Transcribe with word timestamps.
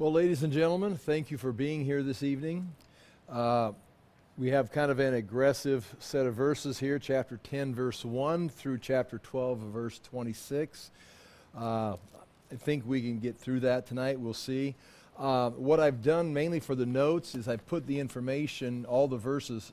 Well, 0.00 0.12
ladies 0.12 0.42
and 0.42 0.50
gentlemen, 0.50 0.96
thank 0.96 1.30
you 1.30 1.36
for 1.36 1.52
being 1.52 1.84
here 1.84 2.02
this 2.02 2.22
evening. 2.22 2.72
Uh, 3.28 3.72
we 4.38 4.48
have 4.48 4.72
kind 4.72 4.90
of 4.90 4.98
an 4.98 5.12
aggressive 5.12 5.94
set 5.98 6.24
of 6.24 6.32
verses 6.32 6.78
here, 6.78 6.98
chapter 6.98 7.38
10, 7.44 7.74
verse 7.74 8.02
1 8.02 8.48
through 8.48 8.78
chapter 8.78 9.18
12, 9.18 9.58
verse 9.58 9.98
26. 9.98 10.90
Uh, 11.54 11.60
I 11.60 11.96
think 12.56 12.84
we 12.86 13.02
can 13.02 13.18
get 13.18 13.36
through 13.36 13.60
that 13.60 13.86
tonight. 13.86 14.18
We'll 14.18 14.32
see. 14.32 14.74
Uh, 15.18 15.50
what 15.50 15.80
I've 15.80 16.02
done 16.02 16.32
mainly 16.32 16.60
for 16.60 16.74
the 16.74 16.86
notes 16.86 17.34
is 17.34 17.46
I 17.46 17.56
put 17.56 17.86
the 17.86 18.00
information, 18.00 18.86
all 18.86 19.06
the 19.06 19.18
verses 19.18 19.70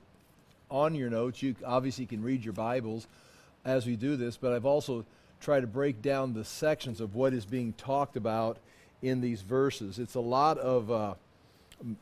on 0.70 0.94
your 0.94 1.09
notes. 1.09 1.41
You 1.41 1.55
obviously 1.66 2.05
can 2.05 2.21
read 2.21 2.44
your 2.44 2.54
Bibles 2.54 3.07
as 3.64 3.86
we 3.86 3.96
do 3.96 4.18
this, 4.18 4.36
but 4.36 4.52
I've 4.52 4.66
also 4.66 5.05
tried 5.39 5.62
to 5.62 5.68
break 5.68 6.02
down 6.02 6.34
the 6.34 6.44
sections 6.44 7.00
of 7.00 7.16
what 7.16 7.34
is 7.34 7.46
being 7.46 7.71
talked 7.71 8.18
about 8.18 8.57
in 9.02 9.21
these 9.21 9.41
verses. 9.41 10.00
It's 10.00 10.16
a 10.16 10.20
lot 10.20 10.57
of 10.57 10.91
uh, 10.91 11.13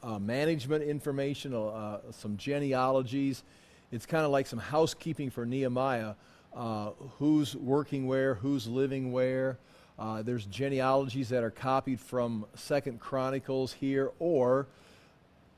uh, 0.04 0.20
management 0.20 0.83
information, 0.83 1.54
uh, 1.54 2.00
some 2.11 2.37
genealogies. 2.37 3.43
It's 3.92 4.06
kind 4.06 4.25
of 4.25 4.32
like 4.32 4.47
some 4.47 4.60
housekeeping 4.60 5.29
for 5.29 5.46
Nehemiah. 5.46 6.15
Uh, 6.56 6.92
who's 7.20 7.54
working 7.54 8.07
where, 8.07 8.36
who's 8.36 8.65
living 8.65 9.11
where. 9.11 9.57
Uh, 10.00 10.21
there's 10.21 10.46
genealogies 10.46 11.28
that 11.28 11.43
are 11.43 11.51
copied 11.51 12.00
from 12.00 12.46
Second 12.56 13.01
Chronicles 13.01 13.73
here, 13.73 14.12
or 14.20 14.65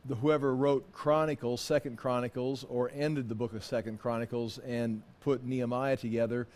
the, 0.06 0.16
whoever 0.16 0.56
wrote 0.56 0.92
Chronicles, 0.94 1.62
Second 1.62 1.98
Chronicles, 2.00 2.66
or 2.68 2.90
ended 2.96 3.30
the 3.30 3.36
book 3.36 3.54
of 3.54 3.64
Second 3.64 4.00
Chronicles 4.00 4.58
and 4.60 5.04
put 5.20 5.46
Nehemiah 5.46 5.98
together 5.98 6.48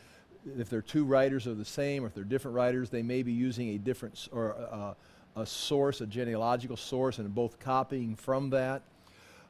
if 0.57 0.69
they're 0.69 0.81
two 0.81 1.05
writers 1.05 1.47
are 1.47 1.53
the 1.53 1.65
same, 1.65 2.03
or 2.03 2.07
if 2.07 2.13
they're 2.13 2.23
different 2.23 2.55
writers, 2.55 2.89
they 2.89 3.03
may 3.03 3.23
be 3.23 3.31
using 3.31 3.69
a 3.69 3.77
different 3.77 4.27
or 4.31 4.55
uh, 4.55 4.93
a 5.35 5.45
source, 5.45 6.01
a 6.01 6.05
genealogical 6.05 6.77
source, 6.77 7.19
and 7.19 7.33
both 7.33 7.59
copying 7.59 8.15
from 8.15 8.49
that. 8.49 8.81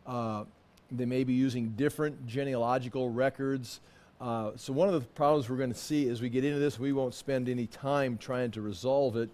Uh, 0.06 0.44
they 0.92 1.06
may 1.06 1.24
be 1.24 1.34
using 1.34 1.70
different 1.70 2.28
genealogical 2.28 3.10
records. 3.10 3.80
Uh, 4.20 4.52
so 4.56 4.72
one 4.74 4.88
of 4.88 4.94
the 4.94 5.02
problems 5.02 5.50
we're 5.50 5.58
going 5.58 5.74
to 5.74 5.80
see 5.80 6.08
as 6.10 6.22
we 6.22 6.30
get 6.30 6.44
into 6.44 6.60
this, 6.60 6.78
we 6.78 6.94
won't 6.94 7.14
spend 7.14 7.50
any 7.50 7.66
time 7.66 8.18
trying 8.18 8.52
to 8.52 8.62
resolve 8.62 9.16
it, 9.16 9.30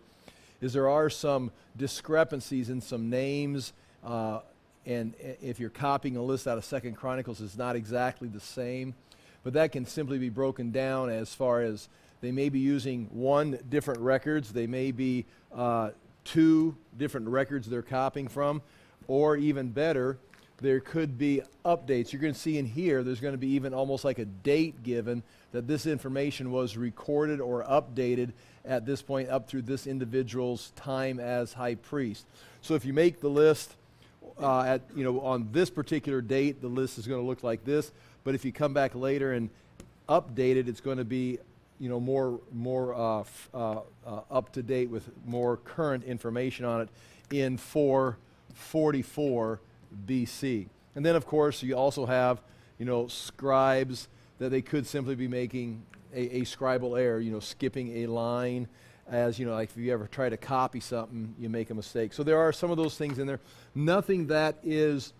is 0.61 0.71
there 0.71 0.88
are 0.88 1.09
some 1.09 1.52
discrepancies 1.75 2.69
in 2.69 2.80
some 2.80 3.09
names. 3.09 3.73
Uh, 4.05 4.39
and 4.86 5.14
if 5.42 5.59
you're 5.59 5.69
copying 5.69 6.16
a 6.16 6.21
list 6.21 6.47
out 6.47 6.58
of 6.58 6.64
Second 6.64 6.95
Chronicles, 6.95 7.42
it's 7.42 7.58
not 7.58 7.75
exactly 7.75 8.30
the 8.30 8.39
same 8.39 8.94
but 9.43 9.53
that 9.53 9.71
can 9.71 9.85
simply 9.85 10.17
be 10.17 10.30
broken 10.30 10.71
down 10.71 11.09
as 11.09 11.33
far 11.33 11.61
as 11.61 11.89
they 12.21 12.31
may 12.31 12.49
be 12.49 12.59
using 12.59 13.07
one 13.11 13.59
different 13.69 13.99
records, 13.99 14.52
they 14.52 14.67
may 14.67 14.91
be 14.91 15.25
uh, 15.55 15.91
two 16.23 16.75
different 16.97 17.27
records 17.27 17.67
they're 17.67 17.81
copying 17.81 18.27
from, 18.27 18.61
or 19.08 19.38
even 19.38 19.69
better, 19.69 20.17
there 20.59 20.80
could 20.80 21.17
be 21.17 21.41
updates. 21.63 22.11
You're 22.11 22.21
going 22.21 22.33
to 22.33 22.39
see 22.39 22.58
in 22.58 22.65
here, 22.65 23.03
there's 23.03 23.19
going 23.19 23.33
to 23.33 23.38
be 23.38 23.49
even 23.49 23.73
almost 23.73 24.03
like 24.03 24.19
a 24.19 24.25
date 24.25 24.83
given 24.83 25.21
that 25.52 25.67
this 25.67 25.85
information 25.85 26.52
was 26.52 26.75
recorded 26.75 27.39
or 27.39 27.63
updated 27.63 28.31
at 28.65 28.85
this 28.85 29.02
point 29.02 29.30
up 29.30 29.47
through 29.47 29.61
this 29.61 29.88
individual's 29.88 30.71
time 30.75 31.19
as 31.19 31.53
high 31.53 31.75
priest. 31.75 32.25
So 32.61 32.73
if 32.73 32.85
you 32.85 32.93
make 32.93 33.21
the 33.21 33.30
list 33.30 33.75
uh, 34.41 34.61
at, 34.63 34.81
you 34.95 35.03
know, 35.03 35.21
on 35.21 35.49
this 35.52 35.69
particular 35.69 36.21
date, 36.21 36.61
the 36.61 36.67
list 36.67 36.97
is 36.97 37.08
going 37.08 37.21
to 37.21 37.27
look 37.27 37.43
like 37.43 37.63
this. 37.63 37.91
But 38.28 38.36
if 38.36 38.44
you 38.44 38.52
come 38.52 38.73
back 38.73 38.94
later 38.94 39.31
and 39.31 39.50
update 40.09 40.58
it, 40.58 40.67
it's 40.67 40.81
going 40.81 40.97
to 40.97 41.06
be 41.06 41.39
you 41.80 41.88
know, 41.88 41.97
more, 41.97 42.42
more 42.52 42.94
uh, 42.94 43.22
f- 43.22 43.50
uh, 43.53 43.80
uh, 44.06 44.20
up 44.30 44.52
to 44.52 44.61
date 44.61 44.89
with 44.89 45.09
more 45.25 45.56
current 45.56 46.03
information 46.03 46.66
on 46.66 46.81
it 46.81 46.89
in 47.31 47.55
444 47.55 49.61
BC. 50.05 50.67
And 50.94 51.05
then, 51.05 51.16
of 51.16 51.25
course, 51.25 51.64
you 51.64 51.78
also 51.78 52.05
have, 52.05 52.42
you 52.78 52.86
know, 52.86 53.08
scribes 53.08 54.09
that 54.39 54.50
they 54.50 54.61
could 54.61 54.86
simply 54.86 55.16
be 55.16 55.30
making 55.30 55.82
a, 56.14 56.39
a 56.39 56.42
scribal 56.42 56.99
error, 56.99 57.21
you 57.21 57.32
know, 57.32 57.39
skipping 57.39 58.04
a 58.04 58.08
line 58.08 58.67
as, 59.09 59.39
you 59.39 59.45
know, 59.45 59.54
like 59.54 59.70
if 59.70 59.77
you 59.77 59.94
ever 59.94 60.05
try 60.05 60.27
to 60.27 60.36
copy 60.36 60.82
something, 60.82 61.33
you 61.39 61.48
make 61.48 61.70
a 61.70 61.73
mistake. 61.73 62.11
So 62.11 62.23
there 62.23 62.39
are 62.39 62.52
some 62.52 62.71
of 62.71 62.77
those 62.77 62.98
things 62.98 63.20
in 63.20 63.26
there. 63.26 63.39
Nothing 63.73 64.27
that 64.27 64.58
is 64.65 65.14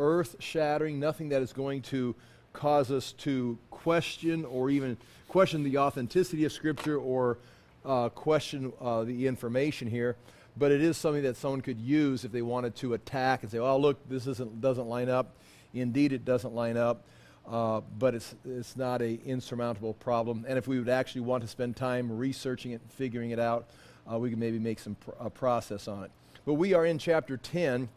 earth 0.00 0.34
shattering, 0.40 0.98
nothing 0.98 1.28
that 1.28 1.40
is 1.40 1.52
going 1.52 1.82
to 1.82 2.16
cause 2.58 2.90
us 2.90 3.12
to 3.12 3.56
question 3.70 4.44
or 4.44 4.68
even 4.68 4.96
question 5.28 5.62
the 5.62 5.78
authenticity 5.78 6.44
of 6.44 6.52
Scripture 6.52 6.98
or 6.98 7.38
uh, 7.84 8.08
question 8.08 8.72
uh, 8.80 9.04
the 9.04 9.28
information 9.28 9.88
here. 9.88 10.16
But 10.56 10.72
it 10.72 10.82
is 10.82 10.96
something 10.96 11.22
that 11.22 11.36
someone 11.36 11.60
could 11.60 11.78
use 11.78 12.24
if 12.24 12.32
they 12.32 12.42
wanted 12.42 12.74
to 12.76 12.94
attack 12.94 13.42
and 13.42 13.52
say, 13.52 13.58
"Oh, 13.58 13.78
look, 13.78 13.96
this 14.08 14.26
isn't 14.26 14.60
doesn't 14.60 14.88
line 14.88 15.08
up." 15.08 15.36
Indeed, 15.72 16.12
it 16.12 16.24
doesn't 16.24 16.52
line 16.52 16.76
up, 16.76 17.04
uh, 17.48 17.80
but 17.96 18.16
it's 18.16 18.34
it's 18.44 18.76
not 18.76 19.02
a 19.02 19.20
insurmountable 19.24 19.94
problem. 19.94 20.44
And 20.48 20.58
if 20.58 20.66
we 20.66 20.80
would 20.80 20.88
actually 20.88 21.20
want 21.20 21.44
to 21.44 21.48
spend 21.48 21.76
time 21.76 22.18
researching 22.18 22.72
it, 22.72 22.80
and 22.82 22.90
figuring 22.90 23.30
it 23.30 23.38
out, 23.38 23.68
uh, 24.10 24.18
we 24.18 24.30
could 24.30 24.38
maybe 24.40 24.58
make 24.58 24.80
some 24.80 24.96
pr- 24.96 25.28
process 25.28 25.86
on 25.86 26.02
it. 26.02 26.10
But 26.44 26.54
we 26.54 26.74
are 26.74 26.84
in 26.84 26.98
chapter 26.98 27.36
10, 27.36 27.88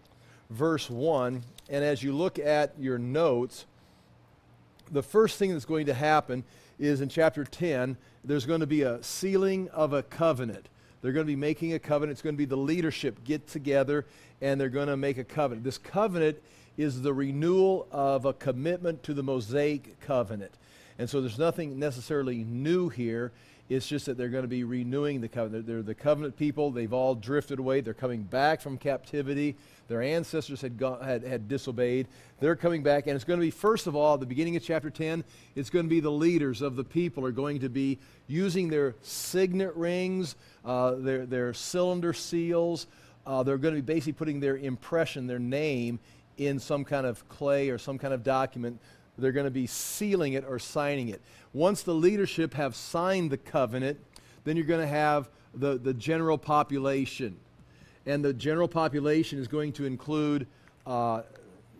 verse 0.51 0.87
1, 0.87 1.41
and 1.69 1.83
as 1.83 2.03
you 2.03 2.13
look 2.13 2.37
at 2.37 2.73
your 2.77 2.99
notes, 2.99 3.65
the 4.91 5.03
first 5.03 5.37
thing 5.37 5.51
that's 5.51 5.65
going 5.65 5.85
to 5.87 5.93
happen 5.93 6.43
is 6.77 7.01
in 7.01 7.09
chapter 7.09 7.43
10, 7.43 7.97
there's 8.23 8.45
going 8.45 8.59
to 8.59 8.67
be 8.67 8.81
a 8.81 9.01
sealing 9.03 9.69
of 9.69 9.93
a 9.93 10.03
covenant. 10.03 10.67
They're 11.01 11.13
going 11.13 11.25
to 11.25 11.31
be 11.31 11.37
making 11.37 11.73
a 11.73 11.79
covenant. 11.79 12.13
It's 12.13 12.21
going 12.21 12.35
to 12.35 12.37
be 12.37 12.45
the 12.45 12.57
leadership 12.57 13.23
get 13.23 13.47
together 13.47 14.05
and 14.41 14.59
they're 14.59 14.69
going 14.69 14.87
to 14.87 14.97
make 14.97 15.17
a 15.17 15.23
covenant. 15.23 15.63
This 15.63 15.77
covenant 15.77 16.41
is 16.77 17.01
the 17.01 17.13
renewal 17.13 17.87
of 17.91 18.25
a 18.25 18.33
commitment 18.33 19.03
to 19.03 19.13
the 19.13 19.23
Mosaic 19.23 19.99
covenant. 20.01 20.51
And 20.99 21.09
so 21.09 21.21
there's 21.21 21.39
nothing 21.39 21.79
necessarily 21.79 22.43
new 22.43 22.89
here. 22.89 23.31
It's 23.71 23.87
just 23.87 24.07
that 24.07 24.17
they're 24.17 24.27
going 24.27 24.43
to 24.43 24.49
be 24.49 24.65
renewing 24.65 25.21
the 25.21 25.29
covenant. 25.29 25.65
They're, 25.65 25.81
the 25.81 25.95
covenant 25.95 26.35
people. 26.35 26.71
They've 26.71 26.91
all 26.91 27.15
drifted 27.15 27.57
away. 27.57 27.79
They're 27.79 27.93
coming 27.93 28.23
back 28.23 28.59
from 28.59 28.77
captivity. 28.77 29.55
Their 29.87 30.01
ancestors 30.01 30.59
had, 30.59 30.77
gone, 30.77 31.01
had, 31.01 31.23
had 31.23 31.47
disobeyed. 31.47 32.09
They're 32.41 32.57
coming 32.57 32.83
back. 32.83 33.07
And 33.07 33.15
it's 33.15 33.23
going 33.23 33.39
to 33.39 33.45
be, 33.45 33.49
first 33.49 33.87
of 33.87 33.95
all, 33.95 34.17
the 34.17 34.25
beginning 34.25 34.57
of 34.57 34.63
chapter 34.63 34.89
10, 34.89 35.23
it's 35.55 35.69
going 35.69 35.85
to 35.85 35.89
be 35.89 36.01
the 36.01 36.11
leaders 36.11 36.61
of 36.61 36.75
the 36.75 36.83
people 36.83 37.25
are 37.25 37.31
going 37.31 37.61
to 37.61 37.69
be 37.69 37.97
using 38.27 38.67
their 38.67 38.93
signet 39.03 39.73
rings, 39.77 40.35
uh, 40.65 40.95
their, 40.95 41.25
their 41.25 41.53
cylinder 41.53 42.11
seals. 42.11 42.87
Uh, 43.25 43.41
they're 43.41 43.57
going 43.57 43.73
to 43.73 43.81
be 43.81 43.93
basically 43.93 44.11
putting 44.11 44.41
their 44.41 44.57
impression, 44.57 45.27
their 45.27 45.39
name, 45.39 45.97
in 46.37 46.59
some 46.59 46.83
kind 46.83 47.05
of 47.05 47.25
clay 47.29 47.69
or 47.69 47.77
some 47.77 47.97
kind 47.97 48.13
of 48.13 48.21
document 48.21 48.81
they're 49.21 49.31
going 49.31 49.45
to 49.45 49.51
be 49.51 49.67
sealing 49.67 50.33
it 50.33 50.45
or 50.47 50.59
signing 50.59 51.09
it. 51.09 51.21
Once 51.53 51.83
the 51.83 51.93
leadership 51.93 52.53
have 52.53 52.75
signed 52.75 53.29
the 53.29 53.37
covenant, 53.37 53.99
then 54.43 54.55
you're 54.55 54.65
going 54.65 54.81
to 54.81 54.87
have 54.87 55.29
the, 55.53 55.77
the 55.77 55.93
general 55.93 56.37
population. 56.37 57.37
And 58.05 58.25
the 58.25 58.33
general 58.33 58.67
population 58.67 59.37
is 59.39 59.47
going 59.47 59.73
to 59.73 59.85
include, 59.85 60.47
uh, 60.87 61.21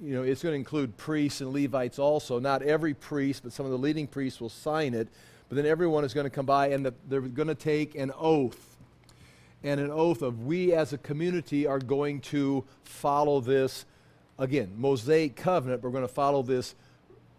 you 0.02 0.14
know, 0.14 0.24
it's 0.24 0.44
going 0.44 0.54
to 0.54 0.58
include 0.58 0.96
priests 0.98 1.42
and 1.42 1.54
Levites 1.54 2.00
also. 2.00 2.40
Not 2.40 2.62
every 2.62 2.94
priest, 2.94 3.44
but 3.44 3.54
some 3.54 3.66
of 3.66 3.72
the 3.72 3.78
leading 3.78 4.08
priests 4.08 4.40
will 4.40 4.50
sign 4.50 4.94
it. 4.94 5.08
But 5.50 5.56
then 5.56 5.66
everyone 5.66 6.04
is 6.04 6.14
going 6.14 6.26
to 6.26 6.30
come 6.30 6.46
by 6.46 6.68
and 6.70 6.86
the, 6.86 6.94
they're 7.10 7.22
going 7.22 7.48
to 7.48 7.56
take 7.56 7.96
an 7.96 8.12
oath. 8.18 8.78
And 9.64 9.80
an 9.80 9.92
oath 9.92 10.22
of 10.22 10.46
we 10.46 10.74
as 10.74 10.94
a 10.94 10.98
community 10.98 11.68
are 11.68 11.80
going 11.80 12.22
to 12.22 12.64
follow 12.84 13.42
this, 13.42 13.86
again, 14.40 14.74
Mosaic 14.76 15.36
covenant. 15.36 15.84
We're 15.84 15.92
going 15.92 16.08
to 16.08 16.14
follow 16.14 16.42
this 16.42 16.74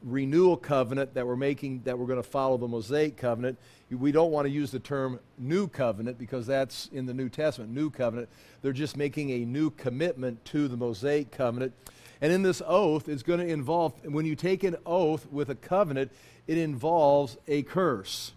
renewal 0.04 0.56
covenant 0.56 1.14
that 1.14 1.26
we're 1.26 1.36
making, 1.36 1.82
that 1.84 1.98
we're 1.98 2.06
going 2.06 2.22
to 2.22 2.28
follow 2.28 2.56
the 2.56 2.68
Mosaic 2.68 3.16
covenant. 3.16 3.58
We 3.90 4.12
don't 4.12 4.30
want 4.30 4.46
to 4.46 4.50
use 4.50 4.70
the 4.70 4.78
term 4.78 5.20
new 5.38 5.68
covenant 5.68 6.18
because 6.18 6.46
that's 6.46 6.88
in 6.92 7.06
the 7.06 7.14
New 7.14 7.28
Testament, 7.28 7.72
new 7.72 7.90
covenant. 7.90 8.28
They're 8.62 8.72
just 8.72 8.96
making 8.96 9.30
a 9.30 9.44
new 9.44 9.70
commitment 9.70 10.44
to 10.46 10.68
the 10.68 10.76
Mosaic 10.76 11.30
covenant. 11.30 11.74
And 12.20 12.32
in 12.32 12.42
this 12.42 12.62
oath, 12.66 13.08
it's 13.08 13.22
going 13.22 13.40
to 13.40 13.46
involve, 13.46 13.92
when 14.04 14.24
you 14.24 14.36
take 14.36 14.64
an 14.64 14.76
oath 14.86 15.26
with 15.30 15.50
a 15.50 15.54
covenant, 15.54 16.12
it 16.46 16.56
involves 16.56 17.36
a 17.48 17.62
curse. 17.62 18.32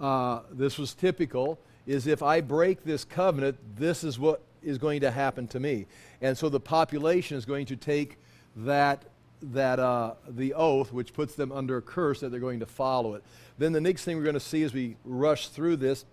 Uh, 0.00 0.40
this 0.50 0.78
was 0.78 0.94
typical, 0.94 1.58
is 1.86 2.06
if 2.06 2.22
I 2.22 2.40
break 2.40 2.84
this 2.84 3.04
covenant, 3.04 3.58
this 3.76 4.02
is 4.02 4.18
what 4.18 4.42
is 4.62 4.78
going 4.78 5.00
to 5.00 5.10
happen 5.10 5.46
to 5.48 5.60
me. 5.60 5.86
And 6.20 6.36
so 6.36 6.48
the 6.48 6.60
population 6.60 7.36
is 7.36 7.44
going 7.44 7.66
to 7.66 7.76
take 7.76 8.18
that 8.56 9.04
that 9.42 9.78
uh, 9.78 10.14
the 10.28 10.54
oath, 10.54 10.92
which 10.92 11.12
puts 11.12 11.34
them 11.34 11.52
under 11.52 11.76
a 11.76 11.82
curse, 11.82 12.20
that 12.20 12.30
they're 12.30 12.40
going 12.40 12.60
to 12.60 12.66
follow 12.66 13.14
it. 13.14 13.22
Then 13.58 13.72
the 13.72 13.80
next 13.80 14.04
thing 14.04 14.16
we're 14.16 14.22
going 14.22 14.34
to 14.34 14.40
see 14.40 14.62
as 14.62 14.72
we 14.72 14.96
rush 15.04 15.48
through 15.48 15.76
this 15.76 16.04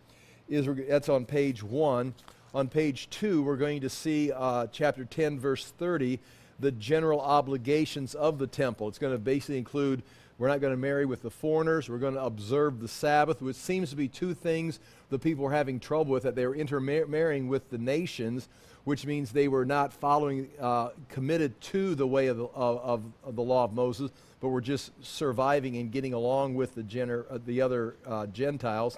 is 0.48 0.68
that's 0.88 1.10
on 1.10 1.26
page 1.26 1.64
one. 1.64 2.14
On 2.54 2.68
page 2.68 3.10
two, 3.10 3.44
we're 3.44 3.58
going 3.58 3.82
to 3.82 3.90
see 3.90 4.32
uh, 4.32 4.68
chapter 4.72 5.06
10, 5.06 5.40
verse 5.40 5.66
30, 5.78 6.20
the 6.60 6.72
general 6.72 7.22
obligations 7.22 8.16
of 8.16 8.40
the 8.40 8.48
temple. 8.48 8.88
It's 8.88 8.98
going 8.98 9.14
to 9.14 9.20
basically 9.20 9.60
include 9.60 10.02
we're 10.40 10.48
not 10.48 10.62
going 10.62 10.74
to 10.74 10.78
marry 10.78 11.06
with 11.06 11.22
the 11.22 11.30
foreigners. 11.30 11.90
We're 11.90 11.98
going 11.98 12.14
to 12.14 12.24
observe 12.24 12.80
the 12.80 12.88
Sabbath, 12.88 13.42
which 13.42 13.58
seems 13.58 13.90
to 13.90 13.98
be 13.98 14.08
two 14.08 14.34
things 14.34 14.80
the 15.10 15.20
people 15.20 15.44
were 15.44 15.52
having 15.52 15.80
trouble 15.80 16.14
with 16.14 16.24
that 16.24 16.36
they 16.36 16.48
were 16.48 16.56
intermarrying 16.56 17.50
with 17.50 17.70
the 17.70 17.78
nations. 17.78 18.48
Which 18.84 19.06
means 19.06 19.32
they 19.32 19.48
were 19.48 19.66
not 19.66 19.94
following, 19.94 20.50
uh, 20.60 20.90
committed 21.10 21.60
to 21.62 21.96
the 21.96 22.08
way 22.08 22.28
of 22.28 22.38
the, 22.38 22.46
of, 22.46 23.04
of, 23.24 23.36
the 23.36 23.42
law 23.42 23.64
of 23.64 23.74
Moses, 23.74 24.12
but 24.40 24.50
were 24.50 24.62
just 24.62 24.92
surviving 25.04 25.78
and 25.78 25.92
getting 25.92 26.14
along 26.14 26.56
with 26.56 26.76
the, 26.76 26.84
gener- 26.84 27.26
uh, 27.30 27.40
the 27.46 27.62
other 27.62 27.96
uh, 28.06 28.26
Gentiles. 28.28 28.98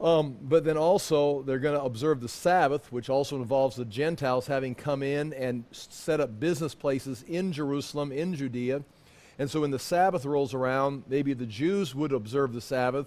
Um, 0.00 0.36
but 0.42 0.64
then 0.64 0.76
also, 0.76 1.42
they're 1.42 1.58
going 1.58 1.76
to 1.76 1.84
observe 1.84 2.20
the 2.20 2.28
Sabbath, 2.28 2.92
which 2.92 3.10
also 3.10 3.36
involves 3.36 3.74
the 3.74 3.84
Gentiles 3.84 4.46
having 4.46 4.74
come 4.74 5.02
in 5.02 5.32
and 5.32 5.64
set 5.72 6.20
up 6.20 6.38
business 6.38 6.74
places 6.74 7.24
in 7.26 7.52
Jerusalem, 7.52 8.12
in 8.12 8.34
Judea. 8.34 8.84
And 9.40 9.50
so 9.50 9.60
when 9.62 9.70
the 9.70 9.78
Sabbath 9.78 10.24
rolls 10.24 10.54
around, 10.54 11.04
maybe 11.08 11.32
the 11.32 11.46
Jews 11.46 11.94
would 11.94 12.12
observe 12.12 12.52
the 12.52 12.60
Sabbath, 12.60 13.06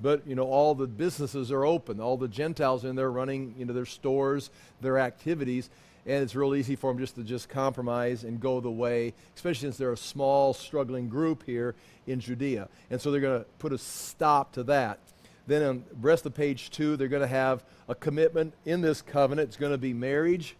but 0.00 0.26
you 0.26 0.34
know 0.34 0.44
all 0.44 0.74
the 0.74 0.86
businesses 0.86 1.52
are 1.52 1.64
open. 1.64 2.00
All 2.00 2.16
the 2.16 2.28
Gentiles 2.28 2.84
in 2.84 2.96
there 2.96 3.10
running, 3.10 3.54
you 3.58 3.64
know, 3.64 3.72
their 3.72 3.86
stores, 3.86 4.50
their 4.80 4.98
activities, 4.98 5.70
and 6.06 6.22
it's 6.22 6.34
real 6.34 6.54
easy 6.54 6.76
for 6.76 6.90
them 6.90 6.98
just 6.98 7.16
to 7.16 7.22
just 7.22 7.48
compromise 7.48 8.24
and 8.24 8.40
go 8.40 8.60
the 8.60 8.70
way, 8.70 9.12
especially 9.36 9.68
since 9.68 9.76
they're 9.76 9.92
a 9.92 9.96
small, 9.96 10.54
struggling 10.54 11.08
group 11.08 11.44
here 11.44 11.74
in 12.06 12.20
Judea. 12.20 12.68
And 12.90 13.00
so 13.00 13.10
they're 13.10 13.20
going 13.20 13.40
to 13.40 13.46
put 13.58 13.72
a 13.72 13.78
stop 13.78 14.52
to 14.52 14.62
that. 14.64 14.98
Then 15.46 15.62
on 15.62 15.84
the 15.90 15.96
rest 16.06 16.26
of 16.26 16.34
page 16.34 16.70
two, 16.70 16.96
they're 16.96 17.08
going 17.08 17.22
to 17.22 17.28
have 17.28 17.64
a 17.88 17.94
commitment 17.94 18.54
in 18.64 18.80
this 18.80 19.02
covenant. 19.02 19.48
It's 19.48 19.56
going 19.56 19.72
to 19.72 19.78
be 19.78 19.92
marriage. 19.92 20.56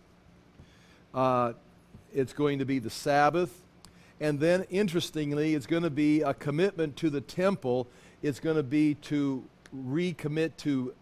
Uh, 1.15 1.53
it's 2.13 2.33
going 2.33 2.59
to 2.59 2.65
be 2.65 2.79
the 2.79 2.91
Sabbath. 2.91 3.57
And 4.21 4.39
then, 4.39 4.65
interestingly, 4.69 5.55
it's 5.55 5.67
going 5.67 5.83
to 5.83 5.91
be 5.91 6.21
a 6.21 6.35
commitment 6.35 6.97
to 6.99 7.09
the 7.09 7.23
temple. 7.23 7.87
It's 8.23 8.41
going 8.41 8.57
to 8.57 8.63
be 8.63 8.95
to 8.95 9.45
recommit 9.75 10.57
to 10.59 10.95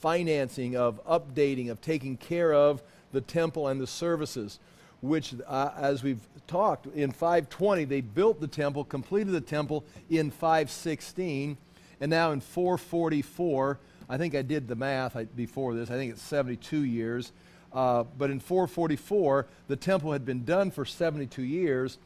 financing, 0.00 0.76
of 0.76 1.04
updating, 1.06 1.70
of 1.70 1.80
taking 1.80 2.16
care 2.16 2.52
of 2.52 2.82
the 3.12 3.20
temple 3.20 3.68
and 3.68 3.80
the 3.80 3.86
services, 3.86 4.58
which, 5.00 5.34
uh, 5.46 5.70
as 5.76 6.02
we've 6.02 6.20
talked, 6.46 6.86
in 6.86 7.10
520, 7.10 7.84
they 7.84 8.00
built 8.00 8.40
the 8.40 8.46
temple, 8.46 8.84
completed 8.84 9.32
the 9.32 9.40
temple 9.40 9.84
in 10.10 10.30
516 10.30 11.56
and 12.00 12.10
now 12.10 12.32
in 12.32 12.40
444, 12.40 13.78
I 14.08 14.18
think 14.18 14.34
I 14.34 14.42
did 14.42 14.68
the 14.68 14.74
math 14.74 15.16
before 15.34 15.74
this, 15.74 15.90
I 15.90 15.94
think 15.94 16.12
it's 16.12 16.22
72 16.22 16.84
years. 16.84 17.32
Uh, 17.72 18.04
but 18.18 18.30
in 18.30 18.38
444, 18.38 19.46
the 19.66 19.76
temple 19.76 20.12
had 20.12 20.24
been 20.24 20.44
done 20.44 20.70
for 20.70 20.84
72 20.84 21.42
years, 21.42 21.98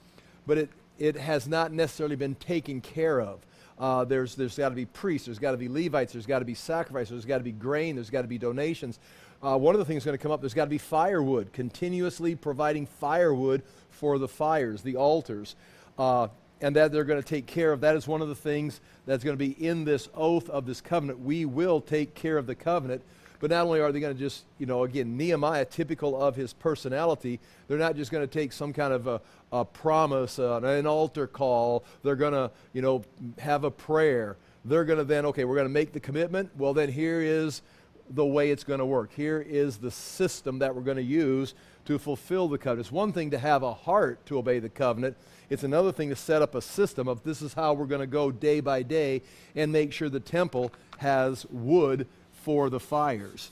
but 0.46 0.56
it, 0.56 0.70
it 0.98 1.16
has 1.16 1.46
not 1.46 1.72
necessarily 1.72 2.16
been 2.16 2.36
taken 2.36 2.80
care 2.80 3.20
of. 3.20 3.40
Uh, 3.78 4.04
there's 4.04 4.34
there's 4.34 4.56
got 4.56 4.70
to 4.70 4.74
be 4.74 4.86
priests, 4.86 5.26
there's 5.26 5.38
got 5.38 5.52
to 5.52 5.56
be 5.56 5.68
Levites, 5.68 6.12
there's 6.12 6.26
got 6.26 6.40
to 6.40 6.44
be 6.44 6.54
sacrifices, 6.54 7.10
there's 7.10 7.24
got 7.24 7.38
to 7.38 7.44
be 7.44 7.52
grain, 7.52 7.94
there's 7.94 8.10
got 8.10 8.22
to 8.22 8.28
be 8.28 8.38
donations. 8.38 8.98
Uh, 9.40 9.56
one 9.56 9.74
of 9.74 9.78
the 9.78 9.84
things 9.84 10.04
going 10.04 10.16
to 10.16 10.22
come 10.22 10.32
up, 10.32 10.40
there's 10.40 10.54
got 10.54 10.64
to 10.64 10.70
be 10.70 10.78
firewood, 10.78 11.52
continuously 11.52 12.34
providing 12.34 12.86
firewood 12.86 13.62
for 13.90 14.18
the 14.18 14.26
fires, 14.26 14.82
the 14.82 14.96
altars. 14.96 15.54
Uh, 15.96 16.28
and 16.60 16.74
that 16.74 16.90
they're 16.90 17.04
going 17.04 17.22
to 17.22 17.28
take 17.28 17.46
care 17.46 17.72
of. 17.72 17.80
That 17.80 17.96
is 17.96 18.08
one 18.08 18.20
of 18.20 18.28
the 18.28 18.34
things 18.34 18.80
that's 19.06 19.22
going 19.22 19.38
to 19.38 19.44
be 19.44 19.52
in 19.64 19.84
this 19.84 20.08
oath 20.14 20.50
of 20.50 20.66
this 20.66 20.80
covenant. 20.80 21.20
We 21.20 21.44
will 21.44 21.80
take 21.80 22.14
care 22.14 22.36
of 22.36 22.46
the 22.46 22.54
covenant. 22.54 23.02
But 23.40 23.50
not 23.50 23.66
only 23.66 23.80
are 23.80 23.92
they 23.92 24.00
going 24.00 24.14
to 24.14 24.18
just, 24.18 24.44
you 24.58 24.66
know, 24.66 24.84
again, 24.84 25.16
Nehemiah, 25.16 25.64
typical 25.64 26.20
of 26.20 26.34
his 26.34 26.52
personality, 26.52 27.38
they're 27.68 27.78
not 27.78 27.94
just 27.94 28.10
going 28.10 28.26
to 28.26 28.32
take 28.32 28.52
some 28.52 28.72
kind 28.72 28.92
of 28.92 29.06
a, 29.06 29.20
a 29.52 29.64
promise, 29.64 30.38
uh, 30.38 30.60
an 30.62 30.86
altar 30.86 31.26
call. 31.26 31.84
They're 32.02 32.16
going 32.16 32.32
to, 32.32 32.50
you 32.72 32.82
know, 32.82 33.04
have 33.38 33.64
a 33.64 33.70
prayer. 33.70 34.36
They're 34.64 34.84
going 34.84 34.98
to 34.98 35.04
then, 35.04 35.24
okay, 35.26 35.44
we're 35.44 35.54
going 35.54 35.68
to 35.68 35.72
make 35.72 35.92
the 35.92 36.00
commitment. 36.00 36.50
Well, 36.56 36.74
then 36.74 36.90
here 36.90 37.20
is 37.20 37.62
the 38.10 38.26
way 38.26 38.50
it's 38.50 38.64
going 38.64 38.80
to 38.80 38.86
work. 38.86 39.12
Here 39.12 39.40
is 39.40 39.76
the 39.76 39.90
system 39.90 40.58
that 40.58 40.74
we're 40.74 40.82
going 40.82 40.96
to 40.96 41.02
use 41.02 41.54
to 41.84 41.98
fulfill 41.98 42.48
the 42.48 42.58
covenant. 42.58 42.86
It's 42.86 42.92
one 42.92 43.12
thing 43.12 43.30
to 43.30 43.38
have 43.38 43.62
a 43.62 43.72
heart 43.72 44.24
to 44.26 44.38
obey 44.38 44.58
the 44.58 44.68
covenant, 44.68 45.16
it's 45.50 45.62
another 45.62 45.92
thing 45.92 46.10
to 46.10 46.16
set 46.16 46.42
up 46.42 46.54
a 46.54 46.60
system 46.60 47.08
of 47.08 47.22
this 47.22 47.40
is 47.40 47.54
how 47.54 47.72
we're 47.72 47.86
going 47.86 48.02
to 48.02 48.06
go 48.06 48.30
day 48.30 48.60
by 48.60 48.82
day 48.82 49.22
and 49.56 49.72
make 49.72 49.92
sure 49.92 50.10
the 50.10 50.20
temple 50.20 50.70
has 50.98 51.46
wood 51.46 52.06
for 52.48 52.70
the 52.70 52.80
fires. 52.80 53.50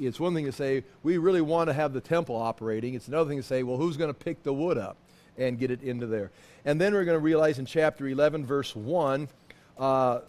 It's 0.00 0.18
one 0.18 0.32
thing 0.32 0.46
to 0.46 0.52
say, 0.52 0.82
we 1.02 1.18
really 1.18 1.42
want 1.42 1.68
to 1.68 1.74
have 1.74 1.92
the 1.92 2.00
temple 2.00 2.34
operating. 2.34 2.94
It's 2.94 3.06
another 3.06 3.28
thing 3.28 3.36
to 3.36 3.46
say, 3.46 3.62
well, 3.62 3.76
who's 3.76 3.98
going 3.98 4.08
to 4.08 4.18
pick 4.18 4.42
the 4.42 4.54
wood 4.54 4.78
up 4.78 4.96
and 5.36 5.58
get 5.58 5.70
it 5.70 5.82
into 5.82 6.06
there? 6.06 6.30
And 6.64 6.80
then 6.80 6.94
we're 6.94 7.04
going 7.04 7.18
to 7.18 7.22
realize 7.22 7.58
in 7.58 7.66
chapter 7.66 8.08
11, 8.08 8.46
verse 8.46 8.74
1, 8.74 9.28
uh, 9.76 10.20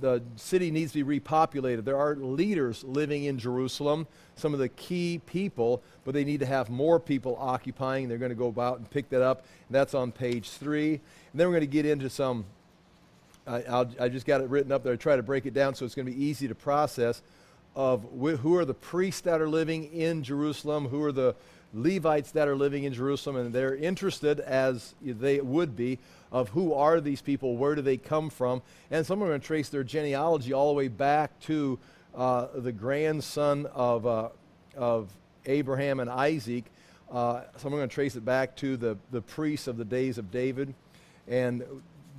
the 0.00 0.22
city 0.36 0.70
needs 0.70 0.92
to 0.92 1.02
be 1.02 1.18
repopulated. 1.18 1.84
There 1.84 1.98
are 1.98 2.14
leaders 2.14 2.84
living 2.84 3.24
in 3.24 3.40
Jerusalem, 3.40 4.06
some 4.36 4.52
of 4.52 4.60
the 4.60 4.68
key 4.68 5.20
people, 5.26 5.82
but 6.04 6.14
they 6.14 6.22
need 6.22 6.38
to 6.38 6.46
have 6.46 6.70
more 6.70 7.00
people 7.00 7.36
occupying. 7.40 8.08
They're 8.08 8.18
going 8.18 8.28
to 8.28 8.36
go 8.36 8.46
about 8.46 8.78
and 8.78 8.88
pick 8.88 9.08
that 9.08 9.20
up. 9.20 9.44
That's 9.68 9.94
on 9.94 10.12
page 10.12 10.50
three. 10.50 10.90
And 10.92 11.00
then 11.34 11.48
we're 11.48 11.54
going 11.54 11.62
to 11.62 11.66
get 11.66 11.86
into 11.86 12.08
some, 12.08 12.44
I, 13.48 13.84
I 13.98 14.08
just 14.08 14.26
got 14.26 14.42
it 14.42 14.48
written 14.48 14.70
up 14.70 14.84
there. 14.84 14.92
I 14.92 14.96
try 14.96 15.16
to 15.16 15.24
break 15.24 15.44
it 15.44 15.54
down 15.54 15.74
so 15.74 15.84
it's 15.84 15.96
going 15.96 16.06
to 16.06 16.12
be 16.12 16.24
easy 16.24 16.46
to 16.46 16.54
process 16.54 17.20
of 17.78 18.02
wh- 18.20 18.34
who 18.40 18.56
are 18.56 18.64
the 18.64 18.74
priests 18.74 19.20
that 19.20 19.40
are 19.40 19.48
living 19.48 19.84
in 19.92 20.24
Jerusalem, 20.24 20.88
who 20.88 21.00
are 21.04 21.12
the 21.12 21.36
Levites 21.72 22.32
that 22.32 22.48
are 22.48 22.56
living 22.56 22.82
in 22.82 22.92
Jerusalem, 22.92 23.36
and 23.36 23.54
they're 23.54 23.76
interested, 23.76 24.40
as 24.40 24.94
they 25.00 25.40
would 25.40 25.76
be, 25.76 26.00
of 26.32 26.48
who 26.48 26.74
are 26.74 27.00
these 27.00 27.22
people, 27.22 27.56
where 27.56 27.76
do 27.76 27.82
they 27.82 27.96
come 27.96 28.30
from, 28.30 28.62
and 28.90 29.06
some 29.06 29.22
are 29.22 29.28
going 29.28 29.40
to 29.40 29.46
trace 29.46 29.68
their 29.68 29.84
genealogy 29.84 30.52
all 30.52 30.68
the 30.68 30.74
way 30.74 30.88
back 30.88 31.38
to 31.40 31.78
uh, 32.16 32.48
the 32.52 32.72
grandson 32.72 33.66
of, 33.66 34.06
uh, 34.06 34.30
of 34.76 35.08
Abraham 35.46 36.00
and 36.00 36.10
Isaac. 36.10 36.64
Uh, 37.12 37.42
some 37.58 37.72
are 37.72 37.76
going 37.76 37.88
to 37.88 37.94
trace 37.94 38.16
it 38.16 38.24
back 38.24 38.56
to 38.56 38.76
the, 38.76 38.98
the 39.12 39.20
priests 39.20 39.68
of 39.68 39.76
the 39.76 39.84
days 39.84 40.18
of 40.18 40.32
David, 40.32 40.74
and 41.28 41.62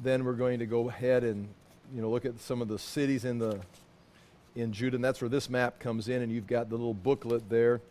then 0.03 0.23
we're 0.23 0.33
going 0.33 0.59
to 0.59 0.65
go 0.65 0.87
ahead 0.87 1.25
and 1.25 1.49
you 1.93 2.01
know 2.01 2.09
look 2.09 2.23
at 2.23 2.39
some 2.39 2.61
of 2.61 2.69
the 2.69 2.79
cities 2.79 3.25
in 3.25 3.39
the 3.39 3.59
in 4.55 4.73
Judah, 4.73 4.95
and 4.95 5.03
that's 5.03 5.21
where 5.21 5.29
this 5.29 5.49
map 5.49 5.79
comes 5.79 6.07
in, 6.07 6.21
and 6.21 6.31
you've 6.31 6.47
got 6.47 6.69
the 6.69 6.75
little 6.75 6.93
booklet 6.93 7.49
there 7.49 7.81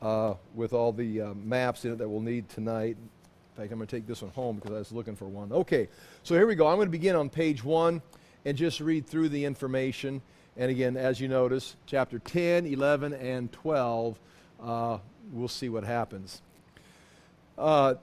uh, 0.00 0.34
with 0.54 0.72
all 0.72 0.92
the 0.92 1.20
uh, 1.20 1.34
maps 1.34 1.84
in 1.84 1.92
it 1.92 1.98
that 1.98 2.08
we'll 2.08 2.20
need 2.20 2.48
tonight. 2.48 2.96
In 2.96 3.56
fact, 3.56 3.72
I'm 3.72 3.78
going 3.78 3.86
to 3.86 3.96
take 3.96 4.06
this 4.06 4.22
one 4.22 4.30
home 4.32 4.56
because 4.56 4.72
I 4.72 4.78
was 4.78 4.92
looking 4.92 5.16
for 5.16 5.26
one. 5.26 5.52
Okay, 5.52 5.88
so 6.22 6.34
here 6.34 6.46
we 6.46 6.54
go. 6.54 6.66
I'm 6.66 6.76
going 6.76 6.88
to 6.88 6.92
begin 6.92 7.16
on 7.16 7.28
page 7.28 7.62
one 7.62 8.02
and 8.44 8.56
just 8.56 8.80
read 8.80 9.06
through 9.06 9.28
the 9.28 9.44
information. 9.44 10.22
And 10.56 10.70
again, 10.70 10.96
as 10.96 11.20
you 11.20 11.28
notice, 11.28 11.76
chapter 11.86 12.18
10, 12.18 12.66
11, 12.66 13.12
and 13.12 13.52
12, 13.52 14.18
uh, 14.62 14.98
we'll 15.32 15.48
see 15.48 15.68
what 15.68 15.84
happens. 15.84 16.42
Uh, 17.56 17.94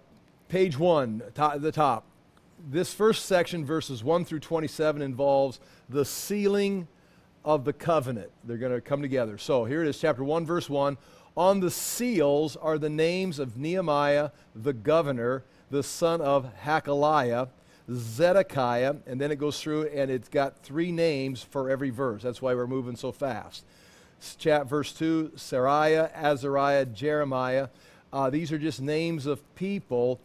page 0.48 0.78
one, 0.78 1.22
to- 1.36 1.58
the 1.60 1.72
top. 1.72 2.06
This 2.70 2.94
first 2.94 3.26
section, 3.26 3.66
verses 3.66 4.04
1 4.04 4.26
through 4.26 4.42
27, 4.42 5.02
involves 5.02 5.60
the 5.88 6.04
sealing 6.06 6.88
of 7.44 7.66
the 7.66 7.74
covenant. 7.74 8.32
They're 8.44 8.58
going 8.58 8.74
to 8.74 8.82
come 8.82 9.02
together. 9.02 9.38
So 9.38 9.66
here 9.66 9.82
it 9.84 9.88
is, 9.88 10.00
chapter 10.00 10.24
1, 10.24 10.46
verse 10.46 10.70
1. 10.70 10.98
On 11.38 11.60
the 11.60 11.72
seals 11.72 12.56
are 12.58 12.78
the 12.78 12.90
names 12.90 13.40
of 13.40 13.58
Nehemiah, 13.58 14.32
the 14.56 14.74
governor, 14.74 15.44
the 15.72 15.84
son 15.84 16.22
of 16.22 16.50
Hakaliah, 16.64 17.50
Zedekiah, 17.92 18.96
and 19.06 19.20
then 19.20 19.32
it 19.32 19.38
goes 19.38 19.62
through 19.62 19.88
and 19.88 20.12
it's 20.12 20.30
got 20.30 20.58
three 20.64 20.92
names 20.92 21.42
for 21.42 21.70
every 21.70 21.90
verse. 21.90 22.22
That's 22.22 22.42
why 22.42 22.54
we're 22.54 22.68
moving 22.68 22.96
so 22.96 23.12
fast. 23.12 23.64
Chat 24.38 24.68
verse 24.68 24.92
2, 24.94 25.32
Seraiah, 25.36 26.12
Azariah, 26.14 26.86
Jeremiah. 26.86 27.70
Uh, 28.12 28.30
these 28.30 28.52
are 28.52 28.58
just 28.58 28.82
names 28.82 29.26
of 29.26 29.42
people 29.56 30.20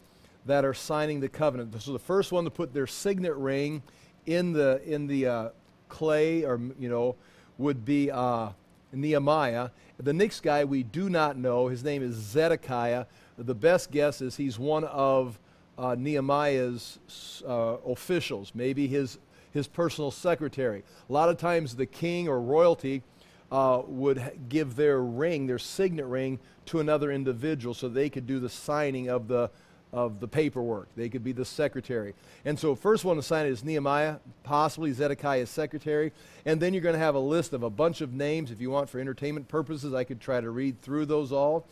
that 0.45 0.65
are 0.65 0.73
signing 0.73 1.19
the 1.21 1.29
covenant. 1.29 1.81
So 1.81 1.93
the 1.93 1.99
first 1.99 2.31
one 2.31 2.43
to 2.43 2.49
put 2.49 2.73
their 2.73 2.87
signet 2.87 3.35
ring 3.35 3.81
in 4.25 4.53
the 4.53 4.81
in 4.85 5.07
the 5.07 5.27
uh, 5.27 5.49
clay, 5.95 6.43
or 6.43 6.59
you 6.77 6.89
know, 6.89 7.15
would 7.57 7.85
be 7.85 8.11
uh, 8.11 8.49
Nehemiah, 8.91 9.69
the 9.97 10.11
next 10.11 10.41
guy 10.41 10.65
we 10.65 10.83
do 10.83 11.09
not 11.09 11.37
know. 11.37 11.67
His 11.67 11.83
name 11.85 12.03
is 12.03 12.15
Zedekiah. 12.15 13.05
The 13.37 13.55
best 13.55 13.91
guess 13.91 14.21
is 14.21 14.35
he's 14.35 14.59
one 14.59 14.83
of 14.83 15.39
uh, 15.77 15.95
Nehemiah's 15.97 16.99
uh, 17.47 17.77
officials, 17.85 18.51
maybe 18.53 18.87
his, 18.87 19.19
his 19.53 19.67
personal 19.67 20.11
secretary. 20.11 20.83
A 21.09 21.13
lot 21.13 21.29
of 21.29 21.37
times 21.37 21.75
the 21.75 21.85
king 21.85 22.27
or 22.27 22.41
royalty 22.41 23.03
uh, 23.51 23.83
would 23.87 24.21
give 24.49 24.75
their 24.75 25.01
ring, 25.01 25.47
their 25.47 25.59
signet 25.59 26.05
ring, 26.07 26.39
to 26.65 26.79
another 26.81 27.11
individual 27.11 27.73
so 27.73 27.87
they 27.87 28.09
could 28.09 28.27
do 28.27 28.39
the 28.39 28.49
signing 28.49 29.09
of 29.09 29.29
the, 29.29 29.49
of 29.95 30.19
the 30.19 30.27
paperwork. 30.27 30.89
They 30.97 31.07
could 31.07 31.23
be 31.23 31.31
the 31.31 31.45
secretary. 31.45 32.13
And 32.43 32.59
so, 32.59 32.75
first 32.75 33.05
one 33.05 33.15
to 33.15 33.23
sign 33.23 33.45
is 33.45 33.63
Nehemiah, 33.63 34.17
possibly 34.43 34.91
Zedekiah's 34.91 35.49
secretary. 35.49 36.11
And 36.45 36.61
then 36.61 36.73
you're 36.73 36.83
going 36.83 36.93
to 36.93 36.99
have 36.99 37.15
a 37.15 37.19
list 37.19 37.53
of 37.53 37.63
a 37.63 37.69
bunch 37.69 38.01
of 38.01 38.13
names. 38.13 38.51
If 38.51 38.59
you 38.59 38.69
want 38.69 38.89
for 38.89 38.99
entertainment 38.99 39.47
purposes, 39.47 39.93
I 39.93 40.03
could 40.03 40.19
try 40.19 40.41
to 40.41 40.49
read 40.49 40.81
through 40.81 41.05
those 41.05 41.31
all. 41.31 41.65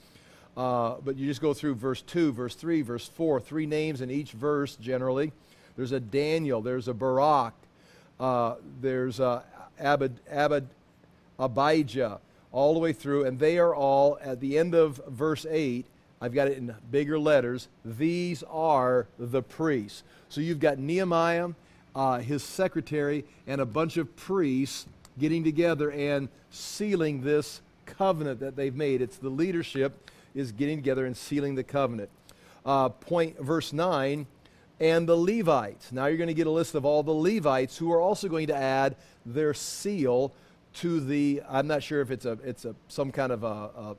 Uh, 0.56 0.96
but 1.03 1.18
you 1.18 1.27
just 1.27 1.42
go 1.42 1.53
through 1.53 1.75
verse 1.75 2.01
2, 2.01 2.32
verse 2.32 2.56
3, 2.56 2.82
verse 2.82 3.10
4, 3.10 3.42
three 3.42 3.65
names 3.65 4.00
in 4.00 4.10
each 4.10 4.32
verse 4.32 4.77
generally. 4.77 5.34
There's 5.75 5.92
a 5.92 6.00
Daniel, 6.00 6.62
there's 6.62 6.88
a 6.88 6.94
Barak, 6.94 7.53
uh, 8.22 8.56
there's 8.80 9.20
a 9.20 9.44
Abad, 9.80 10.20
Abad, 10.32 10.68
Abijah, 11.38 12.20
all 12.53 12.74
the 12.74 12.80
way 12.80 12.94
through, 12.94 13.25
and 13.25 13.38
they 13.38 13.58
are 13.58 13.75
all 13.75 14.18
at 14.22 14.39
the 14.39 14.58
end 14.58 14.75
of 14.75 15.01
verse 15.10 15.46
8. 15.50 15.88
I've 16.24 16.34
got 16.34 16.48
it 16.48 16.58
in 16.58 16.74
bigger 16.89 17.20
letters. 17.20 17.68
These 17.84 18.44
are 18.44 19.08
the 19.20 19.42
priests. 19.42 20.03
So 20.30 20.39
you've 20.39 20.62
got 20.62 20.80
Nehemiah, 20.80 21.50
uh, 21.94 22.20
his 22.20 22.44
secretary, 22.44 23.25
and 23.46 23.60
a 23.60 23.65
bunch 23.65 23.98
of 23.98 24.15
priests 24.15 24.86
getting 25.20 25.44
together 25.44 25.92
and 25.92 26.30
sealing 26.50 27.24
this 27.24 27.60
covenant 27.86 28.39
that 28.39 28.56
they've 28.56 28.74
made. 28.74 29.01
It's 29.01 29.18
the 29.18 29.27
leadership 29.27 30.10
is 30.34 30.53
getting 30.53 30.77
together 30.77 31.06
and 31.06 31.18
sealing 31.18 31.56
the 31.56 31.63
covenant. 31.63 32.10
Uh, 32.65 32.88
point 32.88 33.38
verse 33.42 33.74
9 33.74 34.25
and 34.80 35.10
the 35.10 35.18
Levites. 35.18 35.92
Now 35.92 36.06
you're 36.06 36.15
going 36.15 36.30
to 36.30 36.34
get 36.34 36.48
a 36.48 36.51
list 36.51 36.74
of 36.74 36.86
all 36.86 37.03
the 37.03 37.12
Levites 37.12 37.77
who 37.77 37.92
are 37.92 38.00
also 38.00 38.30
going 38.30 38.48
to 38.48 38.56
add 38.56 38.96
their 39.25 39.53
seal 39.53 40.32
to 40.75 41.01
the. 41.01 41.42
I'm 41.50 41.68
not 41.68 41.84
sure 41.84 42.00
if 42.00 42.12
it's 42.12 42.24
a 42.24 42.38
it's 42.46 42.63
a 42.63 42.75
some 42.88 43.12
kind 43.12 43.34
of 43.34 43.44
a, 43.44 43.48
a, 43.48 43.96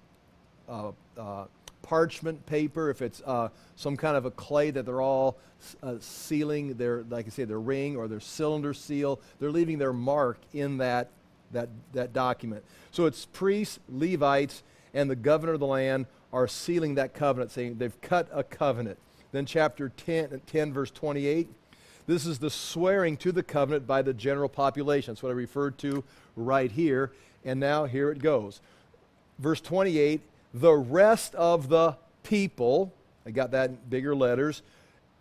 a, 0.69 0.93
a 1.21 1.49
parchment 1.85 2.45
paper, 2.47 2.91
if 2.91 3.03
it's 3.03 3.23
uh, 3.27 3.49
some 3.77 3.97
kind 3.97 4.17
of 4.17 4.25
a 4.25 4.31
clay 4.31 4.71
that 4.71 4.87
they're 4.87 5.03
all 5.03 5.37
uh, 5.83 5.97
sealing 6.01 6.75
their, 6.75 7.05
like 7.09 7.27
I 7.27 7.29
say, 7.29 7.45
their 7.45 7.61
ring 7.61 7.97
or 7.97 8.09
their 8.09 8.21
cylinder 8.21 8.75
seal. 8.75 9.21
They're 9.39 9.53
leaving 9.53 9.79
their 9.79 9.93
mark 9.93 10.39
in 10.53 10.79
that 10.79 11.11
that 11.53 11.69
that 11.93 12.13
document. 12.13 12.65
So 12.91 13.07
it's 13.07 13.27
priests, 13.27 13.79
Levites, 13.89 14.63
and 14.93 15.11
the 15.11 15.17
governor 15.17 15.53
of 15.53 15.61
the 15.61 15.67
land 15.67 16.07
are 16.33 16.49
sealing 16.49 16.97
that 16.97 17.15
covenant, 17.15 17.53
saying 17.53 17.79
they've 17.79 18.01
cut 18.01 18.29
a 18.33 18.43
covenant. 18.43 18.99
Then, 19.31 19.47
chapter 19.47 19.89
10, 19.89 20.43
10, 20.47 20.73
verse 20.73 20.91
28. 20.91 21.49
This 22.07 22.27
is 22.27 22.39
the 22.39 22.51
swearing 22.51 23.17
to 23.19 23.33
the 23.33 23.43
covenant 23.43 23.87
by 23.87 24.03
the 24.03 24.13
general 24.13 24.49
population. 24.49 25.15
That's 25.15 25.23
what 25.23 25.31
I 25.31 25.35
referred 25.35 25.79
to 25.79 26.05
right 26.37 26.71
here. 26.71 27.13
And 27.45 27.61
now 27.61 27.85
here 27.85 28.11
it 28.11 28.21
goes. 28.21 28.61
Verse 29.39 29.61
28 29.61 30.21
the 30.55 30.73
rest 30.73 31.35
of 31.35 31.69
the 31.69 31.97
people, 32.23 32.95
I 33.27 33.33
got 33.33 33.51
that 33.51 33.71
in 33.71 33.79
bigger 33.89 34.15
letters. 34.15 34.63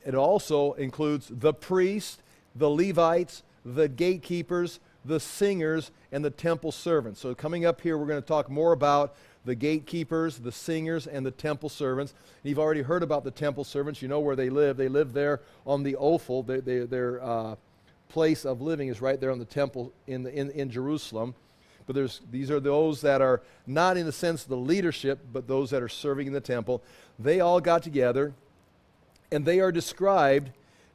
It 0.05 0.13
also 0.13 0.73
includes 0.73 1.27
the 1.29 1.53
priests, 1.53 2.21
the 2.55 2.69
Levites, 2.69 3.41
the 3.65 3.87
gatekeepers, 3.87 4.79
the 5.03 5.19
singers, 5.19 5.91
and 6.11 6.23
the 6.23 6.29
temple 6.29 6.71
servants. 6.71 7.19
So, 7.19 7.33
coming 7.33 7.65
up 7.65 7.81
here, 7.81 7.97
we're 7.97 8.05
going 8.05 8.21
to 8.21 8.27
talk 8.27 8.49
more 8.49 8.73
about 8.73 9.15
the 9.43 9.55
gatekeepers, 9.55 10.37
the 10.37 10.51
singers, 10.51 11.07
and 11.07 11.25
the 11.25 11.31
temple 11.31 11.69
servants. 11.69 12.13
And 12.43 12.49
you've 12.49 12.59
already 12.59 12.81
heard 12.81 13.03
about 13.03 13.23
the 13.23 13.31
temple 13.31 13.63
servants. 13.63 14.01
You 14.01 14.07
know 14.07 14.19
where 14.19 14.35
they 14.35 14.49
live. 14.49 14.77
They 14.77 14.87
live 14.87 15.13
there 15.13 15.41
on 15.65 15.83
the 15.83 15.95
Ophel. 15.95 16.43
They, 16.43 16.59
they, 16.59 16.79
their 16.79 17.21
uh, 17.21 17.55
place 18.07 18.45
of 18.45 18.61
living 18.61 18.89
is 18.89 19.01
right 19.01 19.19
there 19.19 19.31
on 19.31 19.39
the 19.39 19.45
temple 19.45 19.91
in, 20.07 20.23
the, 20.23 20.33
in, 20.33 20.51
in 20.51 20.69
Jerusalem. 20.69 21.35
But 21.85 21.95
there's, 21.95 22.21
these 22.31 22.49
are 22.49 22.59
those 22.59 23.01
that 23.01 23.21
are 23.21 23.41
not 23.67 23.97
in 23.97 24.05
the 24.05 24.11
sense 24.11 24.43
the 24.43 24.55
leadership, 24.55 25.19
but 25.31 25.47
those 25.47 25.69
that 25.71 25.81
are 25.81 25.89
serving 25.89 26.27
in 26.27 26.33
the 26.33 26.41
temple. 26.41 26.81
They 27.19 27.39
all 27.39 27.59
got 27.59 27.83
together, 27.83 28.33
and 29.31 29.45
they 29.45 29.59
are 29.59 29.71
described 29.71 30.51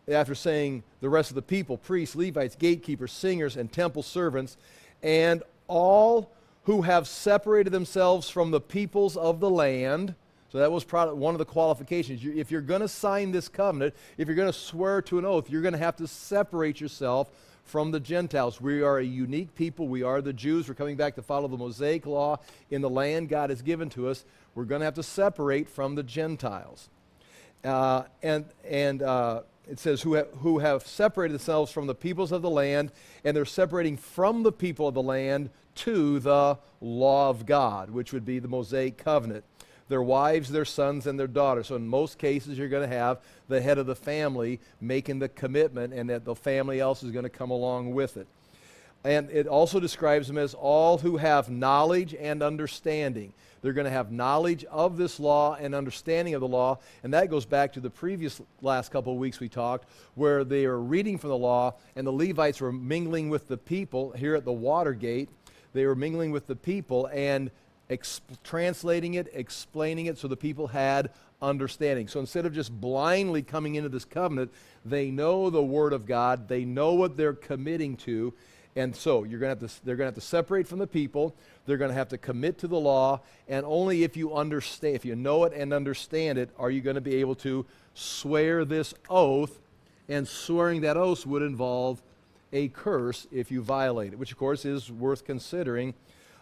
after 0.09 0.35
saying 0.35 0.83
the 1.01 1.09
rest 1.09 1.31
of 1.31 1.35
the 1.35 1.43
people 1.43 1.77
priests, 1.77 2.17
Levites, 2.17 2.57
gatekeepers, 2.57 3.13
singers, 3.13 3.57
and 3.57 3.71
temple 3.71 4.03
servants, 4.03 4.57
and 5.03 5.43
all 5.67 6.31
who 6.65 6.83
have 6.83 7.07
separated 7.07 7.71
themselves 7.71 8.29
from 8.29 8.51
the 8.51 8.61
peoples 8.61 9.17
of 9.17 9.41
the 9.41 9.51
land. 9.51 10.15
So 10.51 10.59
that 10.59 10.73
was 10.73 10.85
one 10.91 11.35
of 11.35 11.39
the 11.39 11.45
qualifications. 11.45 12.25
If 12.25 12.51
you're 12.51 12.63
going 12.63 12.81
to 12.81 12.89
sign 12.89 13.33
this 13.33 13.49
covenant, 13.49 13.95
if 14.17 14.29
you're 14.29 14.37
going 14.37 14.51
to 14.51 14.59
swear 14.59 15.03
to 15.03 15.19
an 15.19 15.27
oath, 15.27 15.51
you're 15.51 15.63
going 15.63 15.73
to 15.73 15.79
have 15.79 15.97
to 15.97 16.07
separate 16.07 16.81
yourself 16.81 17.31
from 17.69 17.91
the 17.91 18.01
Gentiles. 18.01 18.61
We 18.61 18.83
are 18.83 18.99
a 18.99 19.05
unique 19.05 19.55
people. 19.55 19.89
We 19.89 20.03
are 20.03 20.21
the 20.23 20.33
Jews. 20.33 20.69
We're 20.69 20.75
coming 20.75 20.97
back 20.97 21.15
to 21.17 21.23
follow 21.23 21.49
the 21.49 21.57
Mosaic 21.57 22.07
law 22.07 22.39
in 22.71 22.81
the 22.81 22.91
land 22.91 23.29
God 23.29 23.51
has 23.51 23.63
given 23.63 23.91
to 23.91 24.09
us. 24.09 24.25
We're 24.55 24.65
going 24.65 24.81
to 24.81 24.87
have 24.87 24.95
to 24.95 25.03
separate 25.03 25.69
from 25.69 25.95
the 25.95 26.03
Gentiles. 26.03 26.89
Uh, 27.63 28.05
and 28.23 28.47
and 28.69 29.03
uh, 29.03 29.43
it 29.69 29.79
says, 29.79 30.01
who, 30.01 30.17
ha- 30.17 30.31
who 30.39 30.61
have 30.61 30.87
separated 30.87 31.35
themselves 31.35 31.71
from 31.71 31.87
the 31.87 31.95
peoples 31.95 32.33
of 32.33 32.41
the 32.41 32.51
land, 32.51 32.91
and 33.23 33.37
they're 33.37 33.45
separating 33.45 33.97
from 33.97 34.43
the 34.43 34.53
people 34.53 34.89
of 34.89 34.95
the 34.95 35.03
land 35.03 35.51
to 35.75 36.19
the 36.21 36.59
law 36.81 37.29
of 37.29 37.45
God, 37.45 37.91
which 37.91 38.13
would 38.13 38.25
be 38.25 38.39
the 38.39 38.49
Mosaic 38.49 38.97
covenant. 38.97 39.45
Their 39.89 40.03
wives, 40.03 40.51
their 40.51 40.65
sons, 40.65 41.07
and 41.07 41.19
their 41.19 41.27
daughters. 41.27 41.69
So, 41.69 41.77
in 41.77 41.89
most 41.89 42.19
cases, 42.19 42.59
you're 42.59 42.69
going 42.69 42.89
to 42.89 42.95
have 42.95 43.21
the 43.49 43.61
head 43.61 43.79
of 43.79 43.87
the 43.87 43.95
family 43.95 44.61
making 44.81 45.19
the 45.19 45.29
commitment, 45.29 45.95
and 45.95 46.11
that 46.11 46.25
the 46.25 46.35
family 46.35 46.81
else 46.81 47.03
is 47.03 47.11
going 47.11 47.25
to 47.25 47.31
come 47.31 47.51
along 47.51 47.95
with 47.95 48.17
it. 48.17 48.27
And 49.05 49.31
it 49.31 49.47
also 49.47 49.81
describes 49.81 50.27
them 50.27 50.39
as 50.39 50.55
all 50.55 50.99
who 50.99 51.17
have 51.17 51.49
knowledge 51.49 52.15
and 52.15 52.43
understanding. 52.43 53.33
They're 53.63 53.73
going 53.73 53.87
to 53.87 53.91
have 53.91 54.13
knowledge 54.13 54.65
of 54.67 54.97
this 54.97 55.19
law 55.19 55.55
and 55.55 55.75
understanding 55.75 56.35
of 56.35 56.41
the 56.41 56.49
law. 56.49 56.79
And 57.03 57.15
that 57.15 57.31
goes 57.31 57.45
back 57.45 57.73
to 57.73 57.81
the 57.81 57.91
previous 57.91 58.41
last 58.61 58.91
couple 58.91 59.13
of 59.13 59.19
weeks 59.19 59.41
we 59.41 59.49
talked, 59.49 59.89
where 60.15 60.45
they 60.45 60.65
are 60.65 60.79
reading 60.79 61.19
from 61.19 61.31
the 61.31 61.39
law, 61.39 61.75
and 61.97 62.07
the 62.07 62.13
Levites 62.13 62.61
were 62.61 62.73
mingling 62.73 63.31
with 63.31 63.49
the 63.49 63.57
people 63.57 64.13
here 64.13 64.35
at 64.35 64.45
the 64.45 64.53
Watergate 64.53 65.29
they 65.73 65.87
were 65.87 65.95
mingling 65.95 66.31
with 66.31 66.47
the 66.47 66.57
people 66.57 67.09
and 67.13 67.51
translating 68.45 69.15
it, 69.15 69.29
explaining 69.33 70.07
it 70.07 70.19
so 70.19 70.29
the 70.29 70.37
people 70.37 70.69
had 70.69 71.11
understanding. 71.41 72.09
So 72.09 72.21
instead 72.21 72.47
of 72.47 72.55
just 72.55 72.79
blindly 72.81 73.43
coming 73.43 73.77
into 73.77 73.89
this 73.89 74.05
covenant, 74.05 74.53
they 74.85 75.11
know 75.11 75.51
the 75.51 75.63
Word 75.63 75.93
of 75.93 76.07
God, 76.07 76.49
they 76.49 76.65
know 76.65 76.95
what 76.95 77.17
they're 77.17 77.33
committing 77.33 77.97
to. 77.99 78.35
And 78.77 78.95
so 78.95 79.25
you're 79.25 79.41
to 79.41 79.49
have 79.49 79.59
to, 79.61 79.85
they're 79.85 79.97
going 79.97 80.07
to 80.07 80.15
have 80.15 80.23
to 80.23 80.29
separate 80.29 80.69
from 80.69 80.79
the 80.79 80.87
people. 80.87 81.35
They're 81.67 81.79
going 81.79 81.91
to 81.91 81.97
have 81.97 82.11
to 82.11 82.19
commit 82.19 82.59
to 82.59 82.69
the 82.69 82.79
law. 82.79 83.21
And 83.49 83.67
only 83.67 84.05
if 84.05 84.17
you 84.17 84.35
understand, 84.35 84.95
if 84.95 85.05
you 85.05 85.17
know 85.17 85.45
it 85.45 85.53
and 85.53 85.73
understand 85.73 86.39
it, 86.39 86.51
are 86.59 86.71
you 86.71 86.81
going 86.81 86.95
to 86.95 87.01
be 87.01 87.17
able 87.17 87.35
to 87.37 87.67
swear 87.99 88.65
this 88.65 88.95
oath. 89.11 89.59
And 90.09 90.27
swearing 90.27 90.83
that 90.83 90.97
oath 90.97 91.27
would 91.27 91.43
involve 91.43 92.01
a 92.53 92.69
curse 92.69 93.27
if 93.31 93.51
you 93.51 93.61
violate 93.61 94.13
it, 94.13 94.19
which 94.19 94.33
of 94.33 94.39
course 94.39 94.65
is 94.65 94.91
worth 94.91 95.25
considering 95.25 95.93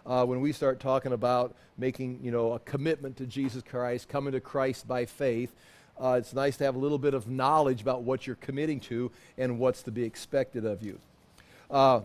uh, 0.07 0.25
when 0.25 0.41
we 0.41 0.53
start 0.53 0.81
talking 0.81 1.13
about 1.13 1.55
making 1.77 2.21
you 2.23 2.31
know 2.31 2.53
a 2.53 2.59
commitment 2.61 3.17
to 3.19 3.27
Jesus 3.27 3.63
Christ, 3.63 4.09
coming 4.09 4.33
to 4.33 4.41
Christ 4.41 4.87
by 4.87 5.05
faith. 5.05 5.53
Uh, 6.01 6.17
it's 6.19 6.35
nice 6.35 6.57
to 6.59 6.65
have 6.65 6.75
a 6.75 6.79
little 6.79 6.99
bit 6.99 7.15
of 7.15 7.27
knowledge 7.27 7.81
about 7.81 8.03
what 8.03 8.27
you're 8.27 8.37
committing 8.37 8.81
to 8.81 9.11
and 9.39 9.59
what's 9.59 9.83
to 9.83 9.91
be 9.91 10.05
expected 10.05 10.67
of 10.67 10.83
you. 10.83 10.99
Uh, 11.71 12.01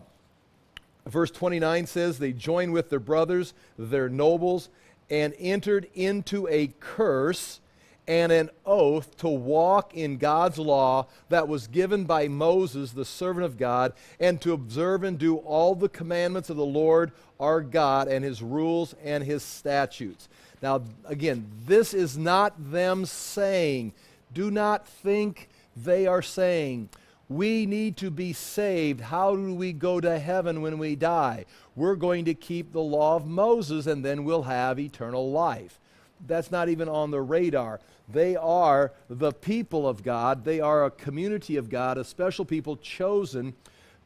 verse 1.06 1.30
29 1.30 1.86
says, 1.86 2.18
They 2.18 2.32
joined 2.32 2.72
with 2.72 2.88
their 2.88 3.00
brothers, 3.00 3.52
their 3.78 4.08
nobles, 4.08 4.70
and 5.10 5.34
entered 5.38 5.88
into 5.94 6.48
a 6.48 6.68
curse 6.80 7.60
and 8.08 8.32
an 8.32 8.50
oath 8.66 9.16
to 9.18 9.28
walk 9.28 9.94
in 9.94 10.16
God's 10.16 10.58
law 10.58 11.06
that 11.28 11.46
was 11.46 11.68
given 11.68 12.04
by 12.04 12.28
Moses, 12.28 12.92
the 12.92 13.04
servant 13.04 13.44
of 13.44 13.56
God, 13.56 13.92
and 14.18 14.40
to 14.40 14.52
observe 14.52 15.04
and 15.04 15.18
do 15.18 15.36
all 15.36 15.74
the 15.74 15.88
commandments 15.88 16.50
of 16.50 16.56
the 16.56 16.64
Lord 16.64 17.12
our 17.38 17.60
God 17.60 18.08
and 18.08 18.24
his 18.24 18.42
rules 18.42 18.94
and 19.02 19.22
his 19.22 19.42
statutes. 19.42 20.28
Now, 20.60 20.82
again, 21.06 21.50
this 21.66 21.92
is 21.94 22.16
not 22.16 22.54
them 22.72 23.04
saying, 23.04 23.92
do 24.32 24.50
not 24.50 24.86
think 24.86 25.48
they 25.76 26.06
are 26.06 26.22
saying, 26.22 26.88
we 27.28 27.66
need 27.66 27.96
to 27.98 28.10
be 28.10 28.32
saved. 28.32 29.00
How 29.00 29.34
do 29.34 29.54
we 29.54 29.72
go 29.72 30.00
to 30.00 30.18
heaven 30.18 30.60
when 30.60 30.78
we 30.78 30.96
die? 30.96 31.46
We're 31.74 31.96
going 31.96 32.26
to 32.26 32.34
keep 32.34 32.72
the 32.72 32.80
law 32.80 33.16
of 33.16 33.26
Moses 33.26 33.86
and 33.86 34.04
then 34.04 34.24
we'll 34.24 34.42
have 34.42 34.78
eternal 34.78 35.30
life 35.30 35.78
that's 36.26 36.50
not 36.50 36.68
even 36.68 36.88
on 36.88 37.10
the 37.10 37.20
radar. 37.20 37.80
They 38.08 38.36
are 38.36 38.92
the 39.08 39.32
people 39.32 39.88
of 39.88 40.02
God. 40.02 40.44
They 40.44 40.60
are 40.60 40.84
a 40.84 40.90
community 40.90 41.56
of 41.56 41.70
God, 41.70 41.98
a 41.98 42.04
special 42.04 42.44
people 42.44 42.76
chosen 42.76 43.54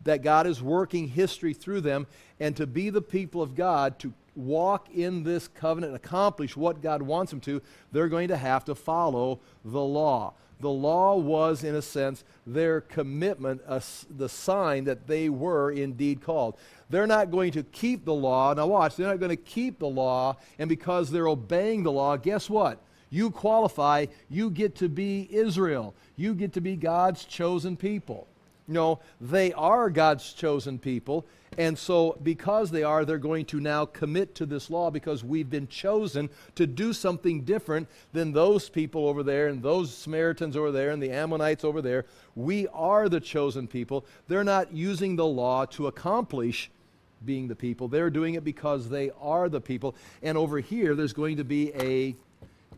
that 0.05 0.23
God 0.23 0.47
is 0.47 0.63
working 0.63 1.09
history 1.09 1.53
through 1.53 1.81
them. 1.83 2.07
And 2.39 2.57
to 2.57 2.67
be 2.67 2.91
the 2.91 3.03
people 3.03 3.43
of 3.43 3.55
God, 3.55 3.99
to 4.01 4.13
walk 4.35 4.89
in 4.95 5.25
this 5.25 5.49
covenant 5.49 5.95
and 5.95 5.97
accomplish 5.97 6.57
what 6.57 6.83
God 6.83 7.03
wants 7.03 7.31
them 7.31 7.41
to, 7.41 7.63
they're 7.93 8.09
going 8.09 8.29
to 8.29 8.37
have 8.37 8.65
to 8.67 8.75
follow 8.75 9.41
the 9.65 9.81
law. 9.81 10.35
The 10.61 10.71
law 10.71 11.17
was, 11.17 11.65
in 11.65 11.75
a 11.75 11.83
sense, 11.83 12.25
their 12.47 12.81
commitment, 12.81 13.61
uh, 13.67 13.81
the 14.09 14.29
sign 14.29 14.85
that 14.85 15.07
they 15.07 15.29
were 15.29 15.71
indeed 15.71 16.23
called. 16.23 16.57
They're 16.89 17.07
not 17.07 17.31
going 17.31 17.53
to 17.53 17.63
keep 17.63 18.05
the 18.05 18.15
law. 18.15 18.55
Now, 18.55 18.67
watch, 18.67 18.97
they're 18.97 19.07
not 19.07 19.21
going 19.21 19.31
to 19.31 19.37
keep 19.37 19.79
the 19.79 19.89
law, 19.89 20.37
and 20.59 20.69
because 20.69 21.11
they're 21.11 21.29
obeying 21.29 21.83
the 21.83 21.93
law, 21.93 22.17
guess 22.17 22.49
what? 22.49 22.81
You 23.11 23.31
qualify, 23.31 24.07
you 24.31 24.51
get 24.51 24.77
to 24.77 24.89
be 24.89 25.29
Israel. 25.31 25.95
You 26.17 26.35
get 26.35 26.55
to 26.55 26.61
be 26.61 26.77
God's 26.77 27.25
chosen 27.25 27.77
people. 27.77 28.27
No, 28.69 29.01
they 29.21 29.53
are 29.53 29.91
God's 29.91 30.33
chosen 30.33 30.79
people. 30.79 31.25
And 31.59 31.79
so, 31.79 32.19
because 32.23 32.71
they 32.71 32.83
are, 32.83 33.05
they're 33.05 33.17
going 33.17 33.47
to 33.47 33.61
now 33.61 33.87
commit 33.87 34.35
to 34.35 34.47
this 34.47 34.69
law 34.69 34.91
because 34.91 35.25
we've 35.25 35.49
been 35.49 35.69
chosen 35.69 36.29
to 36.55 36.67
do 36.67 36.93
something 36.93 37.43
different 37.43 37.89
than 38.13 38.33
those 38.33 38.69
people 38.69 39.09
over 39.09 39.23
there 39.23 39.49
and 39.49 39.63
those 39.63 39.95
Samaritans 39.95 40.57
over 40.57 40.71
there 40.71 40.91
and 40.91 41.03
the 41.03 41.11
Ammonites 41.11 41.65
over 41.65 41.81
there. 41.81 42.05
We 42.35 42.67
are 42.69 43.09
the 43.09 43.21
chosen 43.21 43.69
people. 43.69 44.05
They're 44.29 44.45
not 44.45 44.73
using 44.75 45.17
the 45.17 45.27
law 45.27 45.65
to 45.67 45.87
accomplish 45.87 46.71
being 47.25 47.49
the 47.49 47.57
people. 47.57 47.89
They're 47.89 48.11
doing 48.11 48.35
it 48.35 48.45
because 48.45 48.91
they 48.91 49.11
are 49.21 49.49
the 49.49 49.61
people. 49.61 49.95
And 50.23 50.37
over 50.37 50.61
here, 50.61 50.95
there's 50.95 51.15
going 51.15 51.39
to 51.39 51.45
be 51.45 51.73
a, 51.75 52.15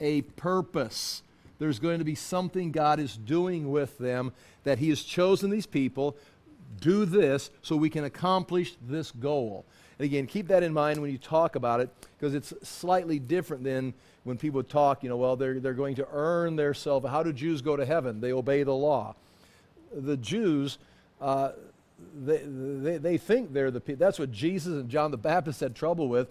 a 0.00 0.22
purpose. 0.22 1.22
There's 1.58 1.78
going 1.78 1.98
to 1.98 2.04
be 2.04 2.14
something 2.14 2.72
God 2.72 3.00
is 3.00 3.16
doing 3.16 3.70
with 3.70 3.98
them 3.98 4.32
that 4.64 4.78
He 4.78 4.88
has 4.90 5.02
chosen 5.02 5.50
these 5.50 5.66
people. 5.66 6.16
Do 6.80 7.04
this 7.04 7.50
so 7.62 7.76
we 7.76 7.90
can 7.90 8.04
accomplish 8.04 8.76
this 8.86 9.10
goal. 9.10 9.64
And 9.98 10.04
again, 10.04 10.26
keep 10.26 10.48
that 10.48 10.62
in 10.62 10.72
mind 10.72 11.00
when 11.00 11.10
you 11.10 11.18
talk 11.18 11.56
about 11.56 11.80
it 11.80 11.90
because 12.16 12.34
it's 12.34 12.52
slightly 12.62 13.18
different 13.18 13.64
than 13.64 13.94
when 14.24 14.36
people 14.36 14.62
talk, 14.62 15.02
you 15.02 15.08
know, 15.08 15.16
well, 15.16 15.36
they're, 15.36 15.58
they're 15.58 15.72
going 15.72 15.96
to 15.96 16.06
earn 16.12 16.54
their 16.54 16.74
salvation. 16.74 17.10
How 17.10 17.22
do 17.22 17.32
Jews 17.32 17.62
go 17.62 17.76
to 17.76 17.84
heaven? 17.84 18.20
They 18.20 18.32
obey 18.32 18.62
the 18.62 18.74
law. 18.74 19.14
The 19.92 20.16
Jews, 20.16 20.78
uh, 21.20 21.52
they, 22.24 22.42
they, 22.44 22.98
they 22.98 23.18
think 23.18 23.52
they're 23.52 23.70
the 23.70 23.80
people. 23.80 23.98
That's 23.98 24.18
what 24.18 24.30
Jesus 24.30 24.74
and 24.74 24.88
John 24.88 25.10
the 25.10 25.16
Baptist 25.16 25.60
had 25.60 25.74
trouble 25.74 26.08
with. 26.08 26.28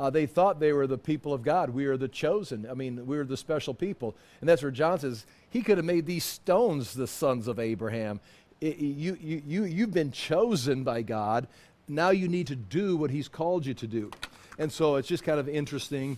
Uh, 0.00 0.08
they 0.08 0.24
thought 0.24 0.58
they 0.58 0.72
were 0.72 0.86
the 0.86 0.96
people 0.96 1.34
of 1.34 1.42
God. 1.42 1.68
We 1.68 1.84
are 1.84 1.98
the 1.98 2.08
chosen. 2.08 2.66
I 2.70 2.72
mean, 2.72 3.06
we 3.06 3.18
are 3.18 3.24
the 3.24 3.36
special 3.36 3.74
people. 3.74 4.16
And 4.40 4.48
that's 4.48 4.62
where 4.62 4.70
John 4.70 4.98
says, 4.98 5.26
he 5.50 5.60
could 5.60 5.76
have 5.76 5.84
made 5.84 6.06
these 6.06 6.24
stones 6.24 6.94
the 6.94 7.06
sons 7.06 7.46
of 7.46 7.58
Abraham. 7.58 8.18
It, 8.62 8.78
you, 8.78 9.18
you, 9.20 9.42
you, 9.46 9.64
you've 9.64 9.92
been 9.92 10.10
chosen 10.10 10.84
by 10.84 11.02
God. 11.02 11.48
Now 11.86 12.08
you 12.10 12.28
need 12.28 12.46
to 12.46 12.56
do 12.56 12.96
what 12.96 13.10
he's 13.10 13.28
called 13.28 13.66
you 13.66 13.74
to 13.74 13.86
do. 13.86 14.10
And 14.58 14.72
so 14.72 14.96
it's 14.96 15.06
just 15.06 15.22
kind 15.22 15.38
of 15.38 15.50
interesting 15.50 16.16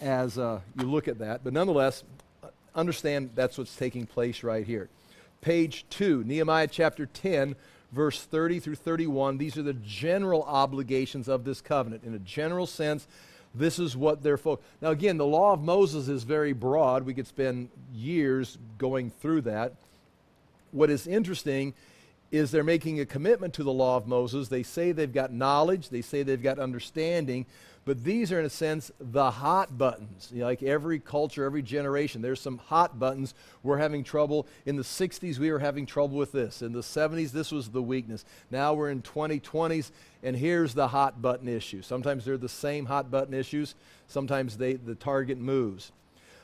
as 0.00 0.36
uh, 0.36 0.58
you 0.76 0.86
look 0.86 1.06
at 1.06 1.20
that. 1.20 1.44
But 1.44 1.52
nonetheless, 1.52 2.02
understand 2.74 3.30
that's 3.36 3.56
what's 3.56 3.76
taking 3.76 4.06
place 4.06 4.42
right 4.42 4.66
here. 4.66 4.88
Page 5.40 5.86
2, 5.90 6.24
Nehemiah 6.24 6.66
chapter 6.66 7.06
10, 7.06 7.54
verse 7.92 8.22
30 8.22 8.60
through 8.60 8.76
31. 8.76 9.38
These 9.38 9.56
are 9.56 9.62
the 9.62 9.74
general 9.74 10.42
obligations 10.44 11.28
of 11.28 11.44
this 11.44 11.60
covenant. 11.60 12.04
In 12.04 12.14
a 12.14 12.18
general 12.18 12.66
sense, 12.66 13.06
this 13.54 13.78
is 13.78 13.96
what 13.96 14.22
they're 14.22 14.36
focused. 14.36 14.68
Now, 14.80 14.90
again, 14.90 15.16
the 15.16 15.26
law 15.26 15.52
of 15.52 15.62
Moses 15.62 16.08
is 16.08 16.22
very 16.22 16.52
broad. 16.52 17.04
We 17.04 17.14
could 17.14 17.26
spend 17.26 17.68
years 17.92 18.58
going 18.78 19.10
through 19.10 19.42
that. 19.42 19.74
What 20.72 20.90
is 20.90 21.06
interesting 21.06 21.74
is 22.30 22.50
they're 22.50 22.62
making 22.62 23.00
a 23.00 23.06
commitment 23.06 23.54
to 23.54 23.64
the 23.64 23.72
law 23.72 23.96
of 23.96 24.06
Moses. 24.06 24.48
They 24.48 24.62
say 24.62 24.92
they've 24.92 25.12
got 25.12 25.32
knowledge, 25.32 25.88
they 25.88 26.02
say 26.02 26.22
they've 26.22 26.40
got 26.40 26.60
understanding, 26.60 27.46
but 27.86 28.04
these 28.04 28.30
are, 28.30 28.38
in 28.38 28.44
a 28.44 28.50
sense, 28.50 28.90
the 29.00 29.30
hot 29.30 29.78
buttons. 29.78 30.30
You 30.32 30.40
know, 30.40 30.46
like 30.46 30.62
every 30.62 30.98
culture, 30.98 31.44
every 31.44 31.62
generation, 31.62 32.20
there's 32.20 32.40
some 32.40 32.58
hot 32.58 32.98
buttons. 32.98 33.34
We're 33.62 33.78
having 33.78 34.04
trouble. 34.04 34.46
In 34.66 34.76
the 34.76 34.82
60s, 34.82 35.38
we 35.38 35.50
were 35.50 35.58
having 35.58 35.86
trouble 35.86 36.18
with 36.18 36.30
this. 36.30 36.60
In 36.60 36.72
the 36.72 36.82
70s, 36.82 37.32
this 37.32 37.50
was 37.50 37.70
the 37.70 37.82
weakness. 37.82 38.26
Now 38.50 38.74
we're 38.74 38.90
in 38.90 39.00
2020s, 39.00 39.92
and 40.22 40.36
here's 40.36 40.74
the 40.74 40.88
hot 40.88 41.22
button 41.22 41.48
issue. 41.48 41.80
Sometimes 41.80 42.24
they're 42.24 42.36
the 42.36 42.48
same 42.50 42.84
hot 42.84 43.10
button 43.10 43.32
issues, 43.32 43.74
sometimes 44.08 44.58
they, 44.58 44.74
the 44.74 44.94
target 44.94 45.38
moves. 45.38 45.90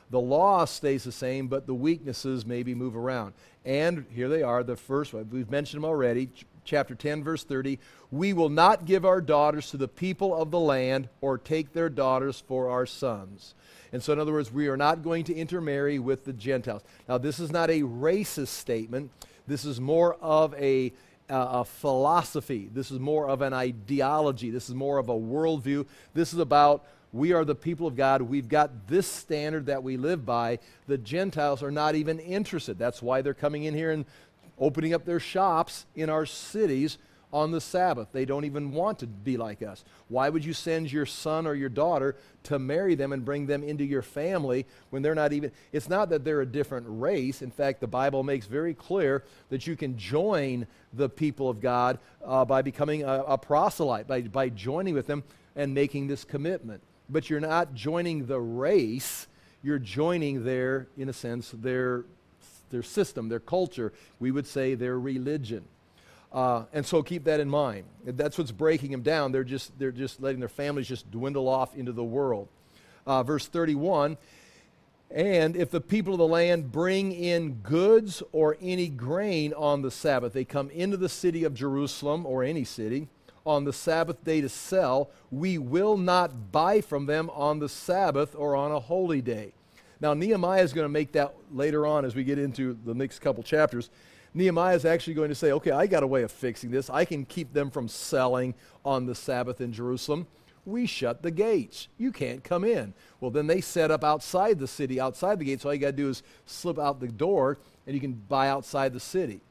The 0.09 0.19
law 0.19 0.65
stays 0.65 1.03
the 1.03 1.11
same, 1.11 1.47
but 1.47 1.67
the 1.67 1.73
weaknesses 1.73 2.45
maybe 2.45 2.73
move 2.73 2.95
around. 2.95 3.33
And 3.65 4.05
here 4.15 4.29
they 4.29 4.41
are, 4.41 4.63
the 4.63 4.77
first 4.77 5.13
one. 5.13 5.29
We've 5.29 5.51
mentioned 5.51 5.83
them 5.83 5.89
already 5.89 6.29
chapter 6.67 6.93
10, 6.93 7.23
verse 7.23 7.43
30, 7.43 7.79
we 8.11 8.33
will 8.33 8.49
not 8.49 8.85
give 8.85 9.05
our 9.05 9.21
daughters 9.21 9.71
to 9.71 9.77
the 9.77 9.87
people 9.87 10.35
of 10.35 10.51
the 10.51 10.59
land 10.59 11.09
or 11.21 11.37
take 11.37 11.73
their 11.73 11.89
daughters 11.89 12.43
for 12.47 12.69
our 12.69 12.85
sons. 12.85 13.55
And 13.91 14.03
so, 14.03 14.13
in 14.13 14.19
other 14.19 14.33
words, 14.33 14.51
we 14.51 14.67
are 14.67 14.77
not 14.77 15.01
going 15.01 15.23
to 15.25 15.33
intermarry 15.33 15.97
with 15.97 16.25
the 16.25 16.33
Gentiles. 16.33 16.83
Now, 17.07 17.17
this 17.17 17.39
is 17.39 17.51
not 17.51 17.69
a 17.69 17.81
racist 17.81 18.47
statement. 18.49 19.11
This 19.47 19.65
is 19.65 19.79
more 19.79 20.15
of 20.15 20.53
a, 20.55 20.91
uh, 21.29 21.47
a 21.51 21.65
philosophy. 21.65 22.69
This 22.71 22.91
is 22.91 22.99
more 22.99 23.29
of 23.29 23.41
an 23.41 23.53
ideology. 23.53 24.51
This 24.51 24.69
is 24.69 24.75
more 24.75 24.97
of 24.97 25.09
a 25.09 25.13
worldview. 25.13 25.87
This 26.13 26.33
is 26.33 26.39
about 26.39 26.85
we 27.13 27.31
are 27.31 27.45
the 27.45 27.55
people 27.55 27.87
of 27.87 27.95
God. 27.95 28.21
We've 28.21 28.49
got 28.49 28.87
this 28.87 29.07
standard 29.07 29.67
that 29.67 29.81
we 29.81 29.97
live 29.97 30.25
by. 30.25 30.59
The 30.87 30.97
Gentiles 30.97 31.63
are 31.63 31.71
not 31.71 31.95
even 31.95 32.19
interested. 32.19 32.77
That's 32.77 33.01
why 33.01 33.21
they're 33.21 33.33
coming 33.33 33.63
in 33.63 33.73
here 33.73 33.91
and 33.91 34.05
opening 34.59 34.93
up 34.93 35.05
their 35.05 35.19
shops 35.19 35.85
in 35.95 36.09
our 36.09 36.25
cities 36.25 36.97
on 37.33 37.51
the 37.51 37.59
Sabbath. 37.59 38.07
They 38.11 38.25
don't 38.25 38.45
even 38.45 38.71
want 38.71 38.99
to 38.99 39.07
be 39.07 39.37
like 39.37 39.61
us. 39.61 39.83
Why 40.07 40.29
would 40.29 40.45
you 40.45 40.53
send 40.53 40.91
your 40.91 41.05
son 41.05 41.45
or 41.45 41.55
your 41.55 41.69
daughter 41.69 42.15
to 42.43 42.57
marry 42.57 42.95
them 42.95 43.11
and 43.11 43.25
bring 43.25 43.45
them 43.47 43.63
into 43.63 43.83
your 43.83 44.01
family 44.01 44.65
when 44.91 45.01
they're 45.01 45.15
not 45.15 45.33
even? 45.33 45.51
It's 45.71 45.89
not 45.89 46.09
that 46.09 46.23
they're 46.23 46.41
a 46.41 46.45
different 46.45 46.85
race. 46.87 47.41
In 47.41 47.51
fact, 47.51 47.81
the 47.81 47.87
Bible 47.87 48.23
makes 48.23 48.45
very 48.45 48.73
clear 48.73 49.23
that 49.49 49.67
you 49.67 49.75
can 49.75 49.97
join 49.97 50.67
the 50.93 51.09
people 51.09 51.49
of 51.49 51.59
God 51.59 51.99
uh, 52.25 52.45
by 52.45 52.61
becoming 52.61 53.03
a, 53.03 53.23
a 53.27 53.37
proselyte, 53.37 54.07
by, 54.07 54.21
by 54.21 54.49
joining 54.49 54.93
with 54.93 55.07
them 55.07 55.23
and 55.55 55.73
making 55.73 56.07
this 56.07 56.23
commitment. 56.23 56.81
But 57.09 57.29
you're 57.29 57.39
not 57.39 57.73
joining 57.73 58.25
the 58.25 58.39
race, 58.39 59.27
you're 59.63 59.79
joining 59.79 60.45
their, 60.45 60.87
in 60.97 61.09
a 61.09 61.13
sense, 61.13 61.51
their 61.51 62.05
their 62.69 62.83
system, 62.83 63.29
their 63.29 63.39
culture. 63.39 63.93
We 64.19 64.31
would 64.31 64.47
say 64.47 64.75
their 64.75 64.99
religion. 64.99 65.65
Uh, 66.31 66.65
and 66.73 66.85
so 66.85 67.01
keep 67.01 67.23
that 67.23 67.39
in 67.39 67.49
mind. 67.49 67.85
That's 68.05 68.37
what's 68.37 68.51
breaking 68.51 68.91
them 68.91 69.01
down. 69.01 69.31
They're 69.31 69.43
just, 69.43 69.77
they're 69.79 69.91
just 69.91 70.21
letting 70.21 70.39
their 70.39 70.49
families 70.49 70.87
just 70.87 71.09
dwindle 71.09 71.47
off 71.47 71.75
into 71.75 71.91
the 71.91 72.03
world. 72.03 72.47
Uh, 73.05 73.23
verse 73.23 73.47
31 73.47 74.17
And 75.09 75.55
if 75.55 75.71
the 75.71 75.79
people 75.79 76.13
of 76.13 76.19
the 76.19 76.27
land 76.27 76.71
bring 76.71 77.13
in 77.13 77.53
goods 77.63 78.21
or 78.33 78.57
any 78.61 78.89
grain 78.89 79.53
on 79.53 79.81
the 79.81 79.91
Sabbath, 79.91 80.33
they 80.33 80.45
come 80.45 80.69
into 80.71 80.97
the 80.97 81.09
city 81.09 81.43
of 81.43 81.53
Jerusalem 81.53 82.25
or 82.25 82.43
any 82.43 82.65
city 82.65 83.07
on 83.47 83.63
the 83.63 83.71
Sabbath 83.71 84.23
day 84.25 84.41
to 84.41 84.49
sell, 84.49 85.09
we 85.31 85.57
will 85.57 85.95
not 85.95 86.51
buy 86.51 86.81
from 86.81 87.05
them 87.05 87.29
on 87.29 87.59
the 87.59 87.69
Sabbath 87.69 88.35
or 88.35 88.57
on 88.57 88.73
a 88.73 88.79
holy 88.79 89.21
day. 89.21 89.53
Now, 89.99 90.13
Nehemiah 90.13 90.61
is 90.61 90.73
going 90.73 90.85
to 90.85 90.89
make 90.89 91.11
that 91.13 91.33
later 91.51 91.87
on 91.87 92.05
as 92.05 92.15
we 92.15 92.23
get 92.23 92.37
into 92.37 92.77
the 92.85 92.93
next 92.93 93.19
couple 93.19 93.43
chapters. 93.43 93.89
Nehemiah 94.33 94.75
is 94.75 94.85
actually 94.85 95.15
going 95.15 95.29
to 95.29 95.35
say, 95.35 95.51
okay, 95.53 95.71
I 95.71 95.87
got 95.87 96.03
a 96.03 96.07
way 96.07 96.21
of 96.21 96.31
fixing 96.31 96.69
this. 96.69 96.89
I 96.89 97.05
can 97.05 97.25
keep 97.25 97.53
them 97.53 97.71
from 97.71 97.87
selling 97.87 98.53
on 98.85 99.05
the 99.05 99.15
Sabbath 99.15 99.61
in 99.61 99.73
Jerusalem. 99.73 100.27
We 100.65 100.85
shut 100.85 101.23
the 101.23 101.31
gates. 101.31 101.87
You 101.97 102.11
can't 102.11 102.43
come 102.43 102.63
in. 102.63 102.93
Well, 103.19 103.31
then 103.31 103.47
they 103.47 103.61
set 103.61 103.89
up 103.89 104.03
outside 104.03 104.59
the 104.59 104.67
city, 104.67 104.99
outside 104.99 105.39
the 105.39 105.45
gates. 105.45 105.63
So 105.63 105.69
all 105.69 105.73
you 105.73 105.79
got 105.79 105.87
to 105.87 105.93
do 105.93 106.09
is 106.09 106.23
slip 106.45 106.77
out 106.77 106.99
the 106.99 107.07
door 107.07 107.57
and 107.87 107.95
you 107.95 108.01
can 108.01 108.13
buy 108.13 108.49
outside 108.49 108.93
the 108.93 108.99
city. 108.99 109.41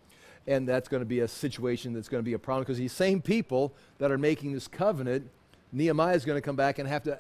And 0.47 0.69
that's 0.69 0.89
going 0.89 1.01
to 1.01 1.07
be 1.07 1.21
a 1.21 1.29
situation 1.29 1.93
that's 1.93 2.09
going 2.09 2.23
to 2.23 2.25
be 2.25 2.35
a 2.35 2.39
problem 2.39 2.63
because 2.63 2.79
these 2.79 2.93
same 2.93 3.21
people 3.21 3.75
that 3.99 4.13
are 4.13 4.19
making 4.19 4.53
this 4.53 4.69
covenant, 4.69 5.29
Nehemiah 5.73 6.15
is 6.15 6.25
going 6.25 6.37
to 6.37 6.43
come 6.43 6.55
back 6.55 6.79
and 6.79 6.87
have 6.89 7.03
to 7.05 7.19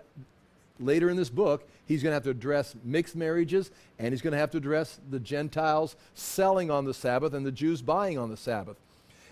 later 0.79 1.09
in 1.09 1.17
this 1.17 1.31
book, 1.31 1.69
he's 1.87 2.03
going 2.03 2.11
to 2.11 2.15
have 2.15 2.25
to 2.25 2.31
address 2.31 2.75
mixed 2.85 3.17
marriages 3.17 3.71
and 3.99 4.13
he's 4.13 4.23
going 4.23 4.33
to 4.33 4.39
have 4.39 4.51
to 4.51 4.59
address 4.59 5.01
the 5.11 5.21
Gentiles 5.21 5.97
selling 6.15 6.71
on 6.71 6.85
the 6.85 6.95
Sabbath 6.95 7.33
and 7.35 7.47
the 7.47 7.53
Jews 7.53 7.83
buying 7.83 8.19
on 8.19 8.31
the 8.31 8.37
Sabbath. 8.37 8.77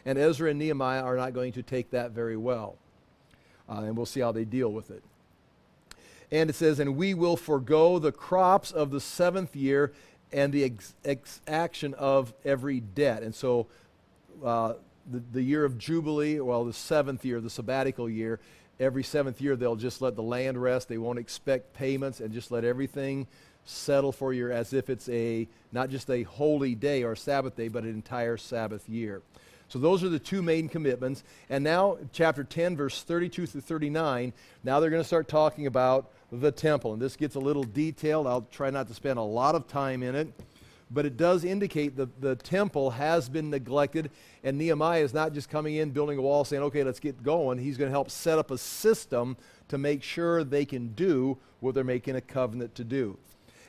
And 0.06 0.18
Ezra 0.18 0.50
and 0.50 0.58
Nehemiah 0.58 1.02
are 1.02 1.16
not 1.16 1.32
going 1.32 1.52
to 1.52 1.62
take 1.62 1.90
that 1.90 2.10
very 2.10 2.36
well. 2.36 2.76
Uh, 3.68 3.80
and 3.80 3.96
we'll 3.96 4.06
see 4.06 4.20
how 4.20 4.32
they 4.32 4.44
deal 4.44 4.70
with 4.70 4.90
it. 4.90 5.02
And 6.30 6.50
it 6.50 6.54
says, 6.54 6.78
And 6.78 6.96
we 6.96 7.14
will 7.14 7.36
forego 7.36 7.98
the 7.98 8.12
crops 8.12 8.70
of 8.70 8.90
the 8.90 9.00
seventh 9.00 9.56
year 9.56 9.92
and 10.32 10.52
the 10.52 10.64
ex- 10.64 10.94
ex- 11.04 11.40
action 11.46 11.94
of 11.94 12.34
every 12.44 12.80
debt. 12.80 13.22
And 13.22 13.34
so 13.34 13.66
uh, 14.44 14.74
the, 15.10 15.22
the 15.32 15.42
year 15.42 15.64
of 15.64 15.78
Jubilee, 15.78 16.40
well, 16.40 16.64
the 16.64 16.72
seventh 16.72 17.24
year, 17.24 17.40
the 17.40 17.50
sabbatical 17.50 18.10
year, 18.10 18.40
every 18.80 19.02
seventh 19.02 19.40
year 19.40 19.56
they'll 19.56 19.76
just 19.76 20.00
let 20.00 20.16
the 20.16 20.22
land 20.22 20.60
rest. 20.60 20.88
They 20.88 20.98
won't 20.98 21.18
expect 21.18 21.74
payments 21.74 22.20
and 22.20 22.32
just 22.32 22.50
let 22.50 22.64
everything 22.64 23.26
settle 23.64 24.12
for 24.12 24.32
you 24.32 24.50
as 24.50 24.72
if 24.72 24.90
it's 24.90 25.08
a 25.08 25.48
not 25.72 25.90
just 25.90 26.10
a 26.10 26.22
holy 26.24 26.74
day 26.74 27.02
or 27.02 27.16
Sabbath 27.16 27.56
day, 27.56 27.68
but 27.68 27.84
an 27.84 27.90
entire 27.90 28.36
Sabbath 28.36 28.88
year. 28.88 29.22
So 29.68 29.78
those 29.78 30.04
are 30.04 30.08
the 30.08 30.18
two 30.18 30.42
main 30.42 30.68
commitments. 30.68 31.24
And 31.48 31.64
now, 31.64 31.96
chapter 32.12 32.44
10, 32.44 32.76
verse 32.76 33.02
32 33.02 33.46
through 33.46 33.60
39, 33.62 34.32
now 34.62 34.78
they're 34.78 34.90
going 34.90 35.02
to 35.02 35.06
start 35.06 35.26
talking 35.26 35.66
about 35.66 36.10
the 36.30 36.52
temple. 36.52 36.92
And 36.92 37.00
this 37.00 37.16
gets 37.16 37.34
a 37.34 37.40
little 37.40 37.64
detailed. 37.64 38.26
I'll 38.26 38.46
try 38.52 38.70
not 38.70 38.88
to 38.88 38.94
spend 38.94 39.18
a 39.18 39.22
lot 39.22 39.54
of 39.54 39.66
time 39.66 40.02
in 40.02 40.14
it 40.14 40.32
but 40.90 41.06
it 41.06 41.16
does 41.16 41.44
indicate 41.44 41.96
that 41.96 42.20
the 42.20 42.36
temple 42.36 42.90
has 42.90 43.28
been 43.28 43.50
neglected, 43.50 44.10
and 44.42 44.58
Nehemiah 44.58 45.02
is 45.02 45.14
not 45.14 45.32
just 45.32 45.48
coming 45.48 45.76
in, 45.76 45.90
building 45.90 46.18
a 46.18 46.22
wall, 46.22 46.44
saying, 46.44 46.62
okay, 46.64 46.84
let's 46.84 47.00
get 47.00 47.22
going. 47.22 47.58
He's 47.58 47.76
going 47.76 47.88
to 47.88 47.94
help 47.94 48.10
set 48.10 48.38
up 48.38 48.50
a 48.50 48.58
system 48.58 49.36
to 49.68 49.78
make 49.78 50.02
sure 50.02 50.44
they 50.44 50.64
can 50.64 50.88
do 50.88 51.38
what 51.60 51.74
they're 51.74 51.84
making 51.84 52.16
a 52.16 52.20
covenant 52.20 52.74
to 52.76 52.84
do. 52.84 53.18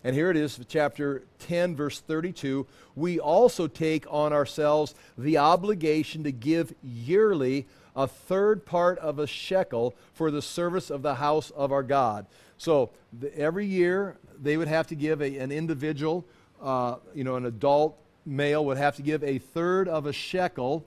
And 0.04 0.16
here 0.16 0.30
it 0.30 0.38
is, 0.38 0.60
chapter 0.68 1.24
10, 1.40 1.76
verse 1.76 2.00
32. 2.00 2.68
We 2.96 3.20
also 3.20 3.66
take 3.66 4.06
on 4.08 4.34
ourselves 4.34 4.94
the 5.18 5.40
obligation 5.40 6.24
to 6.26 6.32
give 6.32 6.76
yearly 6.84 7.66
a 7.96 8.08
third 8.08 8.68
part 8.68 9.00
of 9.00 9.18
a 9.18 9.26
shekel 9.26 9.96
for 10.14 10.30
the 10.30 10.44
service 10.44 10.92
of 10.92 11.02
the 11.02 11.16
house 11.16 11.50
of 11.52 11.72
our 11.72 11.82
God. 11.82 12.28
So 12.60 12.92
the, 13.18 13.36
every 13.36 13.66
year 13.66 14.18
they 14.40 14.58
would 14.58 14.68
have 14.68 14.86
to 14.88 14.96
give 14.96 15.22
a, 15.22 15.38
an 15.38 15.52
individual 15.52 16.26
uh, 16.62 16.96
you 17.14 17.24
know, 17.24 17.36
an 17.36 17.46
adult 17.46 17.98
male 18.26 18.66
would 18.66 18.78
have 18.78 18.96
to 18.96 19.02
give 19.02 19.24
a 19.24 19.38
third 19.38 19.88
of 19.88 20.06
a 20.06 20.14
shekel, 20.14 20.86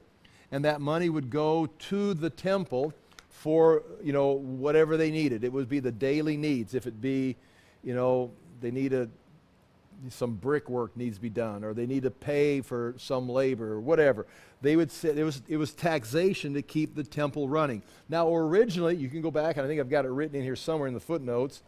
and 0.51 0.65
that 0.65 0.81
money 0.81 1.09
would 1.09 1.31
go 1.31 1.69
to 1.79 2.15
the 2.15 2.31
temple 2.31 2.93
for, 3.29 3.83
you 4.03 4.13
know, 4.13 4.33
whatever 4.33 4.97
they 4.97 5.11
needed. 5.11 5.45
It 5.45 5.53
would 5.53 5.69
be 5.69 5.81
the 5.81 5.93
daily 5.93 6.37
needs. 6.37 6.75
If 6.75 6.87
it 6.87 7.01
be, 7.01 7.37
you 7.85 7.95
know, 7.95 8.33
they 8.61 8.71
need 8.71 8.93
a, 8.93 9.09
some 10.09 10.35
brickwork 10.35 10.97
needs 10.97 11.17
to 11.17 11.23
be 11.23 11.29
done, 11.29 11.63
or 11.65 11.75
they 11.75 11.87
need 11.87 12.03
to 12.03 12.11
pay 12.11 12.61
for 12.61 12.95
some 12.99 13.29
labor, 13.29 13.73
or 13.73 13.81
whatever. 13.81 14.27
They 14.61 14.75
would 14.75 14.91
say 14.91 15.11
it 15.11 15.23
was, 15.23 15.43
it 15.47 15.57
was 15.57 15.73
taxation 15.73 16.55
to 16.55 16.63
keep 16.63 16.97
the 16.97 17.05
temple 17.05 17.49
running. 17.49 17.83
Now, 18.09 18.35
originally, 18.35 18.97
you 18.97 19.09
can 19.09 19.21
go 19.21 19.31
back, 19.31 19.57
and 19.57 19.65
I 19.65 19.69
think 19.69 19.81
I've 19.81 19.91
got 19.91 20.05
it 20.05 20.11
written 20.11 20.37
in 20.37 20.43
here 20.43 20.57
somewhere 20.57 20.89
in 20.89 20.95
the 20.95 21.01
footnotes. 21.01 21.63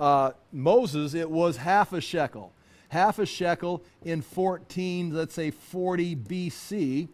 Uh, 0.00 0.32
Moses, 0.52 1.14
it 1.14 1.30
was 1.30 1.58
half 1.58 1.92
a 1.92 2.00
shekel. 2.00 2.52
Half 2.94 3.18
a 3.18 3.26
shekel 3.26 3.82
in 4.04 4.22
14, 4.22 5.12
let's 5.12 5.34
say 5.34 5.50
40 5.50 6.14
BC. 6.14 7.08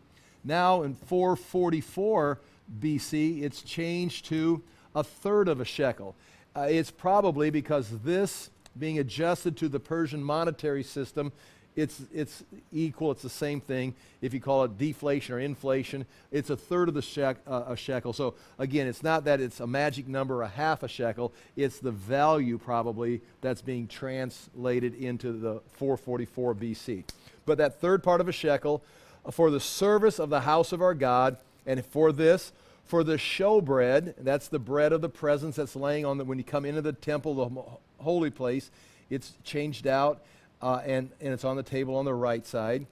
Now 0.45 0.83
in 0.83 0.93
444 0.93 2.39
BC, 2.79 3.43
it's 3.43 3.63
changed 3.63 4.27
to 4.27 4.63
a 4.95 5.03
third 5.03 5.49
of 5.49 5.59
a 5.59 5.65
shekel. 5.65 6.17
Uh, 6.55 6.67
it's 6.69 6.91
probably 6.91 7.49
because 7.49 8.01
this 8.01 8.51
being 8.79 8.99
adjusted 8.99 9.57
to 9.57 9.71
the 9.71 9.81
Persian 9.81 10.23
monetary 10.23 10.83
system 10.83 11.33
it's, 11.81 12.03
it's 12.13 12.45
equal, 12.73 13.11
it's 13.11 13.23
the 13.23 13.29
same 13.29 13.61
thing. 13.61 13.95
If 14.21 14.35
you 14.35 14.41
call 14.41 14.65
it 14.65 14.77
deflation 14.77 15.35
or 15.35 15.41
inflation, 15.41 16.05
it's 16.31 16.51
a 16.51 16.57
third 16.57 16.89
of 16.89 16.95
the 16.95 17.03
shek, 17.03 17.39
uh, 17.47 17.65
a 17.69 17.77
shekel. 17.77 18.13
So 18.13 18.35
again, 18.59 18.87
it's 18.87 19.03
not 19.03 19.25
that 19.25 19.41
it's 19.41 19.61
a 19.61 19.67
magic 19.67 20.07
number, 20.07 20.43
a 20.43 20.49
half 20.49 20.83
a 20.83 20.89
shekel, 20.89 21.33
it's 21.57 21.79
the 21.79 21.91
value 21.91 22.59
probably 22.59 23.23
that's 23.41 23.63
being 23.63 23.87
translated 23.87 24.95
into 24.95 25.33
the 25.33 25.61
444 25.73 26.55
BC. 26.55 27.05
But 27.47 27.59
that 27.59 27.81
third 27.81 28.03
part 28.03 28.21
of 28.21 28.29
a 28.29 28.33
shekel, 28.33 28.83
uh, 29.25 29.31
for 29.31 29.51
the 29.51 29.61
service 29.61 30.19
of 30.19 30.29
the 30.29 30.41
house 30.41 30.73
of 30.73 30.83
our 30.83 30.95
God, 30.95 31.39
and 31.67 31.85
for 31.85 32.13
this, 32.13 32.53
for 32.85 33.05
the 33.05 33.17
showbread, 33.17 34.15
that's 34.19 34.49
the 34.49 34.59
bread 34.59 34.93
of 34.93 35.01
the 35.01 35.09
presence 35.09 35.57
that's 35.57 35.77
laying 35.77 36.05
on 36.05 36.19
the, 36.19 36.25
when 36.25 36.39
you 36.39 36.45
come 36.45 36.65
into 36.65 36.83
the 36.83 36.93
temple, 36.93 37.35
the 37.35 38.03
holy 38.03 38.31
place, 38.31 38.71
it's 39.09 39.33
changed 39.45 39.87
out 39.87 40.23
uh, 40.63 40.81
and, 40.85 41.11
and 41.21 41.33
it's 41.33 41.45
on 41.45 41.57
the 41.57 41.63
table 41.63 41.97
on 41.97 42.05
the 42.05 42.15
right 42.15 42.47
side. 42.47 42.87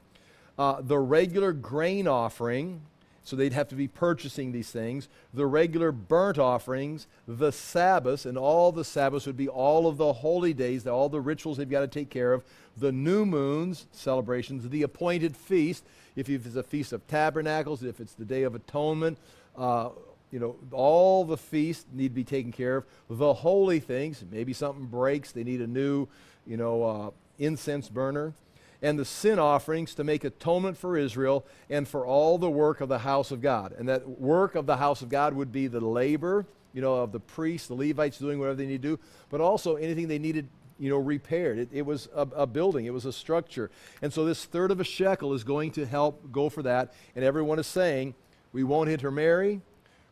Uh, 0.59 0.81
the 0.81 0.99
regular 0.99 1.53
grain 1.53 2.09
offering, 2.09 2.83
so 3.23 3.37
they'd 3.37 3.53
have 3.53 3.69
to 3.69 3.75
be 3.75 3.87
purchasing 3.87 4.53
these 4.53 4.71
things. 4.71 5.09
The 5.35 5.47
regular 5.47 5.93
burnt 5.93 6.39
offerings, 6.39 7.07
the 7.29 7.53
Sabbaths, 7.53 8.27
and 8.27 8.37
all 8.37 8.73
the 8.73 8.85
Sabbaths 8.85 9.27
would 9.27 9.37
be 9.37 9.49
all 9.49 9.87
of 9.87 9.99
the 9.99 10.13
holy 10.15 10.53
days, 10.53 10.87
all 10.87 11.09
the 11.09 11.21
rituals 11.21 11.59
they've 11.59 11.69
got 11.69 11.81
to 11.81 11.89
take 11.89 12.11
care 12.11 12.33
of. 12.33 12.43
The 12.77 12.91
new 12.91 13.25
moons, 13.27 13.87
celebrations, 13.93 14.69
the 14.69 14.83
appointed 14.83 15.37
feast, 15.37 15.85
if 16.17 16.29
it's 16.29 16.57
a 16.57 16.63
feast 16.63 16.93
of 16.93 17.07
tabernacles, 17.07 17.85
if 17.85 18.01
it's 18.01 18.15
the 18.15 18.25
day 18.25 18.43
of 18.43 18.55
atonement, 18.55 19.19
uh, 19.57 19.91
you 20.31 20.39
know, 20.39 20.57
all 20.73 21.25
the 21.25 21.37
feasts 21.37 21.87
need 21.93 22.09
to 22.09 22.15
be 22.15 22.25
taken 22.25 22.51
care 22.51 22.79
of. 22.79 22.85
The 23.09 23.33
holy 23.35 23.81
things, 23.81 24.25
maybe 24.31 24.53
something 24.53 24.87
breaks, 24.87 25.33
they 25.33 25.45
need 25.45 25.61
a 25.61 25.67
new, 25.67 26.09
you 26.47 26.57
know, 26.57 26.83
uh, 26.83 27.11
incense 27.39 27.89
burner, 27.89 28.35
and 28.81 28.99
the 28.99 29.05
sin 29.05 29.39
offerings 29.39 29.95
to 29.95 30.05
make 30.05 30.25
atonement 30.25 30.77
for 30.77 30.97
Israel 30.97 31.45
and 31.69 31.89
for 31.89 32.07
all 32.07 32.39
the 32.39 32.51
work 32.51 32.81
of 32.81 32.89
the 32.89 33.01
house 33.01 33.31
of 33.31 33.41
God. 33.41 33.75
And 33.77 33.89
that 33.89 34.21
work 34.21 34.55
of 34.55 34.67
the 34.67 34.77
house 34.77 35.03
of 35.03 35.09
God 35.09 35.35
would 35.35 35.51
be 35.51 35.67
the 35.67 35.81
labor, 35.81 36.47
you 36.73 36.81
know, 36.81 36.95
of 36.97 37.11
the 37.13 37.21
priests, 37.21 37.69
the 37.69 37.75
Levites 37.75 38.19
doing 38.19 38.39
whatever 38.39 38.57
they 38.57 38.67
need 38.67 38.83
to 38.83 38.97
do, 38.97 39.01
but 39.31 39.41
also 39.41 39.77
anything 39.77 40.07
they 40.07 40.19
needed, 40.19 40.49
you 40.79 40.91
know, 40.91 40.99
repaired. 40.99 41.59
It, 41.59 41.69
it 41.73 41.87
was 41.87 42.09
a, 42.15 42.23
a 42.37 42.47
building, 42.47 42.87
it 42.87 42.93
was 42.93 43.05
a 43.05 43.13
structure. 43.13 43.71
And 44.01 44.13
so 44.13 44.25
this 44.25 44.45
third 44.45 44.71
of 44.71 44.79
a 44.79 44.85
shekel 44.85 45.35
is 45.35 45.43
going 45.43 45.73
to 45.73 45.85
help 45.85 46.31
go 46.31 46.49
for 46.49 46.63
that. 46.63 46.95
And 47.17 47.25
everyone 47.25 47.59
is 47.59 47.67
saying, 47.67 48.15
we 48.53 48.63
won't 48.63 48.89
intermarry, 48.89 49.61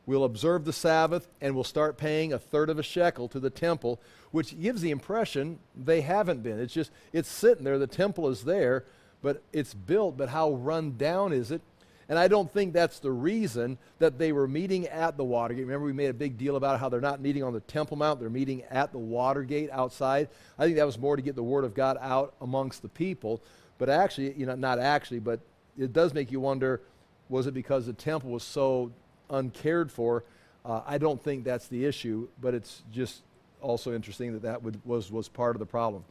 we'll 0.07 0.25
observe 0.25 0.65
the 0.65 0.73
Sabbath, 0.73 1.29
and 1.41 1.55
we'll 1.55 1.65
start 1.65 1.99
paying 1.99 2.33
a 2.33 2.39
third 2.39 2.71
of 2.71 2.79
a 2.79 2.83
shekel 2.83 3.29
to 3.29 3.41
the 3.41 3.51
temple, 3.51 4.01
which 4.31 4.59
gives 4.59 4.81
the 4.81 4.91
impression 4.91 5.59
they 5.75 6.01
haven't 6.01 6.43
been. 6.43 6.59
It's 6.61 6.73
just, 6.73 6.91
it's 7.13 7.29
sitting 7.29 7.65
there, 7.65 7.79
the 7.79 7.87
temple 7.87 8.29
is 8.29 8.45
there, 8.45 8.85
but 9.21 9.43
it's 9.53 9.75
built, 9.75 10.17
but 10.17 10.29
how 10.29 10.53
run 10.53 10.97
down 10.97 11.33
is 11.33 11.51
it? 11.51 11.61
And 12.09 12.19
I 12.19 12.29
don't 12.29 12.53
think 12.53 12.73
that's 12.73 13.01
the 13.01 13.11
reason 13.11 13.79
that 13.99 14.17
they 14.17 14.31
were 14.31 14.47
meeting 14.47 14.87
at 14.87 15.17
the 15.17 15.25
Watergate. 15.25 15.65
Remember, 15.65 15.87
we 15.87 15.93
made 15.93 16.11
a 16.11 16.15
big 16.15 16.39
deal 16.39 16.55
about 16.55 16.79
how 16.79 16.89
they're 16.89 17.01
not 17.01 17.21
meeting 17.21 17.43
on 17.43 17.53
the 17.53 17.61
Temple 17.61 17.97
Mount, 17.97 18.21
they're 18.21 18.31
meeting 18.31 18.63
at 18.71 18.93
the 18.93 18.99
Watergate 18.99 19.71
outside. 19.71 20.29
I 20.57 20.65
think 20.65 20.77
that 20.77 20.87
was 20.87 20.99
more 20.99 21.17
to 21.17 21.23
get 21.23 21.35
the 21.35 21.43
Word 21.43 21.65
of 21.65 21.75
God 21.75 21.99
out 22.01 22.35
amongst 22.41 22.83
the 22.83 22.89
people. 22.89 23.43
But 23.79 23.89
actually, 23.89 24.35
you 24.35 24.47
know, 24.47 24.55
not 24.55 24.79
actually, 24.79 25.19
but 25.19 25.41
it 25.77 25.93
does 25.93 26.15
make 26.15 26.31
you 26.31 26.41
wonder 26.41 26.81
was 27.29 27.49
it 27.49 27.55
because 27.55 27.87
the 27.87 27.93
temple 27.93 28.31
was 28.31 28.45
so 28.45 28.93
uncared 29.31 29.91
for? 29.91 30.25
Uh, 30.65 30.83
I 30.87 30.99
don't 30.99 31.23
think 31.23 31.45
that's 31.45 31.69
the 31.69 31.85
issue, 31.85 32.29
but 32.41 32.55
it's 32.55 32.83
just 32.93 33.23
also 33.61 33.95
interesting 33.95 34.33
that 34.33 34.43
that 34.43 34.63
would, 34.63 34.81
was, 34.85 35.11
was 35.11 35.29
part 35.29 35.55
of 35.55 35.61
the 35.61 35.67
problem. 35.67 36.05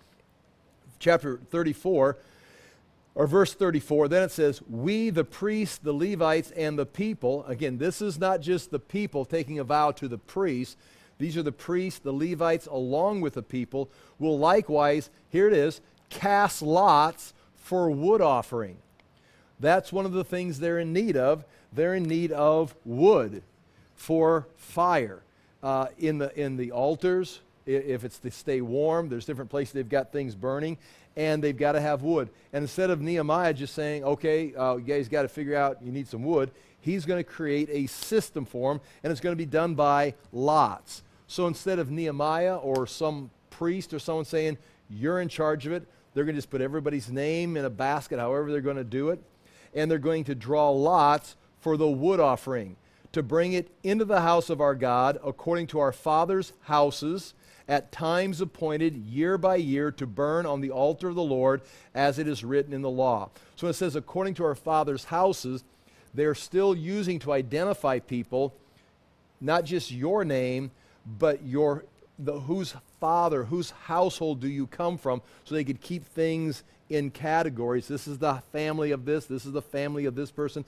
Chapter 1.00 1.40
34, 1.50 2.18
or 3.16 3.28
verse 3.28 3.54
34, 3.54 4.08
then 4.08 4.24
it 4.24 4.32
says, 4.32 4.62
We, 4.70 5.10
the 5.10 5.24
priests, 5.24 5.78
the 5.78 5.94
Levites, 5.94 6.52
and 6.52 6.78
the 6.78 6.86
people. 6.86 7.46
Again, 7.46 7.78
this 7.78 8.02
is 8.02 8.20
not 8.20 8.42
just 8.42 8.72
the 8.72 8.80
people 8.80 9.26
taking 9.26 9.60
a 9.60 9.64
vow 9.64 9.92
to 9.92 10.08
the 10.08 10.18
priests. 10.18 10.78
These 11.18 11.38
are 11.38 11.44
the 11.44 11.52
priests, 11.52 12.00
the 12.00 12.12
Levites, 12.12 12.68
along 12.68 13.22
with 13.22 13.36
the 13.36 13.44
people, 13.44 13.90
will 14.20 14.38
likewise, 14.38 15.10
here 15.30 15.48
it 15.48 15.54
is, 15.54 15.80
cast 16.10 16.62
lots 16.62 17.34
for 17.56 17.90
wood 17.90 18.22
offering. 18.22 18.78
That's 19.60 19.94
one 19.94 20.06
of 20.06 20.12
the 20.12 20.26
things 20.26 20.60
they're 20.60 20.80
in 20.80 20.92
need 20.92 21.16
of. 21.16 21.46
They're 21.76 21.96
in 21.96 22.04
need 22.04 22.32
of 22.32 22.74
wood 22.86 23.44
for 23.96 24.48
fire. 24.56 25.22
Uh, 25.62 25.88
in, 25.98 26.20
the, 26.20 26.40
in 26.40 26.58
the 26.58 26.72
altars, 26.72 27.42
if 27.66 28.04
it's 28.04 28.20
to 28.20 28.32
stay 28.32 28.62
warm, 28.62 29.10
there's 29.10 29.26
different 29.26 29.50
places 29.50 29.74
they've 29.74 29.90
got 29.90 30.12
things 30.12 30.36
burning, 30.36 30.78
and 31.16 31.44
they've 31.44 31.58
got 31.58 31.72
to 31.74 31.82
have 31.82 32.04
wood. 32.04 32.30
And 32.54 32.64
instead 32.64 32.90
of 32.90 33.02
Nehemiah 33.02 33.54
just 33.54 33.74
saying, 33.74 34.04
okay, 34.04 34.54
uh, 34.54 34.76
you 34.76 34.84
guys 34.84 35.10
got 35.10 35.24
to 35.24 35.28
figure 35.28 35.56
out 35.56 35.82
you 35.82 35.92
need 35.92 36.08
some 36.08 36.24
wood, 36.24 36.52
he's 36.82 37.06
going 37.06 37.24
to 37.24 37.24
create 37.24 37.70
a 37.72 37.88
system 37.88 38.46
for 38.46 38.74
them, 38.74 38.82
and 39.04 39.12
it's 39.12 39.22
going 39.22 39.34
to 39.34 39.38
be 39.38 39.46
done 39.46 39.74
by 39.74 40.14
lots. 40.32 41.02
So 41.28 41.48
instead 41.48 41.80
of 41.80 41.90
Nehemiah 41.90 42.58
or 42.58 42.86
some 42.86 43.32
priest 43.50 43.94
or 43.94 44.00
someone 44.00 44.26
saying, 44.26 44.58
you're 44.90 45.20
in 45.20 45.30
charge 45.30 45.66
of 45.66 45.72
it, 45.72 45.88
they're 46.14 46.26
going 46.26 46.36
to 46.36 46.38
just 46.38 46.52
put 46.52 46.62
everybody's 46.62 47.10
name 47.10 47.58
in 47.58 47.66
a 47.66 47.70
basket, 47.70 48.20
however 48.20 48.52
they're 48.52 48.62
going 48.62 48.76
to 48.76 48.84
do 48.84 49.10
it, 49.10 49.20
and 49.74 49.90
they're 49.90 49.98
going 49.98 50.24
to 50.26 50.36
draw 50.36 50.70
lots 50.70 51.36
for 51.66 51.78
the 51.78 51.90
wood 51.90 52.20
offering 52.20 52.76
to 53.12 53.24
bring 53.24 53.54
it 53.54 53.72
into 53.82 54.06
the 54.06 54.22
house 54.22 54.52
of 54.52 54.62
our 54.62 54.76
God 54.76 55.18
according 55.26 55.66
to 55.66 55.80
our 55.80 55.92
fathers' 55.92 56.54
houses 56.62 57.34
at 57.68 57.92
times 57.92 58.40
appointed 58.40 58.96
year 58.96 59.36
by 59.36 59.56
year 59.56 59.90
to 59.90 60.06
burn 60.06 60.46
on 60.46 60.62
the 60.62 60.70
altar 60.70 61.10
of 61.10 61.16
the 61.16 61.24
Lord 61.24 61.64
as 61.96 62.20
it 62.20 62.28
is 62.28 62.44
written 62.44 62.72
in 62.72 62.84
the 62.84 62.90
law. 62.92 63.32
So 63.56 63.66
it 63.66 63.74
says, 63.74 63.96
according 63.96 64.36
to 64.36 64.46
our 64.46 64.54
fathers' 64.54 65.06
houses, 65.06 65.64
they're 66.14 66.36
still 66.36 66.76
using 66.76 67.18
to 67.22 67.32
identify 67.32 67.98
people 67.98 68.54
not 69.42 69.66
just 69.66 69.92
your 69.92 70.24
name, 70.24 70.70
but 71.18 71.44
your 71.44 71.86
the 72.20 72.42
whose 72.42 72.76
father, 73.00 73.44
whose 73.44 73.72
household 73.72 74.40
do 74.40 74.48
you 74.48 74.68
come 74.68 75.00
from, 75.00 75.20
so 75.46 75.56
they 75.56 75.64
could 75.64 75.82
keep 75.82 76.06
things 76.06 76.64
in 76.90 77.10
categories. 77.10 77.88
This 77.88 78.08
is 78.08 78.20
the 78.20 78.36
family 78.52 78.92
of 78.92 79.06
this, 79.06 79.26
this 79.26 79.48
is 79.48 79.52
the 79.52 79.64
family 79.64 80.06
of 80.06 80.14
this 80.14 80.30
person 80.30 80.64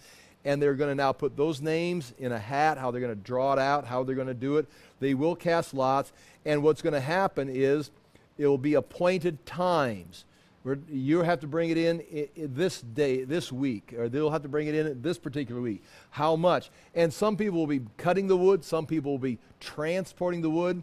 and 0.47 0.61
they're 0.61 0.75
going 0.75 0.89
to 0.89 0.95
now 0.95 1.11
put 1.11 1.35
those 1.35 1.61
names 1.61 2.13
in 2.17 2.31
a 2.31 2.39
hat, 2.39 2.77
how 2.77 2.89
they're 2.89 3.01
going 3.01 3.13
to 3.13 3.21
draw 3.21 3.51
it 3.51 3.59
out, 3.59 3.85
how 3.85 4.01
they're 4.01 4.15
going 4.15 4.29
to 4.29 4.33
do 4.33 4.55
it. 4.55 4.65
They 5.01 5.13
will 5.13 5.35
cast 5.35 5.73
lots, 5.73 6.13
and 6.45 6.63
what's 6.63 6.81
going 6.81 6.93
to 6.93 7.01
happen 7.01 7.49
is 7.49 7.91
it 8.37 8.47
will 8.47 8.57
be 8.57 8.75
appointed 8.75 9.45
times. 9.45 10.23
Where 10.63 10.79
you 10.89 11.21
have 11.21 11.41
to 11.41 11.47
bring 11.47 11.69
it 11.69 11.77
in 11.77 12.01
this 12.35 12.81
day, 12.81 13.25
this 13.25 13.51
week, 13.51 13.93
or 13.97 14.07
they'll 14.07 14.31
have 14.31 14.43
to 14.43 14.49
bring 14.49 14.67
it 14.67 14.75
in 14.75 15.01
this 15.01 15.17
particular 15.17 15.59
week. 15.59 15.83
How 16.11 16.37
much? 16.37 16.71
And 16.95 17.13
some 17.13 17.35
people 17.35 17.59
will 17.59 17.67
be 17.67 17.81
cutting 17.97 18.27
the 18.27 18.37
wood, 18.37 18.63
some 18.63 18.85
people 18.85 19.11
will 19.11 19.19
be 19.19 19.39
transporting 19.59 20.41
the 20.41 20.49
wood. 20.49 20.81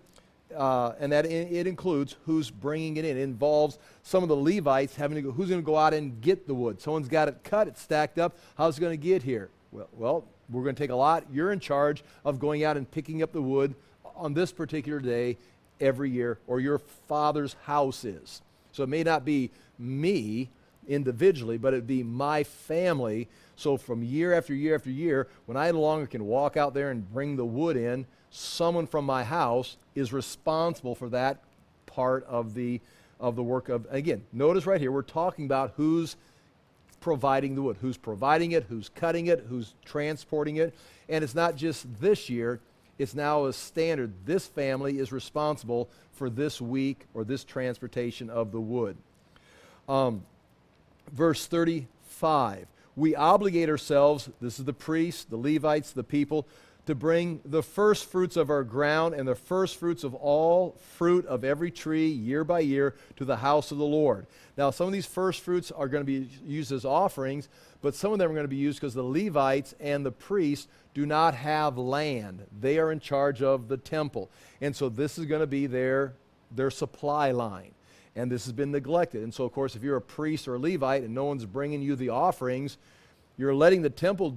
Uh, 0.54 0.92
and 1.00 1.10
that 1.10 1.26
it 1.26 1.66
includes 1.66 2.16
who's 2.26 2.50
bringing 2.50 2.96
it 2.96 3.04
in. 3.04 3.16
It 3.16 3.22
involves 3.22 3.78
some 4.02 4.22
of 4.22 4.28
the 4.28 4.36
Levites 4.36 4.94
having 4.94 5.16
to 5.16 5.22
go, 5.22 5.30
who's 5.32 5.48
going 5.48 5.60
to 5.60 5.66
go 5.66 5.76
out 5.76 5.94
and 5.94 6.20
get 6.20 6.46
the 6.46 6.54
wood? 6.54 6.80
Someone's 6.80 7.08
got 7.08 7.28
it 7.28 7.42
cut, 7.42 7.66
it's 7.66 7.80
stacked 7.80 8.18
up. 8.18 8.36
How's 8.56 8.78
it 8.78 8.80
going 8.80 8.92
to 8.92 9.02
get 9.02 9.22
here? 9.22 9.48
Well, 9.72 9.88
well, 9.94 10.24
we're 10.50 10.62
going 10.62 10.76
to 10.76 10.82
take 10.82 10.90
a 10.90 10.96
lot. 10.96 11.24
You're 11.32 11.50
in 11.50 11.60
charge 11.60 12.04
of 12.24 12.38
going 12.38 12.62
out 12.62 12.76
and 12.76 12.88
picking 12.88 13.22
up 13.22 13.32
the 13.32 13.42
wood 13.42 13.74
on 14.14 14.34
this 14.34 14.52
particular 14.52 15.00
day 15.00 15.38
every 15.80 16.10
year, 16.10 16.38
or 16.46 16.60
your 16.60 16.78
father's 16.78 17.56
house 17.64 18.04
is. 18.04 18.42
So 18.72 18.82
it 18.82 18.88
may 18.88 19.02
not 19.02 19.24
be 19.24 19.50
me 19.78 20.50
individually, 20.86 21.58
but 21.58 21.72
it'd 21.74 21.86
be 21.86 22.02
my 22.02 22.44
family. 22.44 23.28
So 23.56 23.76
from 23.76 24.02
year 24.02 24.34
after 24.34 24.54
year 24.54 24.74
after 24.74 24.90
year, 24.90 25.28
when 25.46 25.56
I 25.56 25.70
no 25.70 25.80
longer 25.80 26.06
can 26.06 26.26
walk 26.26 26.56
out 26.56 26.74
there 26.74 26.90
and 26.90 27.10
bring 27.12 27.36
the 27.36 27.44
wood 27.44 27.76
in, 27.76 28.06
someone 28.34 28.86
from 28.86 29.04
my 29.04 29.24
house 29.24 29.76
is 29.94 30.12
responsible 30.12 30.94
for 30.94 31.08
that 31.08 31.38
part 31.86 32.24
of 32.26 32.54
the 32.54 32.80
of 33.20 33.36
the 33.36 33.42
work 33.42 33.68
of 33.68 33.86
again 33.90 34.22
notice 34.32 34.66
right 34.66 34.80
here 34.80 34.90
we're 34.90 35.02
talking 35.02 35.44
about 35.44 35.72
who's 35.76 36.16
providing 37.00 37.54
the 37.54 37.62
wood 37.62 37.76
who's 37.80 37.96
providing 37.96 38.52
it 38.52 38.64
who's 38.68 38.88
cutting 38.88 39.28
it 39.28 39.46
who's 39.48 39.74
transporting 39.84 40.56
it 40.56 40.74
and 41.08 41.22
it's 41.22 41.34
not 41.34 41.54
just 41.54 41.86
this 42.00 42.28
year 42.28 42.60
It's 42.98 43.14
now 43.14 43.46
a 43.46 43.52
standard. 43.52 44.12
This 44.24 44.46
family 44.46 44.98
is 44.98 45.10
responsible 45.10 45.88
for 46.12 46.30
this 46.30 46.60
week 46.60 47.06
or 47.12 47.24
this 47.24 47.44
transportation 47.44 48.30
of 48.30 48.52
the 48.52 48.60
wood. 48.60 48.96
Um, 49.88 50.24
verse 51.12 51.46
35 51.46 52.66
we 52.96 53.16
obligate 53.16 53.68
ourselves, 53.68 54.30
this 54.40 54.60
is 54.60 54.64
the 54.64 54.72
priests, 54.72 55.24
the 55.24 55.36
Levites, 55.36 55.90
the 55.90 56.04
people, 56.04 56.46
to 56.86 56.94
bring 56.94 57.40
the 57.44 57.62
first 57.62 58.10
fruits 58.10 58.36
of 58.36 58.50
our 58.50 58.62
ground 58.62 59.14
and 59.14 59.26
the 59.26 59.34
first 59.34 59.76
fruits 59.76 60.04
of 60.04 60.14
all 60.14 60.76
fruit 60.96 61.24
of 61.26 61.42
every 61.42 61.70
tree 61.70 62.08
year 62.08 62.44
by 62.44 62.60
year 62.60 62.94
to 63.16 63.24
the 63.24 63.36
house 63.36 63.70
of 63.70 63.78
the 63.78 63.84
Lord. 63.84 64.26
Now, 64.56 64.70
some 64.70 64.86
of 64.86 64.92
these 64.92 65.06
first 65.06 65.40
fruits 65.40 65.70
are 65.70 65.88
going 65.88 66.02
to 66.02 66.06
be 66.06 66.28
used 66.44 66.72
as 66.72 66.84
offerings, 66.84 67.48
but 67.80 67.94
some 67.94 68.12
of 68.12 68.18
them 68.18 68.30
are 68.30 68.34
going 68.34 68.44
to 68.44 68.48
be 68.48 68.56
used 68.56 68.80
because 68.80 68.94
the 68.94 69.02
Levites 69.02 69.74
and 69.80 70.04
the 70.04 70.12
priests 70.12 70.68
do 70.92 71.06
not 71.06 71.34
have 71.34 71.78
land. 71.78 72.46
They 72.60 72.78
are 72.78 72.92
in 72.92 73.00
charge 73.00 73.42
of 73.42 73.68
the 73.68 73.78
temple. 73.78 74.30
And 74.60 74.76
so 74.76 74.88
this 74.88 75.18
is 75.18 75.24
going 75.24 75.40
to 75.40 75.46
be 75.46 75.66
their, 75.66 76.14
their 76.50 76.70
supply 76.70 77.30
line. 77.30 77.72
And 78.16 78.30
this 78.30 78.44
has 78.44 78.52
been 78.52 78.70
neglected. 78.70 79.22
And 79.24 79.34
so, 79.34 79.44
of 79.44 79.52
course, 79.52 79.74
if 79.74 79.82
you're 79.82 79.96
a 79.96 80.02
priest 80.02 80.46
or 80.46 80.54
a 80.54 80.58
Levite 80.58 81.02
and 81.02 81.14
no 81.14 81.24
one's 81.24 81.46
bringing 81.46 81.82
you 81.82 81.96
the 81.96 82.10
offerings, 82.10 82.78
you're 83.36 83.54
letting 83.54 83.82
the 83.82 83.90
temple 83.90 84.36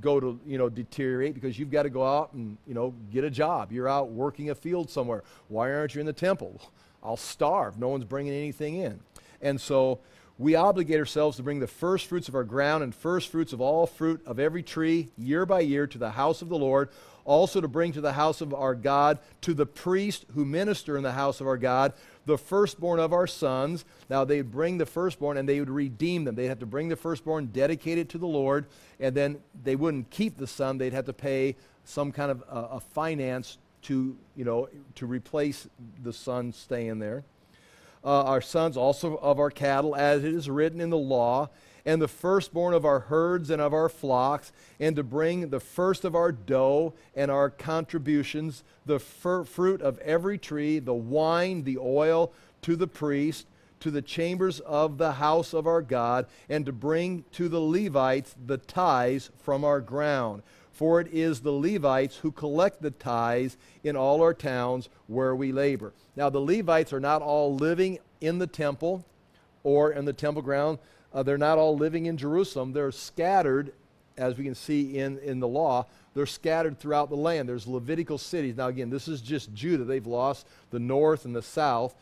go 0.00 0.20
to 0.20 0.38
you 0.46 0.58
know 0.58 0.68
deteriorate 0.68 1.34
because 1.34 1.58
you've 1.58 1.70
got 1.70 1.84
to 1.84 1.90
go 1.90 2.06
out 2.06 2.32
and 2.32 2.56
you 2.66 2.74
know 2.74 2.94
get 3.10 3.24
a 3.24 3.30
job. 3.30 3.72
You're 3.72 3.88
out 3.88 4.10
working 4.10 4.50
a 4.50 4.54
field 4.54 4.90
somewhere. 4.90 5.22
Why 5.48 5.72
aren't 5.72 5.94
you 5.94 6.00
in 6.00 6.06
the 6.06 6.12
temple? 6.12 6.60
I'll 7.02 7.16
starve. 7.16 7.78
No 7.78 7.88
one's 7.88 8.04
bringing 8.04 8.32
anything 8.32 8.76
in. 8.76 9.00
And 9.40 9.60
so 9.60 10.00
we 10.38 10.54
obligate 10.54 10.98
ourselves 10.98 11.36
to 11.36 11.42
bring 11.42 11.60
the 11.60 11.66
first 11.66 12.06
fruits 12.06 12.28
of 12.28 12.34
our 12.34 12.44
ground 12.44 12.82
and 12.82 12.94
first 12.94 13.30
fruits 13.30 13.52
of 13.52 13.60
all 13.60 13.86
fruit 13.86 14.20
of 14.26 14.38
every 14.38 14.62
tree 14.62 15.08
year 15.16 15.46
by 15.46 15.60
year 15.60 15.86
to 15.86 15.98
the 15.98 16.10
house 16.10 16.42
of 16.42 16.48
the 16.48 16.58
lord. 16.58 16.88
Also 17.24 17.60
to 17.60 17.68
bring 17.68 17.92
to 17.92 18.00
the 18.00 18.12
house 18.12 18.40
of 18.40 18.54
our 18.54 18.74
god 18.74 19.18
to 19.42 19.54
the 19.54 19.66
priest 19.66 20.26
who 20.34 20.44
minister 20.44 20.96
in 20.96 21.02
the 21.02 21.12
house 21.12 21.40
of 21.40 21.46
our 21.46 21.56
god 21.56 21.92
the 22.26 22.36
firstborn 22.36 23.00
of 23.00 23.12
our 23.12 23.26
sons. 23.26 23.84
Now 24.10 24.24
they'd 24.24 24.50
bring 24.50 24.78
the 24.78 24.86
firstborn 24.86 25.38
and 25.38 25.48
they 25.48 25.60
would 25.60 25.70
redeem 25.70 26.24
them. 26.24 26.34
They'd 26.34 26.48
have 26.48 26.58
to 26.58 26.66
bring 26.66 26.88
the 26.88 26.96
firstborn, 26.96 27.46
dedicate 27.46 27.98
it 27.98 28.08
to 28.10 28.18
the 28.18 28.26
Lord, 28.26 28.66
and 29.00 29.14
then 29.14 29.38
they 29.64 29.76
wouldn't 29.76 30.10
keep 30.10 30.36
the 30.36 30.46
son. 30.46 30.78
They'd 30.78 30.92
have 30.92 31.06
to 31.06 31.12
pay 31.12 31.56
some 31.84 32.12
kind 32.12 32.30
of 32.30 32.44
a 32.48 32.80
finance 32.80 33.58
to, 33.82 34.16
you 34.34 34.44
know, 34.44 34.68
to 34.96 35.06
replace 35.06 35.68
the 36.02 36.12
son 36.12 36.52
staying 36.52 36.98
there. 36.98 37.22
Uh, 38.04 38.24
our 38.24 38.40
sons 38.40 38.76
also 38.76 39.16
of 39.16 39.38
our 39.38 39.50
cattle, 39.50 39.94
as 39.96 40.24
it 40.24 40.34
is 40.34 40.50
written 40.50 40.80
in 40.80 40.90
the 40.90 40.96
law, 40.96 41.48
and 41.86 42.02
the 42.02 42.08
firstborn 42.08 42.74
of 42.74 42.84
our 42.84 42.98
herds 42.98 43.48
and 43.48 43.62
of 43.62 43.72
our 43.72 43.88
flocks, 43.88 44.52
and 44.80 44.96
to 44.96 45.04
bring 45.04 45.48
the 45.48 45.60
first 45.60 46.04
of 46.04 46.16
our 46.16 46.32
dough 46.32 46.92
and 47.14 47.30
our 47.30 47.48
contributions, 47.48 48.64
the 48.84 48.98
fir- 48.98 49.44
fruit 49.44 49.80
of 49.80 49.98
every 50.00 50.36
tree, 50.36 50.80
the 50.80 50.92
wine, 50.92 51.62
the 51.62 51.78
oil, 51.78 52.32
to 52.62 52.74
the 52.74 52.88
priest, 52.88 53.46
to 53.78 53.90
the 53.90 54.02
chambers 54.02 54.58
of 54.60 54.98
the 54.98 55.12
house 55.12 55.54
of 55.54 55.66
our 55.66 55.80
God, 55.80 56.26
and 56.48 56.66
to 56.66 56.72
bring 56.72 57.24
to 57.32 57.48
the 57.48 57.60
Levites 57.60 58.34
the 58.46 58.58
tithes 58.58 59.30
from 59.38 59.64
our 59.64 59.80
ground. 59.80 60.42
For 60.72 61.00
it 61.00 61.08
is 61.12 61.40
the 61.40 61.52
Levites 61.52 62.16
who 62.16 62.32
collect 62.32 62.82
the 62.82 62.90
tithes 62.90 63.56
in 63.84 63.96
all 63.96 64.20
our 64.20 64.34
towns 64.34 64.88
where 65.06 65.34
we 65.34 65.52
labor. 65.52 65.92
Now, 66.16 66.30
the 66.30 66.40
Levites 66.40 66.92
are 66.92 67.00
not 67.00 67.22
all 67.22 67.54
living 67.54 67.98
in 68.20 68.38
the 68.38 68.46
temple 68.46 69.04
or 69.62 69.92
in 69.92 70.04
the 70.04 70.12
temple 70.12 70.42
ground. 70.42 70.78
Uh, 71.16 71.22
they're 71.22 71.38
not 71.38 71.56
all 71.56 71.74
living 71.74 72.04
in 72.04 72.18
Jerusalem. 72.18 72.74
They're 72.74 72.92
scattered, 72.92 73.72
as 74.18 74.36
we 74.36 74.44
can 74.44 74.54
see 74.54 74.98
in, 74.98 75.16
in 75.20 75.40
the 75.40 75.48
law, 75.48 75.86
they're 76.12 76.26
scattered 76.26 76.78
throughout 76.78 77.08
the 77.08 77.16
land. 77.16 77.48
There's 77.48 77.66
Levitical 77.66 78.18
cities. 78.18 78.58
Now, 78.58 78.68
again, 78.68 78.90
this 78.90 79.08
is 79.08 79.22
just 79.22 79.54
Judah. 79.54 79.84
They've 79.84 80.06
lost 80.06 80.46
the 80.70 80.78
north 80.78 81.24
and 81.24 81.34
the 81.34 81.40
south. 81.40 81.94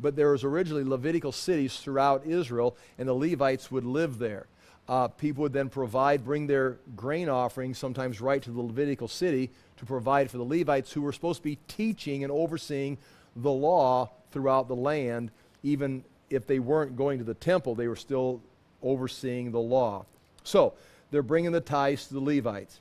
But 0.00 0.16
there 0.16 0.32
was 0.32 0.42
originally 0.42 0.82
Levitical 0.82 1.30
cities 1.30 1.76
throughout 1.78 2.26
Israel, 2.26 2.76
and 2.98 3.08
the 3.08 3.14
Levites 3.14 3.70
would 3.70 3.84
live 3.84 4.18
there. 4.18 4.46
Uh, 4.88 5.06
people 5.06 5.42
would 5.42 5.52
then 5.52 5.68
provide, 5.68 6.24
bring 6.24 6.48
their 6.48 6.78
grain 6.96 7.28
offerings, 7.28 7.78
sometimes 7.78 8.20
right 8.20 8.42
to 8.42 8.50
the 8.50 8.60
Levitical 8.60 9.06
city, 9.06 9.50
to 9.76 9.86
provide 9.86 10.32
for 10.32 10.38
the 10.38 10.44
Levites 10.44 10.92
who 10.92 11.02
were 11.02 11.12
supposed 11.12 11.38
to 11.38 11.44
be 11.44 11.58
teaching 11.68 12.24
and 12.24 12.32
overseeing 12.32 12.98
the 13.36 13.52
law 13.52 14.10
throughout 14.32 14.66
the 14.66 14.74
land, 14.74 15.30
even 15.62 16.02
if 16.30 16.46
they 16.46 16.58
weren't 16.58 16.96
going 16.96 17.18
to 17.18 17.24
the 17.24 17.34
temple, 17.34 17.74
they 17.74 17.88
were 17.88 17.96
still 17.96 18.40
overseeing 18.82 19.50
the 19.50 19.60
law. 19.60 20.04
So 20.44 20.74
they're 21.10 21.22
bringing 21.22 21.52
the 21.52 21.60
tithes 21.60 22.06
to 22.08 22.14
the 22.14 22.20
Levites. 22.20 22.80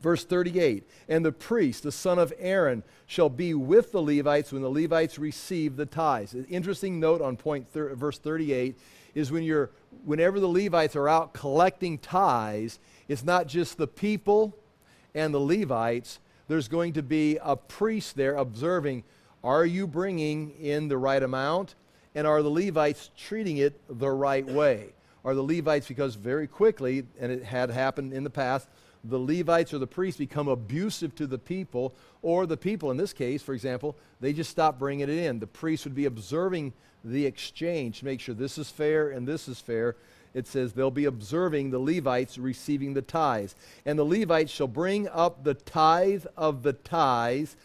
Verse 0.00 0.24
38 0.24 0.84
And 1.08 1.24
the 1.24 1.32
priest, 1.32 1.82
the 1.84 1.92
son 1.92 2.18
of 2.18 2.32
Aaron, 2.38 2.82
shall 3.06 3.28
be 3.28 3.54
with 3.54 3.92
the 3.92 4.02
Levites 4.02 4.52
when 4.52 4.62
the 4.62 4.70
Levites 4.70 5.18
receive 5.18 5.76
the 5.76 5.86
tithes. 5.86 6.34
An 6.34 6.46
interesting 6.50 6.98
note 6.98 7.20
on 7.20 7.36
point 7.36 7.68
thir- 7.68 7.94
verse 7.94 8.18
38 8.18 8.76
is 9.14 9.30
when 9.30 9.42
you're, 9.42 9.70
whenever 10.04 10.40
the 10.40 10.48
Levites 10.48 10.96
are 10.96 11.08
out 11.08 11.32
collecting 11.32 11.98
tithes, 11.98 12.78
it's 13.08 13.24
not 13.24 13.46
just 13.46 13.76
the 13.76 13.86
people 13.86 14.56
and 15.14 15.32
the 15.32 15.40
Levites, 15.40 16.18
there's 16.48 16.68
going 16.68 16.94
to 16.94 17.02
be 17.02 17.38
a 17.42 17.56
priest 17.56 18.16
there 18.16 18.34
observing 18.36 19.04
are 19.44 19.66
you 19.66 19.86
bringing 19.86 20.50
in 20.60 20.88
the 20.88 20.96
right 20.96 21.22
amount? 21.22 21.74
And 22.14 22.26
are 22.26 22.42
the 22.42 22.50
Levites 22.50 23.10
treating 23.16 23.56
it 23.56 23.80
the 23.88 24.10
right 24.10 24.46
way? 24.46 24.90
Are 25.24 25.34
the 25.34 25.42
Levites, 25.42 25.86
because 25.86 26.14
very 26.16 26.46
quickly, 26.46 27.04
and 27.20 27.30
it 27.30 27.44
had 27.44 27.70
happened 27.70 28.12
in 28.12 28.24
the 28.24 28.30
past, 28.30 28.68
the 29.04 29.18
Levites 29.18 29.74
or 29.74 29.78
the 29.78 29.86
priests 29.86 30.18
become 30.18 30.48
abusive 30.48 31.14
to 31.16 31.26
the 31.26 31.38
people, 31.38 31.94
or 32.22 32.46
the 32.46 32.56
people, 32.56 32.90
in 32.90 32.96
this 32.96 33.12
case, 33.12 33.42
for 33.42 33.54
example, 33.54 33.96
they 34.20 34.32
just 34.32 34.50
stop 34.50 34.78
bringing 34.78 35.08
it 35.08 35.10
in. 35.10 35.38
The 35.38 35.46
priests 35.46 35.84
would 35.84 35.94
be 35.94 36.04
observing 36.04 36.72
the 37.04 37.26
exchange 37.26 38.00
to 38.00 38.04
make 38.04 38.20
sure 38.20 38.34
this 38.34 38.58
is 38.58 38.70
fair 38.70 39.10
and 39.10 39.26
this 39.26 39.48
is 39.48 39.60
fair. 39.60 39.96
It 40.34 40.46
says 40.46 40.72
they'll 40.72 40.90
be 40.90 41.04
observing 41.04 41.70
the 41.70 41.78
Levites 41.78 42.38
receiving 42.38 42.94
the 42.94 43.02
tithes. 43.02 43.54
And 43.84 43.98
the 43.98 44.04
Levites 44.04 44.52
shall 44.52 44.68
bring 44.68 45.08
up 45.08 45.44
the 45.44 45.54
tithe 45.54 46.26
of 46.36 46.62
the 46.62 46.72
tithes, 46.72 47.56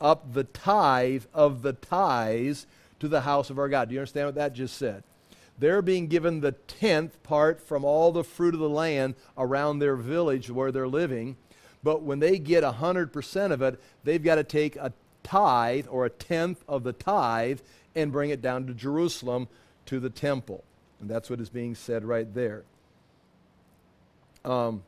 up 0.00 0.32
the 0.32 0.44
tithe 0.44 1.24
of 1.34 1.62
the 1.62 1.72
tithes 1.72 2.66
to 3.00 3.08
the 3.08 3.22
house 3.22 3.50
of 3.50 3.58
our 3.58 3.68
God. 3.68 3.88
Do 3.88 3.94
you 3.94 4.00
understand 4.00 4.28
what 4.28 4.34
that 4.36 4.54
just 4.54 4.76
said? 4.78 5.02
They're 5.58 5.82
being 5.82 6.06
given 6.08 6.40
the 6.40 6.52
tenth 6.52 7.22
part 7.22 7.60
from 7.60 7.84
all 7.84 8.12
the 8.12 8.24
fruit 8.24 8.54
of 8.54 8.60
the 8.60 8.68
land 8.68 9.14
around 9.38 9.78
their 9.78 9.96
village 9.96 10.50
where 10.50 10.70
they're 10.70 10.88
living. 10.88 11.36
But 11.82 12.02
when 12.02 12.18
they 12.18 12.38
get 12.38 12.62
100% 12.62 13.52
of 13.52 13.62
it, 13.62 13.80
they've 14.04 14.22
got 14.22 14.34
to 14.34 14.44
take 14.44 14.76
a 14.76 14.92
tithe 15.22 15.86
or 15.88 16.04
a 16.04 16.10
tenth 16.10 16.62
of 16.68 16.82
the 16.82 16.92
tithe 16.92 17.60
and 17.94 18.12
bring 18.12 18.30
it 18.30 18.42
down 18.42 18.66
to 18.66 18.74
Jerusalem 18.74 19.48
to 19.86 19.98
the 19.98 20.10
temple. 20.10 20.62
And 21.00 21.08
that's 21.08 21.30
what 21.30 21.40
is 21.40 21.48
being 21.48 21.74
said 21.74 22.04
right 22.04 22.32
there. 22.34 22.64
Um, 24.44 24.82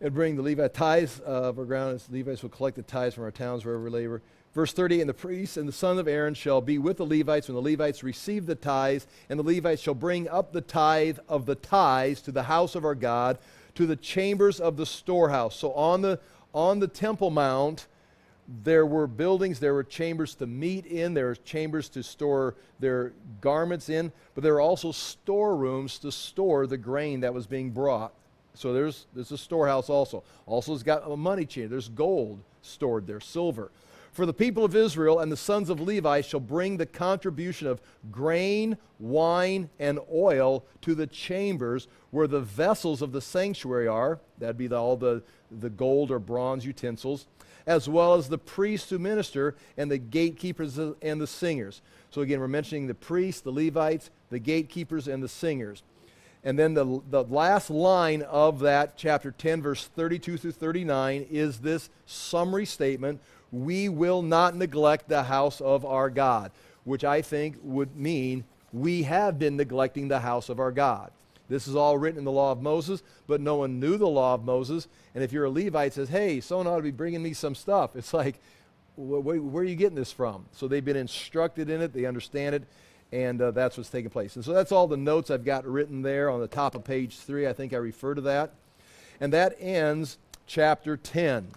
and 0.00 0.14
bring 0.14 0.36
the 0.36 0.42
Levite 0.42 0.74
tithes 0.74 1.20
of 1.20 1.58
our 1.58 1.64
ground. 1.64 1.94
As 1.94 2.10
Levites 2.10 2.42
will 2.42 2.50
collect 2.50 2.76
the 2.76 2.82
tithes 2.82 3.14
from 3.14 3.24
our 3.24 3.30
towns 3.30 3.64
wherever 3.64 3.82
we 3.82 3.90
labor. 3.90 4.22
Verse 4.54 4.72
30 4.72 5.00
And 5.00 5.08
the 5.08 5.14
priests 5.14 5.56
and 5.56 5.68
the 5.68 5.72
son 5.72 5.98
of 5.98 6.08
Aaron 6.08 6.34
shall 6.34 6.60
be 6.60 6.78
with 6.78 6.98
the 6.98 7.06
Levites 7.06 7.48
when 7.48 7.56
the 7.56 7.70
Levites 7.70 8.02
receive 8.02 8.46
the 8.46 8.54
tithes, 8.54 9.06
and 9.28 9.38
the 9.38 9.44
Levites 9.44 9.82
shall 9.82 9.94
bring 9.94 10.28
up 10.28 10.52
the 10.52 10.60
tithe 10.60 11.18
of 11.28 11.46
the 11.46 11.56
tithes 11.56 12.22
to 12.22 12.32
the 12.32 12.44
house 12.44 12.74
of 12.74 12.84
our 12.84 12.94
God, 12.94 13.38
to 13.74 13.86
the 13.86 13.96
chambers 13.96 14.60
of 14.60 14.76
the 14.76 14.86
storehouse. 14.86 15.56
So 15.56 15.72
on 15.72 16.02
the, 16.02 16.20
on 16.54 16.78
the 16.78 16.88
Temple 16.88 17.30
Mount, 17.30 17.88
there 18.62 18.86
were 18.86 19.06
buildings, 19.06 19.58
there 19.58 19.74
were 19.74 19.82
chambers 19.82 20.34
to 20.36 20.46
meet 20.46 20.86
in, 20.86 21.14
there 21.14 21.26
were 21.26 21.34
chambers 21.34 21.88
to 21.88 22.02
store 22.02 22.54
their 22.78 23.12
garments 23.40 23.88
in, 23.88 24.12
but 24.34 24.44
there 24.44 24.54
were 24.54 24.60
also 24.60 24.92
storerooms 24.92 25.98
to 26.00 26.12
store 26.12 26.66
the 26.66 26.76
grain 26.76 27.20
that 27.20 27.32
was 27.32 27.46
being 27.46 27.70
brought. 27.70 28.12
So 28.52 28.72
there's, 28.72 29.06
there's 29.14 29.32
a 29.32 29.38
storehouse 29.38 29.90
also. 29.90 30.22
Also, 30.46 30.74
it's 30.74 30.82
got 30.82 31.10
a 31.10 31.16
money 31.16 31.46
chain. 31.46 31.68
There's 31.68 31.88
gold 31.88 32.38
stored 32.62 33.06
there, 33.06 33.18
silver. 33.18 33.70
For 34.14 34.26
the 34.26 34.32
people 34.32 34.64
of 34.64 34.76
Israel 34.76 35.18
and 35.18 35.30
the 35.30 35.36
sons 35.36 35.68
of 35.68 35.80
Levi 35.80 36.20
shall 36.20 36.38
bring 36.38 36.76
the 36.76 36.86
contribution 36.86 37.66
of 37.66 37.82
grain, 38.12 38.78
wine, 39.00 39.68
and 39.80 39.98
oil 40.08 40.64
to 40.82 40.94
the 40.94 41.08
chambers 41.08 41.88
where 42.12 42.28
the 42.28 42.40
vessels 42.40 43.02
of 43.02 43.10
the 43.10 43.20
sanctuary 43.20 43.88
are. 43.88 44.20
That'd 44.38 44.56
be 44.56 44.68
the, 44.68 44.76
all 44.76 44.96
the, 44.96 45.24
the 45.50 45.68
gold 45.68 46.12
or 46.12 46.20
bronze 46.20 46.64
utensils, 46.64 47.26
as 47.66 47.88
well 47.88 48.14
as 48.14 48.28
the 48.28 48.38
priests 48.38 48.88
who 48.90 49.00
minister 49.00 49.56
and 49.76 49.90
the 49.90 49.98
gatekeepers 49.98 50.78
and 50.78 51.20
the 51.20 51.26
singers. 51.26 51.82
So 52.10 52.20
again, 52.20 52.38
we're 52.38 52.46
mentioning 52.46 52.86
the 52.86 52.94
priests, 52.94 53.40
the 53.40 53.50
Levites, 53.50 54.10
the 54.30 54.38
gatekeepers, 54.38 55.08
and 55.08 55.24
the 55.24 55.28
singers. 55.28 55.82
And 56.44 56.58
then 56.58 56.74
the, 56.74 57.00
the 57.10 57.24
last 57.24 57.70
line 57.70 58.22
of 58.22 58.60
that, 58.60 58.98
chapter 58.98 59.32
10, 59.32 59.62
verse 59.62 59.86
32 59.86 60.36
through 60.36 60.52
39, 60.52 61.26
is 61.30 61.60
this 61.60 61.88
summary 62.04 62.66
statement 62.66 63.20
we 63.54 63.88
will 63.88 64.22
not 64.22 64.56
neglect 64.56 65.08
the 65.08 65.22
house 65.22 65.60
of 65.60 65.84
our 65.84 66.10
God, 66.10 66.50
which 66.82 67.04
I 67.04 67.22
think 67.22 67.56
would 67.62 67.96
mean 67.96 68.44
we 68.72 69.04
have 69.04 69.38
been 69.38 69.56
neglecting 69.56 70.08
the 70.08 70.20
house 70.20 70.48
of 70.48 70.58
our 70.58 70.72
God. 70.72 71.12
This 71.48 71.68
is 71.68 71.76
all 71.76 71.96
written 71.96 72.18
in 72.18 72.24
the 72.24 72.32
law 72.32 72.50
of 72.50 72.62
Moses, 72.62 73.02
but 73.26 73.40
no 73.40 73.56
one 73.56 73.78
knew 73.78 73.96
the 73.96 74.08
law 74.08 74.34
of 74.34 74.44
Moses. 74.44 74.88
And 75.14 75.22
if 75.22 75.32
you're 75.32 75.44
a 75.44 75.50
Levite, 75.50 75.92
says, 75.92 76.08
hey, 76.08 76.40
someone 76.40 76.66
ought 76.66 76.78
to 76.78 76.82
be 76.82 76.90
bringing 76.90 77.22
me 77.22 77.32
some 77.32 77.54
stuff. 77.54 77.94
It's 77.94 78.12
like, 78.12 78.40
wh- 78.96 79.20
wh- 79.20 79.52
where 79.52 79.62
are 79.62 79.64
you 79.64 79.76
getting 79.76 79.94
this 79.94 80.10
from? 80.10 80.46
So 80.52 80.66
they've 80.66 80.84
been 80.84 80.96
instructed 80.96 81.70
in 81.70 81.80
it, 81.80 81.92
they 81.92 82.06
understand 82.06 82.56
it, 82.56 82.64
and 83.12 83.40
uh, 83.40 83.50
that's 83.52 83.76
what's 83.76 83.90
taking 83.90 84.10
place. 84.10 84.34
And 84.34 84.44
so 84.44 84.52
that's 84.52 84.72
all 84.72 84.88
the 84.88 84.96
notes 84.96 85.30
I've 85.30 85.44
got 85.44 85.64
written 85.64 86.02
there 86.02 86.28
on 86.28 86.40
the 86.40 86.48
top 86.48 86.74
of 86.74 86.82
page 86.82 87.18
three. 87.18 87.46
I 87.46 87.52
think 87.52 87.72
I 87.72 87.76
refer 87.76 88.14
to 88.14 88.22
that. 88.22 88.52
And 89.20 89.32
that 89.32 89.54
ends 89.60 90.18
chapter 90.46 90.96
10. 90.96 91.48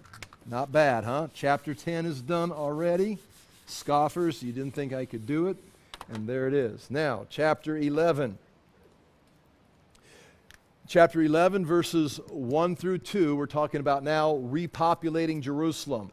Not 0.50 0.72
bad, 0.72 1.04
huh? 1.04 1.28
Chapter 1.34 1.74
10 1.74 2.06
is 2.06 2.22
done 2.22 2.50
already. 2.50 3.18
Scoffers, 3.66 4.42
you 4.42 4.50
didn't 4.50 4.74
think 4.74 4.94
I 4.94 5.04
could 5.04 5.26
do 5.26 5.48
it. 5.48 5.58
And 6.10 6.26
there 6.26 6.48
it 6.48 6.54
is. 6.54 6.90
Now, 6.90 7.26
chapter 7.28 7.76
11. 7.76 8.38
Chapter 10.86 11.20
11, 11.20 11.66
verses 11.66 12.18
1 12.30 12.76
through 12.76 12.96
2, 12.96 13.36
we're 13.36 13.44
talking 13.44 13.80
about 13.80 14.02
now 14.02 14.36
repopulating 14.36 15.42
Jerusalem. 15.42 16.12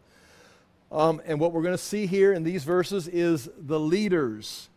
Um, 0.91 1.21
and 1.25 1.39
what 1.39 1.53
we're 1.53 1.61
going 1.61 1.73
to 1.73 1.77
see 1.77 2.05
here 2.05 2.33
in 2.33 2.43
these 2.43 2.65
verses 2.65 3.07
is 3.07 3.47
the 3.57 3.79
leaders. 3.79 4.67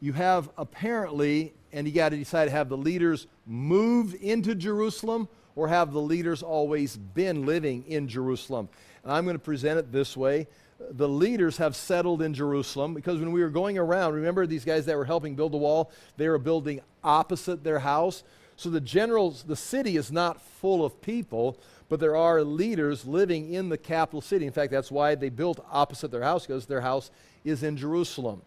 You 0.00 0.12
have 0.14 0.50
apparently, 0.58 1.52
and 1.72 1.86
you 1.86 1.94
got 1.94 2.08
to 2.08 2.16
decide 2.16 2.46
to 2.46 2.50
have 2.50 2.68
the 2.68 2.76
leaders 2.76 3.28
move 3.46 4.16
into 4.20 4.56
Jerusalem 4.56 5.28
or 5.54 5.68
have 5.68 5.92
the 5.92 6.00
leaders 6.00 6.42
always 6.42 6.96
been 6.96 7.46
living 7.46 7.84
in 7.86 8.08
Jerusalem? 8.08 8.68
And 9.04 9.12
I'm 9.12 9.24
going 9.24 9.36
to 9.36 9.42
present 9.42 9.78
it 9.78 9.92
this 9.92 10.16
way. 10.16 10.48
The 10.90 11.08
leaders 11.08 11.58
have 11.58 11.76
settled 11.76 12.20
in 12.20 12.34
Jerusalem 12.34 12.94
because 12.94 13.20
when 13.20 13.32
we 13.32 13.42
were 13.42 13.50
going 13.50 13.78
around, 13.78 14.14
remember 14.14 14.46
these 14.46 14.64
guys 14.64 14.86
that 14.86 14.96
were 14.96 15.04
helping 15.04 15.36
build 15.36 15.52
the 15.52 15.58
wall? 15.58 15.92
They 16.16 16.28
were 16.28 16.38
building 16.38 16.80
opposite 17.02 17.62
their 17.62 17.78
house. 17.78 18.24
So 18.56 18.70
the 18.70 18.80
generals, 18.80 19.44
the 19.44 19.56
city 19.56 19.96
is 19.96 20.10
not 20.10 20.40
full 20.40 20.84
of 20.84 21.00
people, 21.00 21.58
but 21.88 22.00
there 22.00 22.16
are 22.16 22.42
leaders 22.42 23.06
living 23.06 23.52
in 23.52 23.68
the 23.68 23.78
capital 23.78 24.20
city. 24.20 24.46
In 24.46 24.52
fact, 24.52 24.72
that's 24.72 24.90
why 24.90 25.14
they 25.14 25.28
built 25.28 25.64
opposite 25.70 26.10
their 26.10 26.22
house, 26.22 26.46
because 26.46 26.66
their 26.66 26.80
house 26.80 27.10
is 27.44 27.62
in 27.62 27.76
Jerusalem. 27.76 28.42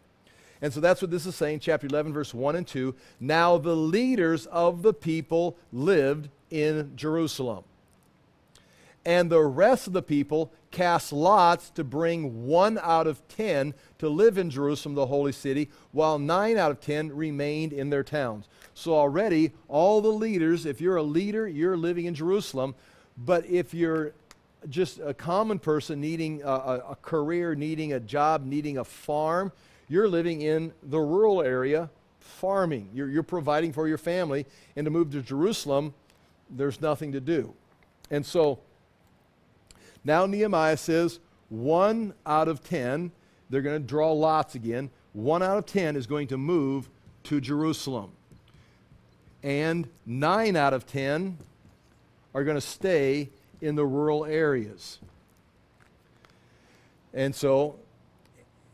And 0.61 0.73
so 0.73 0.79
that's 0.79 1.01
what 1.01 1.11
this 1.11 1.25
is 1.25 1.35
saying, 1.35 1.59
chapter 1.59 1.87
11, 1.87 2.13
verse 2.13 2.33
1 2.33 2.55
and 2.55 2.67
2. 2.67 2.95
Now 3.19 3.57
the 3.57 3.75
leaders 3.75 4.47
of 4.47 4.81
the 4.81 4.93
people 4.93 5.55
lived 5.71 6.29
in 6.49 6.93
Jerusalem. 6.95 7.63
And 9.07 9.29
the 9.29 9.41
rest 9.41 9.87
of 9.87 9.93
the 9.93 10.01
people 10.01 10.51
cast 10.69 11.13
lots 11.13 11.69
to 11.69 11.85
bring 11.85 12.45
one 12.45 12.77
out 12.83 13.07
of 13.07 13.25
ten 13.29 13.73
to 13.99 14.09
live 14.09 14.37
in 14.37 14.49
Jerusalem, 14.49 14.95
the 14.95 15.05
holy 15.05 15.31
city, 15.31 15.69
while 15.93 16.19
nine 16.19 16.57
out 16.57 16.71
of 16.71 16.81
ten 16.81 17.15
remained 17.15 17.71
in 17.71 17.89
their 17.89 18.03
towns. 18.03 18.49
So 18.73 18.93
already, 18.93 19.53
all 19.69 20.01
the 20.01 20.09
leaders, 20.09 20.65
if 20.65 20.81
you're 20.81 20.97
a 20.97 21.03
leader, 21.03 21.47
you're 21.47 21.77
living 21.77 22.03
in 22.03 22.15
Jerusalem. 22.15 22.75
But 23.17 23.45
if 23.45 23.73
you're 23.73 24.11
just 24.67 24.99
a 24.99 25.13
common 25.13 25.59
person 25.59 26.01
needing 26.01 26.43
a, 26.43 26.49
a, 26.49 26.77
a 26.89 26.97
career, 27.01 27.55
needing 27.55 27.93
a 27.93 28.01
job, 28.01 28.45
needing 28.45 28.77
a 28.77 28.83
farm, 28.83 29.53
you're 29.87 30.09
living 30.09 30.41
in 30.41 30.73
the 30.83 30.99
rural 30.99 31.41
area 31.41 31.89
farming. 32.19 32.89
You're, 32.93 33.09
you're 33.09 33.23
providing 33.23 33.71
for 33.71 33.87
your 33.87 33.97
family. 33.97 34.45
And 34.75 34.83
to 34.83 34.91
move 34.91 35.13
to 35.13 35.21
Jerusalem, 35.21 35.93
there's 36.49 36.81
nothing 36.81 37.13
to 37.13 37.21
do. 37.21 37.53
And 38.11 38.25
so 38.25 38.59
now 40.07 40.25
Nehemiah 40.25 40.77
says 40.77 41.19
one 41.49 42.13
out 42.25 42.47
of 42.47 42.63
ten, 42.63 43.11
they're 43.49 43.61
going 43.61 43.81
to 43.81 43.87
draw 43.87 44.13
lots 44.13 44.55
again. 44.55 44.89
One 45.13 45.43
out 45.43 45.57
of 45.57 45.65
ten 45.65 45.95
is 45.95 46.07
going 46.07 46.27
to 46.27 46.37
move 46.37 46.89
to 47.23 47.41
Jerusalem. 47.41 48.11
And 49.43 49.87
nine 50.05 50.55
out 50.55 50.73
of 50.73 50.87
ten 50.87 51.37
are 52.33 52.43
going 52.43 52.55
to 52.55 52.61
stay 52.61 53.29
in 53.61 53.75
the 53.75 53.85
rural 53.85 54.25
areas. 54.25 54.99
And 57.13 57.35
so, 57.35 57.79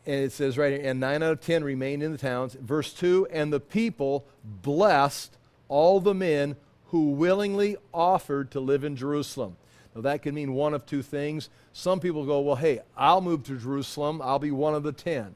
and 0.06 0.24
it 0.24 0.32
says 0.32 0.56
right 0.56 0.72
here, 0.72 0.88
and 0.88 1.00
nine 1.00 1.22
out 1.22 1.32
of 1.32 1.40
ten 1.40 1.64
remained 1.64 2.02
in 2.02 2.12
the 2.12 2.18
towns. 2.18 2.54
Verse 2.54 2.92
2 2.92 3.28
And 3.30 3.52
the 3.52 3.60
people 3.60 4.24
blessed 4.44 5.36
all 5.68 5.98
the 5.98 6.14
men 6.14 6.56
who 6.88 7.10
willingly 7.10 7.76
offered 7.92 8.50
to 8.52 8.60
live 8.60 8.84
in 8.84 8.96
Jerusalem. 8.96 9.56
Now, 9.94 10.00
that 10.02 10.22
could 10.22 10.34
mean 10.34 10.54
one 10.54 10.74
of 10.74 10.86
two 10.86 11.02
things. 11.02 11.50
Some 11.72 12.00
people 12.00 12.26
go, 12.26 12.40
well, 12.40 12.56
hey, 12.56 12.80
I'll 12.96 13.20
move 13.20 13.44
to 13.44 13.56
Jerusalem, 13.56 14.20
I'll 14.22 14.38
be 14.38 14.50
one 14.50 14.74
of 14.74 14.82
the 14.82 14.92
ten. 14.92 15.34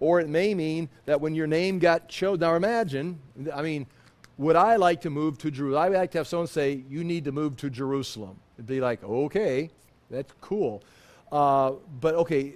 Or 0.00 0.18
it 0.18 0.28
may 0.28 0.54
mean 0.54 0.88
that 1.06 1.20
when 1.20 1.34
your 1.34 1.46
name 1.46 1.78
got 1.78 2.08
chosen, 2.08 2.40
now 2.40 2.56
imagine, 2.56 3.20
I 3.54 3.62
mean, 3.62 3.86
would 4.36 4.56
I 4.56 4.76
like 4.76 5.02
to 5.02 5.10
move 5.10 5.38
to 5.38 5.50
Jerusalem? 5.50 5.80
I 5.80 5.88
would 5.88 5.98
like 5.98 6.10
to 6.12 6.18
have 6.18 6.26
someone 6.26 6.48
say, 6.48 6.82
you 6.88 7.04
need 7.04 7.24
to 7.26 7.32
move 7.32 7.56
to 7.58 7.70
Jerusalem. 7.70 8.40
It'd 8.56 8.66
be 8.66 8.80
like, 8.80 9.04
okay, 9.04 9.70
that's 10.10 10.32
cool. 10.40 10.82
Uh, 11.30 11.74
but 12.00 12.14
okay, 12.16 12.54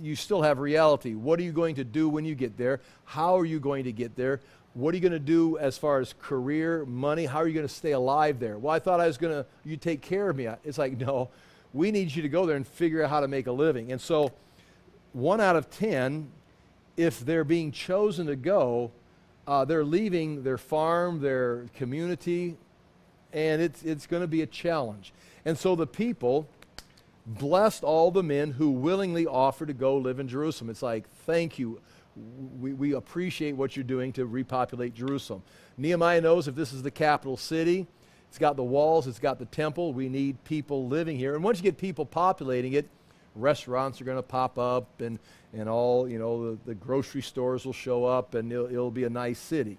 you 0.00 0.14
still 0.16 0.42
have 0.42 0.58
reality. 0.58 1.14
What 1.14 1.38
are 1.40 1.42
you 1.42 1.52
going 1.52 1.76
to 1.76 1.84
do 1.84 2.08
when 2.08 2.24
you 2.24 2.34
get 2.34 2.56
there? 2.56 2.80
How 3.04 3.38
are 3.38 3.44
you 3.44 3.60
going 3.60 3.84
to 3.84 3.92
get 3.92 4.16
there? 4.16 4.40
What 4.74 4.94
are 4.94 4.96
you 4.96 5.00
going 5.00 5.12
to 5.12 5.18
do 5.18 5.58
as 5.58 5.76
far 5.76 5.98
as 5.98 6.14
career, 6.20 6.84
money? 6.86 7.26
How 7.26 7.38
are 7.38 7.48
you 7.48 7.54
going 7.54 7.66
to 7.66 7.72
stay 7.72 7.92
alive 7.92 8.38
there? 8.38 8.56
Well, 8.56 8.72
I 8.72 8.78
thought 8.78 9.00
I 9.00 9.06
was 9.06 9.18
going 9.18 9.34
to, 9.34 9.46
you 9.64 9.76
take 9.76 10.00
care 10.00 10.30
of 10.30 10.36
me. 10.36 10.48
It's 10.64 10.78
like, 10.78 10.98
no, 11.00 11.28
we 11.72 11.90
need 11.90 12.14
you 12.14 12.22
to 12.22 12.28
go 12.28 12.46
there 12.46 12.56
and 12.56 12.66
figure 12.66 13.02
out 13.02 13.10
how 13.10 13.20
to 13.20 13.28
make 13.28 13.46
a 13.46 13.52
living. 13.52 13.90
And 13.90 14.00
so, 14.00 14.32
one 15.12 15.40
out 15.40 15.56
of 15.56 15.70
10, 15.70 16.30
if 16.96 17.20
they're 17.20 17.44
being 17.44 17.72
chosen 17.72 18.26
to 18.26 18.36
go, 18.36 18.92
uh, 19.46 19.64
they're 19.64 19.84
leaving 19.84 20.44
their 20.44 20.58
farm, 20.58 21.20
their 21.20 21.66
community, 21.74 22.56
and 23.32 23.60
it's, 23.60 23.82
it's 23.82 24.06
going 24.06 24.22
to 24.22 24.28
be 24.28 24.42
a 24.42 24.46
challenge. 24.46 25.12
And 25.44 25.58
so 25.58 25.74
the 25.74 25.86
people 25.86 26.46
blessed 27.26 27.82
all 27.82 28.10
the 28.10 28.22
men 28.22 28.52
who 28.52 28.70
willingly 28.70 29.26
offered 29.26 29.68
to 29.68 29.74
go 29.74 29.96
live 29.96 30.20
in 30.20 30.28
Jerusalem. 30.28 30.70
It's 30.70 30.82
like, 30.82 31.08
thank 31.26 31.58
you 31.58 31.80
we, 32.60 32.72
we 32.72 32.94
appreciate 32.94 33.52
what 33.52 33.76
you're 33.76 33.84
doing 33.84 34.12
to 34.14 34.26
repopulate 34.26 34.94
Jerusalem. 34.94 35.42
Nehemiah 35.76 36.20
knows 36.20 36.48
if 36.48 36.54
this 36.54 36.72
is 36.72 36.82
the 36.82 36.90
capital 36.90 37.36
city, 37.36 37.86
it's 38.28 38.38
got 38.38 38.56
the 38.56 38.64
walls, 38.64 39.06
it's 39.06 39.18
got 39.18 39.38
the 39.38 39.46
temple, 39.46 39.92
we 39.92 40.08
need 40.08 40.42
people 40.44 40.86
living 40.86 41.16
here. 41.16 41.34
And 41.34 41.42
once 41.42 41.58
you 41.58 41.64
get 41.64 41.78
people 41.78 42.06
populating 42.06 42.74
it, 42.74 42.88
restaurants 43.34 44.00
are 44.00 44.04
going 44.04 44.18
to 44.18 44.22
pop 44.22 44.58
up 44.58 45.00
and, 45.00 45.18
and 45.52 45.68
all, 45.68 46.08
you 46.08 46.18
know, 46.18 46.52
the, 46.52 46.58
the 46.66 46.74
grocery 46.74 47.22
stores 47.22 47.64
will 47.64 47.72
show 47.72 48.04
up 48.04 48.34
and 48.34 48.52
it'll, 48.52 48.66
it'll 48.66 48.90
be 48.90 49.04
a 49.04 49.10
nice 49.10 49.38
city. 49.38 49.78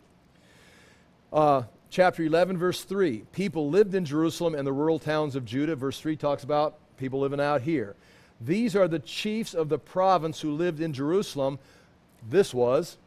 Uh, 1.31 1.63
chapter 1.89 2.23
11, 2.23 2.57
verse 2.57 2.83
3 2.83 3.23
people 3.31 3.69
lived 3.69 3.95
in 3.95 4.03
Jerusalem 4.03 4.55
and 4.55 4.65
the 4.65 4.73
rural 4.73 4.99
towns 4.99 5.35
of 5.35 5.45
Judah. 5.45 5.75
Verse 5.75 5.99
3 5.99 6.15
talks 6.15 6.43
about 6.43 6.77
people 6.97 7.19
living 7.19 7.39
out 7.39 7.61
here. 7.61 7.95
These 8.39 8.75
are 8.75 8.87
the 8.87 8.99
chiefs 8.99 9.53
of 9.53 9.69
the 9.69 9.77
province 9.77 10.41
who 10.41 10.51
lived 10.51 10.81
in 10.81 10.93
Jerusalem 10.93 11.59
this 12.27 12.53
was. 12.53 12.97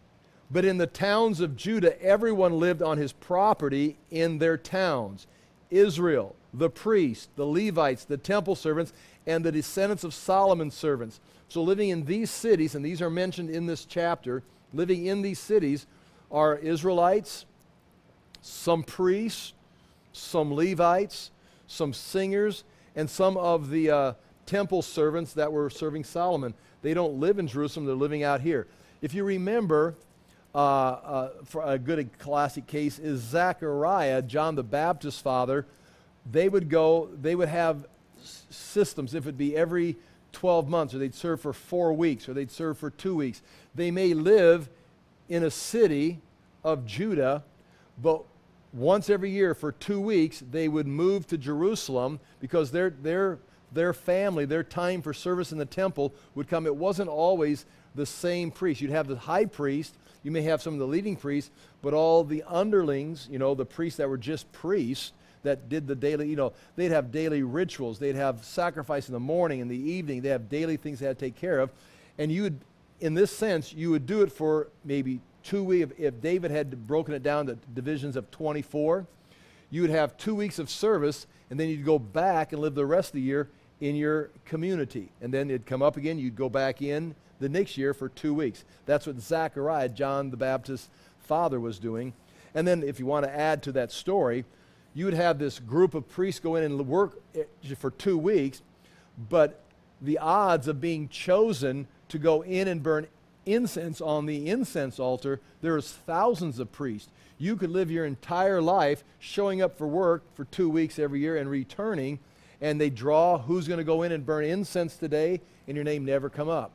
But 0.50 0.64
in 0.64 0.78
the 0.78 0.86
towns 0.86 1.40
of 1.40 1.56
Judah, 1.56 2.00
everyone 2.02 2.58
lived 2.58 2.82
on 2.82 2.98
his 2.98 3.12
property 3.12 3.96
in 4.10 4.38
their 4.38 4.56
towns. 4.56 5.26
Israel, 5.70 6.36
the 6.52 6.70
priests, 6.70 7.28
the 7.36 7.46
Levites, 7.46 8.04
the 8.04 8.16
temple 8.16 8.54
servants, 8.54 8.92
and 9.26 9.44
the 9.44 9.52
descendants 9.52 10.04
of 10.04 10.14
Solomon's 10.14 10.74
servants. 10.74 11.20
So, 11.48 11.62
living 11.62 11.88
in 11.88 12.04
these 12.04 12.30
cities, 12.30 12.74
and 12.74 12.84
these 12.84 13.02
are 13.02 13.10
mentioned 13.10 13.50
in 13.50 13.66
this 13.66 13.84
chapter, 13.84 14.42
living 14.72 15.06
in 15.06 15.22
these 15.22 15.38
cities 15.38 15.86
are 16.30 16.56
Israelites, 16.56 17.46
some 18.42 18.82
priests, 18.82 19.54
some 20.12 20.52
Levites, 20.52 21.30
some 21.66 21.92
singers, 21.92 22.64
and 22.94 23.08
some 23.08 23.36
of 23.36 23.70
the 23.70 23.90
uh, 23.90 24.12
temple 24.46 24.82
servants 24.82 25.32
that 25.32 25.50
were 25.50 25.70
serving 25.70 26.04
Solomon. 26.04 26.54
They 26.82 26.94
don't 26.94 27.18
live 27.18 27.38
in 27.38 27.46
Jerusalem, 27.46 27.86
they're 27.86 27.94
living 27.94 28.22
out 28.22 28.40
here. 28.40 28.66
If 29.04 29.12
you 29.12 29.22
remember, 29.22 29.96
uh, 30.54 30.58
uh, 30.58 31.30
for 31.44 31.62
a 31.62 31.78
good 31.78 32.18
classic 32.18 32.66
case 32.66 32.98
is 32.98 33.20
Zechariah, 33.20 34.22
John 34.22 34.54
the 34.54 34.62
Baptist's 34.62 35.20
father. 35.20 35.66
They 36.32 36.48
would 36.48 36.70
go, 36.70 37.10
they 37.20 37.34
would 37.34 37.50
have 37.50 37.84
systems, 38.22 39.14
if 39.14 39.26
it 39.26 39.36
be 39.36 39.54
every 39.54 39.96
12 40.32 40.70
months, 40.70 40.94
or 40.94 40.98
they'd 40.98 41.14
serve 41.14 41.42
for 41.42 41.52
four 41.52 41.92
weeks, 41.92 42.30
or 42.30 42.32
they'd 42.32 42.50
serve 42.50 42.78
for 42.78 42.88
two 42.88 43.14
weeks. 43.14 43.42
They 43.74 43.90
may 43.90 44.14
live 44.14 44.70
in 45.28 45.42
a 45.42 45.50
city 45.50 46.22
of 46.64 46.86
Judah, 46.86 47.44
but 48.02 48.24
once 48.72 49.10
every 49.10 49.28
year 49.28 49.54
for 49.54 49.70
two 49.70 50.00
weeks, 50.00 50.42
they 50.50 50.66
would 50.66 50.86
move 50.86 51.26
to 51.26 51.36
Jerusalem 51.36 52.20
because 52.40 52.70
their, 52.70 52.88
their, 52.88 53.38
their 53.70 53.92
family, 53.92 54.46
their 54.46 54.64
time 54.64 55.02
for 55.02 55.12
service 55.12 55.52
in 55.52 55.58
the 55.58 55.66
temple 55.66 56.14
would 56.34 56.48
come. 56.48 56.64
It 56.64 56.74
wasn't 56.74 57.10
always 57.10 57.66
the 57.94 58.06
same 58.06 58.50
priest. 58.50 58.80
You'd 58.80 58.90
have 58.90 59.06
the 59.06 59.16
high 59.16 59.44
priest, 59.44 59.94
you 60.22 60.30
may 60.30 60.42
have 60.42 60.62
some 60.62 60.72
of 60.72 60.80
the 60.80 60.86
leading 60.86 61.16
priests, 61.16 61.50
but 61.82 61.94
all 61.94 62.24
the 62.24 62.42
underlings, 62.48 63.28
you 63.30 63.38
know, 63.38 63.54
the 63.54 63.66
priests 63.66 63.98
that 63.98 64.08
were 64.08 64.16
just 64.16 64.50
priests 64.52 65.12
that 65.42 65.68
did 65.68 65.86
the 65.86 65.94
daily, 65.94 66.28
you 66.28 66.36
know, 66.36 66.52
they'd 66.74 66.90
have 66.90 67.12
daily 67.12 67.42
rituals. 67.42 67.98
They'd 67.98 68.16
have 68.16 68.44
sacrifice 68.44 69.08
in 69.08 69.12
the 69.12 69.20
morning 69.20 69.60
in 69.60 69.68
the 69.68 69.76
evening. 69.76 70.22
They 70.22 70.30
have 70.30 70.48
daily 70.48 70.76
things 70.76 70.98
they 70.98 71.06
had 71.06 71.18
to 71.18 71.24
take 71.26 71.36
care 71.36 71.60
of. 71.60 71.70
And 72.18 72.32
you 72.32 72.44
would, 72.44 72.58
in 73.00 73.14
this 73.14 73.30
sense, 73.30 73.72
you 73.72 73.90
would 73.90 74.06
do 74.06 74.22
it 74.22 74.32
for 74.32 74.68
maybe 74.84 75.20
two 75.42 75.62
weeks, 75.62 75.92
if, 75.98 76.20
David 76.20 76.50
had 76.50 76.86
broken 76.86 77.14
it 77.14 77.22
down 77.22 77.46
to 77.46 77.58
divisions 77.74 78.16
of 78.16 78.30
24, 78.30 79.06
you 79.70 79.82
would 79.82 79.90
have 79.90 80.16
two 80.16 80.34
weeks 80.34 80.58
of 80.58 80.70
service, 80.70 81.26
and 81.50 81.60
then 81.60 81.68
you'd 81.68 81.84
go 81.84 81.98
back 81.98 82.52
and 82.52 82.62
live 82.62 82.74
the 82.74 82.86
rest 82.86 83.10
of 83.10 83.14
the 83.14 83.20
year 83.20 83.48
in 83.80 83.94
your 83.96 84.30
community. 84.46 85.10
And 85.20 85.32
then 85.34 85.50
it'd 85.50 85.66
come 85.66 85.82
up 85.82 85.96
again, 85.96 86.18
you'd 86.18 86.36
go 86.36 86.48
back 86.48 86.80
in 86.80 87.14
the 87.40 87.48
next 87.48 87.76
year 87.76 87.94
for 87.94 88.08
two 88.08 88.34
weeks. 88.34 88.64
That's 88.86 89.06
what 89.06 89.20
Zechariah, 89.20 89.88
John 89.88 90.30
the 90.30 90.36
Baptist's 90.36 90.88
father, 91.18 91.60
was 91.60 91.78
doing. 91.78 92.12
And 92.54 92.66
then, 92.66 92.82
if 92.82 93.00
you 93.00 93.06
want 93.06 93.24
to 93.24 93.36
add 93.36 93.62
to 93.64 93.72
that 93.72 93.90
story, 93.90 94.44
you 94.94 95.04
would 95.06 95.14
have 95.14 95.38
this 95.38 95.58
group 95.58 95.94
of 95.94 96.08
priests 96.08 96.40
go 96.40 96.54
in 96.54 96.62
and 96.62 96.86
work 96.86 97.20
for 97.76 97.90
two 97.90 98.16
weeks, 98.16 98.62
but 99.28 99.60
the 100.00 100.18
odds 100.18 100.68
of 100.68 100.80
being 100.80 101.08
chosen 101.08 101.88
to 102.08 102.18
go 102.18 102.42
in 102.42 102.68
and 102.68 102.82
burn 102.82 103.08
incense 103.46 104.00
on 104.00 104.26
the 104.26 104.48
incense 104.48 105.00
altar, 105.00 105.40
there's 105.60 105.90
thousands 105.92 106.58
of 106.58 106.70
priests. 106.72 107.10
You 107.38 107.56
could 107.56 107.70
live 107.70 107.90
your 107.90 108.04
entire 108.04 108.62
life 108.62 109.02
showing 109.18 109.60
up 109.60 109.76
for 109.76 109.88
work 109.88 110.22
for 110.34 110.44
two 110.44 110.70
weeks 110.70 110.98
every 110.98 111.20
year 111.20 111.36
and 111.36 111.50
returning, 111.50 112.20
and 112.60 112.80
they 112.80 112.90
draw 112.90 113.38
who's 113.38 113.66
going 113.66 113.78
to 113.78 113.84
go 113.84 114.02
in 114.02 114.12
and 114.12 114.24
burn 114.24 114.44
incense 114.44 114.96
today, 114.96 115.40
and 115.66 115.76
your 115.76 115.84
name 115.84 116.04
never 116.04 116.30
come 116.30 116.48
up. 116.48 116.72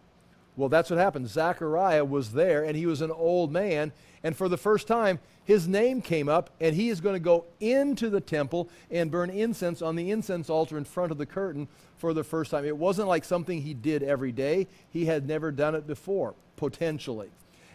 Well, 0.60 0.68
that's 0.68 0.90
what 0.90 1.00
happened. 1.00 1.30
Zechariah 1.30 2.04
was 2.04 2.34
there, 2.34 2.66
and 2.66 2.76
he 2.76 2.86
was 2.86 3.00
an 3.00 3.12
old 3.12 3.50
man, 3.50 3.94
and 4.24 4.36
for 4.36 4.50
the 4.50 4.58
first 4.58 4.88
time, 4.88 5.20
his 5.46 5.70
name 5.70 6.02
came 6.02 6.28
up, 6.28 6.50
and 6.60 6.76
he 6.76 6.90
is 6.90 7.00
going 7.00 7.16
to 7.16 7.20
go 7.20 7.46
into 7.62 8.10
the 8.10 8.20
temple 8.20 8.68
and 8.92 9.10
burn 9.10 9.30
incense 9.30 9.82
on 9.82 9.96
the 9.96 10.12
incense 10.12 10.50
altar 10.50 10.78
in 10.78 10.84
front 10.84 11.14
of 11.14 11.18
the 11.18 11.26
curtain 11.26 11.70
for 11.96 12.14
the 12.14 12.26
first 12.26 12.52
time. 12.52 12.66
It 12.66 12.76
wasn't 12.76 13.08
like 13.08 13.24
something 13.24 13.62
he 13.62 13.74
did 13.74 14.04
every 14.04 14.34
day, 14.34 14.68
he 14.90 15.06
had 15.06 15.26
never 15.26 15.50
done 15.50 15.76
it 15.76 15.88
before, 15.88 16.36
potentially. 16.58 17.30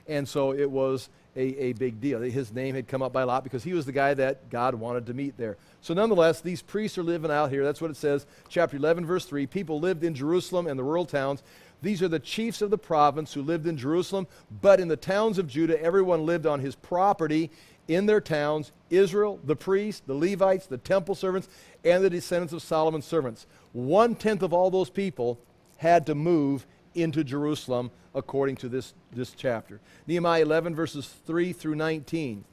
And 0.06 0.28
so 0.28 0.52
it 0.52 0.70
was 0.70 1.08
a, 1.36 1.40
a 1.40 1.72
big 1.72 2.00
deal. 2.00 2.20
His 2.20 2.52
name 2.52 2.74
had 2.74 2.86
come 2.86 3.02
up 3.02 3.12
by 3.12 3.22
a 3.22 3.26
lot 3.26 3.44
because 3.44 3.64
he 3.64 3.72
was 3.72 3.86
the 3.86 3.92
guy 3.92 4.14
that 4.14 4.50
God 4.50 4.74
wanted 4.74 5.06
to 5.06 5.14
meet 5.14 5.36
there. 5.36 5.56
So, 5.80 5.94
nonetheless, 5.94 6.40
these 6.40 6.62
priests 6.62 6.96
are 6.98 7.02
living 7.02 7.30
out 7.30 7.50
here. 7.50 7.64
That's 7.64 7.80
what 7.80 7.90
it 7.90 7.96
says, 7.96 8.26
chapter 8.48 8.76
11, 8.76 9.04
verse 9.06 9.24
3. 9.24 9.46
People 9.46 9.80
lived 9.80 10.04
in 10.04 10.14
Jerusalem 10.14 10.66
and 10.66 10.78
the 10.78 10.84
rural 10.84 11.06
towns. 11.06 11.42
These 11.84 12.02
are 12.02 12.08
the 12.08 12.18
chiefs 12.18 12.62
of 12.62 12.70
the 12.70 12.78
province 12.78 13.34
who 13.34 13.42
lived 13.42 13.66
in 13.66 13.76
Jerusalem, 13.76 14.26
but 14.62 14.80
in 14.80 14.88
the 14.88 14.96
towns 14.96 15.38
of 15.38 15.46
Judah, 15.46 15.80
everyone 15.80 16.24
lived 16.24 16.46
on 16.46 16.60
his 16.60 16.74
property 16.74 17.50
in 17.88 18.06
their 18.06 18.22
towns 18.22 18.72
Israel, 18.88 19.38
the 19.44 19.54
priests, 19.54 20.00
the 20.06 20.14
Levites, 20.14 20.66
the 20.66 20.78
temple 20.78 21.14
servants, 21.14 21.46
and 21.84 22.02
the 22.02 22.08
descendants 22.08 22.54
of 22.54 22.62
Solomon's 22.62 23.04
servants. 23.04 23.46
One 23.72 24.14
tenth 24.14 24.42
of 24.42 24.54
all 24.54 24.70
those 24.70 24.88
people 24.88 25.38
had 25.76 26.06
to 26.06 26.14
move 26.14 26.66
into 26.94 27.22
Jerusalem 27.22 27.90
according 28.14 28.56
to 28.56 28.70
this, 28.70 28.94
this 29.12 29.32
chapter. 29.32 29.78
Nehemiah 30.06 30.40
11, 30.40 30.74
verses 30.74 31.12
3 31.26 31.52
through 31.52 31.74
19. 31.74 32.44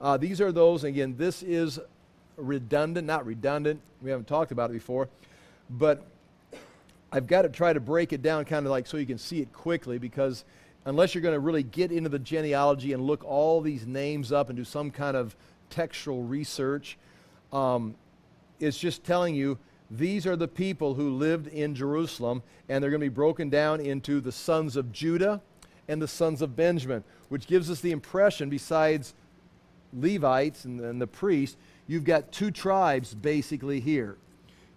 Uh, 0.00 0.16
these 0.16 0.40
are 0.40 0.52
those, 0.52 0.84
again, 0.84 1.16
this 1.16 1.42
is 1.42 1.80
redundant, 2.36 3.06
not 3.06 3.26
redundant, 3.26 3.80
we 4.00 4.10
haven't 4.10 4.28
talked 4.28 4.52
about 4.52 4.70
it 4.70 4.74
before, 4.74 5.08
but 5.68 6.06
I've 7.12 7.26
got 7.26 7.42
to 7.42 7.48
try 7.48 7.72
to 7.72 7.80
break 7.80 8.12
it 8.12 8.22
down 8.22 8.44
kind 8.44 8.66
of 8.66 8.70
like 8.70 8.86
so 8.86 8.96
you 8.96 9.06
can 9.06 9.18
see 9.18 9.40
it 9.40 9.52
quickly 9.52 9.98
because 9.98 10.44
unless 10.84 11.14
you're 11.14 11.22
going 11.22 11.34
to 11.34 11.40
really 11.40 11.62
get 11.62 11.92
into 11.92 12.08
the 12.08 12.18
genealogy 12.18 12.92
and 12.92 13.02
look 13.04 13.24
all 13.24 13.60
these 13.60 13.86
names 13.86 14.32
up 14.32 14.48
and 14.48 14.56
do 14.56 14.64
some 14.64 14.90
kind 14.90 15.16
of 15.16 15.36
textual 15.70 16.22
research, 16.22 16.98
um, 17.52 17.94
it's 18.58 18.78
just 18.78 19.04
telling 19.04 19.34
you 19.34 19.58
these 19.90 20.26
are 20.26 20.36
the 20.36 20.48
people 20.48 20.94
who 20.94 21.10
lived 21.10 21.46
in 21.46 21.74
Jerusalem, 21.74 22.42
and 22.68 22.82
they're 22.82 22.90
going 22.90 23.00
to 23.00 23.04
be 23.04 23.14
broken 23.14 23.50
down 23.50 23.80
into 23.80 24.20
the 24.20 24.32
sons 24.32 24.76
of 24.76 24.92
Judah 24.92 25.40
and 25.86 26.02
the 26.02 26.08
sons 26.08 26.42
of 26.42 26.56
Benjamin, 26.56 27.04
which 27.28 27.46
gives 27.46 27.70
us 27.70 27.80
the 27.80 27.92
impression, 27.92 28.50
besides 28.50 29.14
Levites 29.92 30.64
and, 30.64 30.80
and 30.80 31.00
the 31.00 31.06
priests, 31.06 31.56
you've 31.86 32.04
got 32.04 32.32
two 32.32 32.50
tribes 32.50 33.14
basically 33.14 33.78
here 33.78 34.16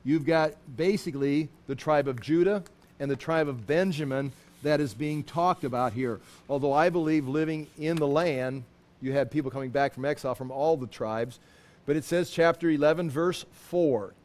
you've 0.10 0.26
got 0.26 0.53
basically 0.76 1.49
the 1.68 1.76
tribe 1.76 2.07
of 2.07 2.20
Judah 2.20 2.64
and 2.99 3.12
the 3.12 3.16
tribe 3.16 3.47
of 3.47 3.68
Benjamin 3.68 4.32
that 4.64 4.82
is 4.82 4.95
being 4.95 5.22
talked 5.22 5.64
about 5.64 5.93
here. 5.93 6.20
Although 6.49 6.74
I 6.74 6.89
believe 6.89 7.28
living 7.28 7.68
in 7.78 7.95
the 7.95 8.07
land, 8.07 8.64
you 9.01 9.14
had 9.14 9.30
people 9.30 9.51
coming 9.51 9.70
back 9.70 9.93
from 9.93 10.05
exile 10.05 10.34
from 10.34 10.49
all 10.49 10.76
the 10.78 10.88
tribes. 10.88 11.39
But 11.86 11.95
it 11.95 12.03
says, 12.03 12.32
chapter 12.32 12.72
11, 12.72 13.12
verse 13.12 13.45
4. 13.53 14.16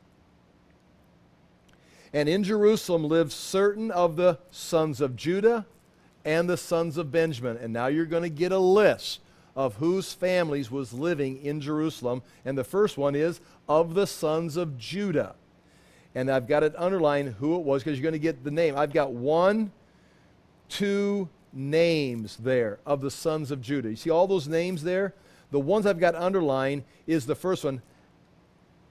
And 2.15 2.31
in 2.31 2.45
Jerusalem 2.45 3.05
lived 3.05 3.33
certain 3.33 3.91
of 3.91 4.17
the 4.17 4.39
sons 4.51 5.03
of 5.03 5.17
Judah 5.17 5.67
and 6.25 6.49
the 6.49 6.57
sons 6.57 6.97
of 6.97 7.13
Benjamin. 7.13 7.59
And 7.59 7.75
now 7.75 7.89
you're 7.89 8.07
going 8.07 8.23
to 8.23 8.31
get 8.31 8.53
a 8.53 8.59
list 8.59 9.21
of 9.55 9.75
whose 9.75 10.15
families 10.15 10.71
was 10.71 10.95
living 10.95 11.45
in 11.45 11.61
Jerusalem. 11.61 12.23
And 12.43 12.57
the 12.57 12.65
first 12.65 12.97
one 12.97 13.15
is 13.15 13.43
of 13.69 13.93
the 13.93 14.07
sons 14.07 14.57
of 14.57 14.79
Judah 14.79 15.35
and 16.15 16.31
I've 16.31 16.47
got 16.47 16.63
it 16.63 16.75
underlined 16.77 17.35
who 17.41 17.57
it 17.57 17.63
was 17.63 17.83
because 17.83 17.99
you're 17.99 18.05
going 18.05 18.13
to 18.13 18.19
get 18.19 18.45
the 18.45 18.51
name. 18.51 18.77
I've 18.77 18.93
got 18.93 19.13
one, 19.13 19.73
two 20.69 21.29
names 21.53 22.37
there 22.37 22.79
of 22.87 23.01
the 23.01 23.11
sons 23.11 23.51
of 23.51 23.61
Judah. 23.61 23.91
You 23.91 23.97
see 23.97 24.11
all 24.11 24.27
those 24.27 24.47
names 24.49 24.83
there? 24.83 25.15
The 25.51 25.61
ones 25.61 25.87
I've 25.87 26.01
got 26.01 26.15
underlined 26.15 26.85
is 27.07 27.27
the 27.27 27.35
first 27.35 27.65
one, 27.65 27.83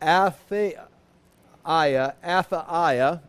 Athaiah, 0.01 0.85
Athaiah, 1.65 3.21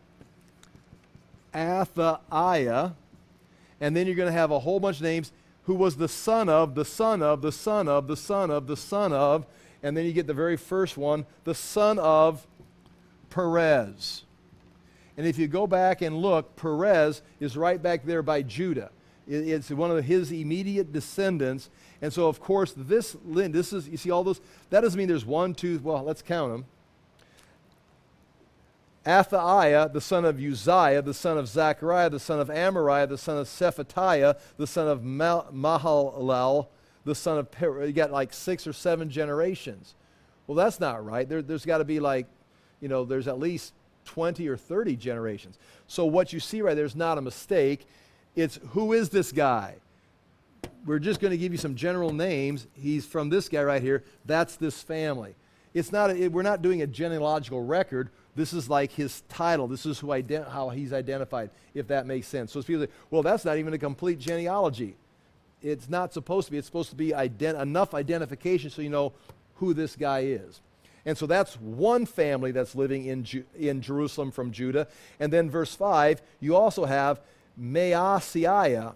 Athaiah, 1.54 2.94
and 3.80 3.96
then 3.96 4.06
you're 4.06 4.16
going 4.16 4.28
to 4.28 4.32
have 4.32 4.50
a 4.50 4.58
whole 4.58 4.80
bunch 4.80 4.96
of 4.96 5.02
names 5.02 5.32
who 5.64 5.74
was 5.74 5.96
the 5.96 6.08
son 6.08 6.48
of, 6.48 6.74
the 6.74 6.84
son 6.84 7.22
of, 7.22 7.42
the 7.42 7.52
son 7.52 7.88
of, 7.88 8.06
the 8.06 8.16
son 8.16 8.50
of, 8.50 8.66
the 8.66 8.76
son 8.76 9.12
of, 9.12 9.46
and 9.82 9.96
then 9.96 10.04
you 10.04 10.12
get 10.12 10.26
the 10.26 10.34
very 10.34 10.56
first 10.56 10.96
one, 10.96 11.26
the 11.44 11.54
son 11.54 11.98
of 11.98 12.46
Perez. 13.34 14.24
And 15.16 15.26
if 15.26 15.38
you 15.38 15.48
go 15.48 15.66
back 15.66 16.02
and 16.02 16.16
look, 16.16 16.54
Perez 16.56 17.22
is 17.40 17.56
right 17.56 17.82
back 17.82 18.04
there 18.04 18.22
by 18.22 18.42
Judah. 18.42 18.90
It's 19.26 19.70
one 19.70 19.90
of 19.90 20.04
his 20.04 20.30
immediate 20.30 20.92
descendants. 20.92 21.70
And 22.00 22.12
so, 22.12 22.28
of 22.28 22.40
course, 22.40 22.74
this, 22.76 23.16
this 23.24 23.72
is, 23.72 23.88
you 23.88 23.96
see 23.96 24.10
all 24.10 24.22
those, 24.22 24.40
that 24.70 24.82
doesn't 24.82 24.98
mean 24.98 25.08
there's 25.08 25.24
one, 25.24 25.54
two, 25.54 25.80
well, 25.82 26.02
let's 26.02 26.22
count 26.22 26.52
them. 26.52 26.64
Athaiah, 29.04 29.92
the 29.92 30.00
son 30.00 30.24
of 30.24 30.38
Uzziah, 30.40 31.02
the 31.02 31.12
son 31.12 31.36
of 31.36 31.48
Zechariah, 31.48 32.10
the 32.10 32.20
son 32.20 32.40
of 32.40 32.48
Amariah, 32.48 33.08
the 33.08 33.18
son 33.18 33.36
of 33.36 33.46
Shephatiah, 33.46 34.38
the 34.56 34.66
son 34.66 34.88
of 34.88 35.00
Mahalalel, 35.02 36.68
the 37.04 37.14
son 37.14 37.38
of. 37.38 37.48
You 37.60 37.92
got 37.92 38.10
like 38.10 38.32
six 38.32 38.66
or 38.66 38.72
seven 38.72 39.10
generations. 39.10 39.94
Well, 40.46 40.56
that's 40.56 40.80
not 40.80 41.04
right. 41.04 41.28
There, 41.28 41.42
there's 41.42 41.66
got 41.66 41.78
to 41.78 41.84
be 41.84 42.00
like 42.00 42.26
you 42.84 42.88
know, 42.88 43.02
there's 43.06 43.28
at 43.28 43.38
least 43.38 43.72
20 44.04 44.46
or 44.46 44.58
30 44.58 44.96
generations. 44.96 45.58
So 45.86 46.04
what 46.04 46.34
you 46.34 46.38
see 46.38 46.60
right 46.60 46.74
there 46.74 46.84
is 46.84 46.94
not 46.94 47.16
a 47.16 47.22
mistake. 47.22 47.86
It's 48.36 48.60
who 48.72 48.92
is 48.92 49.08
this 49.08 49.32
guy? 49.32 49.76
We're 50.84 50.98
just 50.98 51.18
going 51.18 51.30
to 51.30 51.38
give 51.38 51.50
you 51.50 51.56
some 51.56 51.76
general 51.76 52.12
names. 52.12 52.66
He's 52.74 53.06
from 53.06 53.30
this 53.30 53.48
guy 53.48 53.62
right 53.62 53.80
here. 53.80 54.04
That's 54.26 54.56
this 54.56 54.82
family. 54.82 55.34
It's 55.72 55.92
not 55.92 56.10
a, 56.10 56.24
it, 56.24 56.32
we're 56.32 56.42
not 56.42 56.60
doing 56.60 56.82
a 56.82 56.86
genealogical 56.86 57.62
record. 57.62 58.10
This 58.36 58.52
is 58.52 58.68
like 58.68 58.92
his 58.92 59.22
title. 59.30 59.66
This 59.66 59.86
is 59.86 59.98
who 59.98 60.08
ident- 60.08 60.50
how 60.50 60.68
he's 60.68 60.92
identified, 60.92 61.48
if 61.72 61.86
that 61.86 62.04
makes 62.04 62.26
sense. 62.26 62.52
So 62.52 62.60
people 62.62 62.84
say, 62.84 62.92
well, 63.10 63.22
that's 63.22 63.46
not 63.46 63.56
even 63.56 63.72
a 63.72 63.78
complete 63.78 64.18
genealogy. 64.18 64.94
It's 65.62 65.88
not 65.88 66.12
supposed 66.12 66.48
to 66.48 66.52
be. 66.52 66.58
It's 66.58 66.66
supposed 66.66 66.90
to 66.90 66.96
be 66.96 67.12
ident- 67.12 67.62
enough 67.62 67.94
identification 67.94 68.68
so 68.68 68.82
you 68.82 68.90
know 68.90 69.14
who 69.54 69.72
this 69.72 69.96
guy 69.96 70.20
is. 70.24 70.60
And 71.06 71.18
so 71.18 71.26
that's 71.26 71.54
one 71.60 72.06
family 72.06 72.50
that's 72.50 72.74
living 72.74 73.04
in, 73.04 73.24
Ju- 73.24 73.44
in 73.56 73.82
Jerusalem 73.82 74.30
from 74.30 74.52
Judah. 74.52 74.88
And 75.20 75.32
then 75.32 75.50
verse 75.50 75.74
5, 75.74 76.22
you 76.40 76.56
also 76.56 76.86
have 76.86 77.20
Maaseiah. 77.60 78.94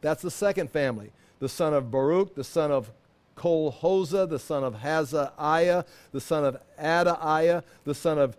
That's 0.00 0.22
the 0.22 0.30
second 0.30 0.70
family. 0.70 1.10
The 1.38 1.48
son 1.48 1.72
of 1.72 1.90
Baruch, 1.90 2.34
the 2.34 2.44
son 2.44 2.70
of 2.70 2.90
Colhozeh, 3.36 4.28
the 4.28 4.38
son 4.38 4.64
of 4.64 4.76
Hazaiah, 4.76 5.86
the 6.12 6.20
son 6.20 6.44
of 6.44 6.58
Adaiah, 6.78 7.62
the 7.84 7.94
son 7.94 8.18
of 8.18 8.36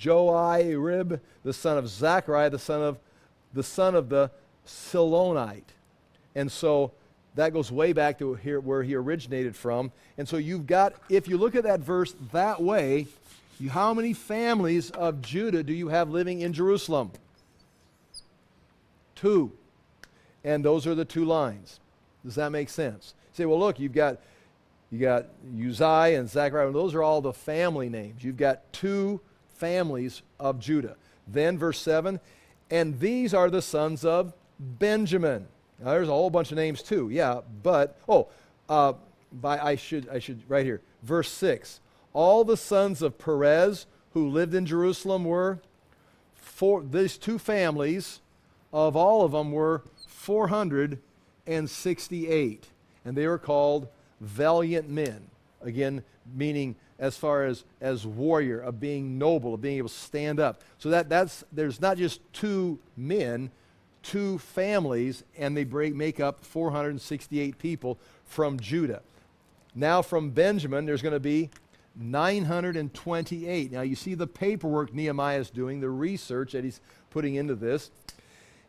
Joiarib, 0.00 1.20
the 1.44 1.52
son 1.52 1.78
of 1.78 1.88
Zechariah, 1.88 2.50
the 2.50 2.58
son 2.58 2.82
of 2.82 2.98
the 3.54 3.62
son 3.62 3.94
of 3.94 4.08
the 4.08 4.30
Shilonite. 4.66 5.62
And 6.34 6.50
so 6.50 6.92
that 7.34 7.52
goes 7.52 7.72
way 7.72 7.92
back 7.92 8.18
to 8.18 8.34
here, 8.34 8.60
where 8.60 8.82
he 8.82 8.94
originated 8.94 9.56
from. 9.56 9.92
And 10.18 10.28
so 10.28 10.36
you've 10.36 10.66
got, 10.66 10.94
if 11.08 11.28
you 11.28 11.38
look 11.38 11.54
at 11.54 11.64
that 11.64 11.80
verse 11.80 12.14
that 12.32 12.62
way, 12.62 13.06
you, 13.58 13.70
how 13.70 13.94
many 13.94 14.12
families 14.12 14.90
of 14.90 15.22
Judah 15.22 15.62
do 15.62 15.72
you 15.72 15.88
have 15.88 16.10
living 16.10 16.40
in 16.40 16.52
Jerusalem? 16.52 17.10
Two. 19.14 19.52
And 20.44 20.64
those 20.64 20.86
are 20.86 20.94
the 20.94 21.04
two 21.04 21.24
lines. 21.24 21.80
Does 22.24 22.34
that 22.34 22.50
make 22.50 22.68
sense? 22.68 23.14
You 23.32 23.36
say, 23.36 23.44
well, 23.46 23.58
look, 23.58 23.78
you've 23.80 23.92
got 23.92 24.18
you 24.92 24.98
got 24.98 25.28
Uzziah 25.58 26.20
and 26.20 26.28
Zechariah. 26.28 26.66
And 26.66 26.74
those 26.74 26.94
are 26.94 27.02
all 27.02 27.22
the 27.22 27.32
family 27.32 27.88
names. 27.88 28.22
You've 28.22 28.36
got 28.36 28.70
two 28.74 29.22
families 29.54 30.20
of 30.38 30.60
Judah. 30.60 30.96
Then 31.26 31.56
verse 31.56 31.80
7, 31.80 32.20
and 32.70 33.00
these 33.00 33.32
are 33.32 33.48
the 33.48 33.62
sons 33.62 34.04
of 34.04 34.34
Benjamin. 34.58 35.48
Now, 35.82 35.90
there's 35.90 36.08
a 36.08 36.12
whole 36.12 36.30
bunch 36.30 36.52
of 36.52 36.56
names 36.56 36.82
too, 36.82 37.10
yeah, 37.10 37.40
but, 37.62 37.98
oh, 38.08 38.28
uh, 38.68 38.92
by, 39.32 39.58
I 39.58 39.74
should, 39.76 40.08
I 40.08 40.20
should, 40.20 40.40
right 40.48 40.64
here, 40.64 40.80
verse 41.02 41.28
6. 41.30 41.80
All 42.12 42.44
the 42.44 42.56
sons 42.56 43.02
of 43.02 43.18
Perez 43.18 43.86
who 44.12 44.28
lived 44.28 44.54
in 44.54 44.66
Jerusalem 44.66 45.24
were, 45.24 45.58
four, 46.34 46.82
these 46.82 47.18
two 47.18 47.38
families 47.38 48.20
of 48.72 48.94
all 48.96 49.24
of 49.24 49.32
them 49.32 49.50
were 49.52 49.82
468. 50.06 52.66
And 53.04 53.16
they 53.16 53.26
were 53.26 53.38
called 53.38 53.88
valiant 54.20 54.88
men. 54.88 55.26
Again, 55.60 56.04
meaning 56.34 56.76
as 56.98 57.16
far 57.16 57.44
as, 57.44 57.64
as 57.80 58.06
warrior, 58.06 58.60
of 58.60 58.78
being 58.78 59.18
noble, 59.18 59.54
of 59.54 59.60
being 59.60 59.78
able 59.78 59.88
to 59.88 59.94
stand 59.94 60.38
up. 60.38 60.62
So 60.78 60.90
that, 60.90 61.08
that's, 61.08 61.42
there's 61.50 61.80
not 61.80 61.98
just 61.98 62.20
two 62.32 62.78
men, 62.96 63.50
two 64.02 64.38
families, 64.38 65.24
and 65.36 65.56
they 65.56 65.64
break, 65.64 65.94
make 65.94 66.20
up 66.20 66.44
468 66.44 67.58
people 67.58 67.98
from 68.24 68.58
Judah. 68.58 69.02
Now 69.74 70.02
from 70.02 70.30
Benjamin, 70.30 70.84
there's 70.84 71.02
going 71.02 71.14
to 71.14 71.20
be 71.20 71.50
928. 71.96 73.72
Now 73.72 73.82
you 73.82 73.94
see 73.94 74.14
the 74.14 74.26
paperwork 74.26 74.94
Nehemiah 74.94 75.40
is 75.40 75.50
doing, 75.50 75.80
the 75.80 75.90
research 75.90 76.52
that 76.52 76.64
he's 76.64 76.80
putting 77.10 77.34
into 77.34 77.54
this. 77.54 77.90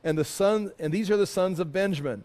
And 0.03 0.17
the 0.17 0.25
son, 0.25 0.71
and 0.79 0.93
these 0.93 1.09
are 1.09 1.17
the 1.17 1.27
sons 1.27 1.59
of 1.59 1.71
Benjamin. 1.71 2.23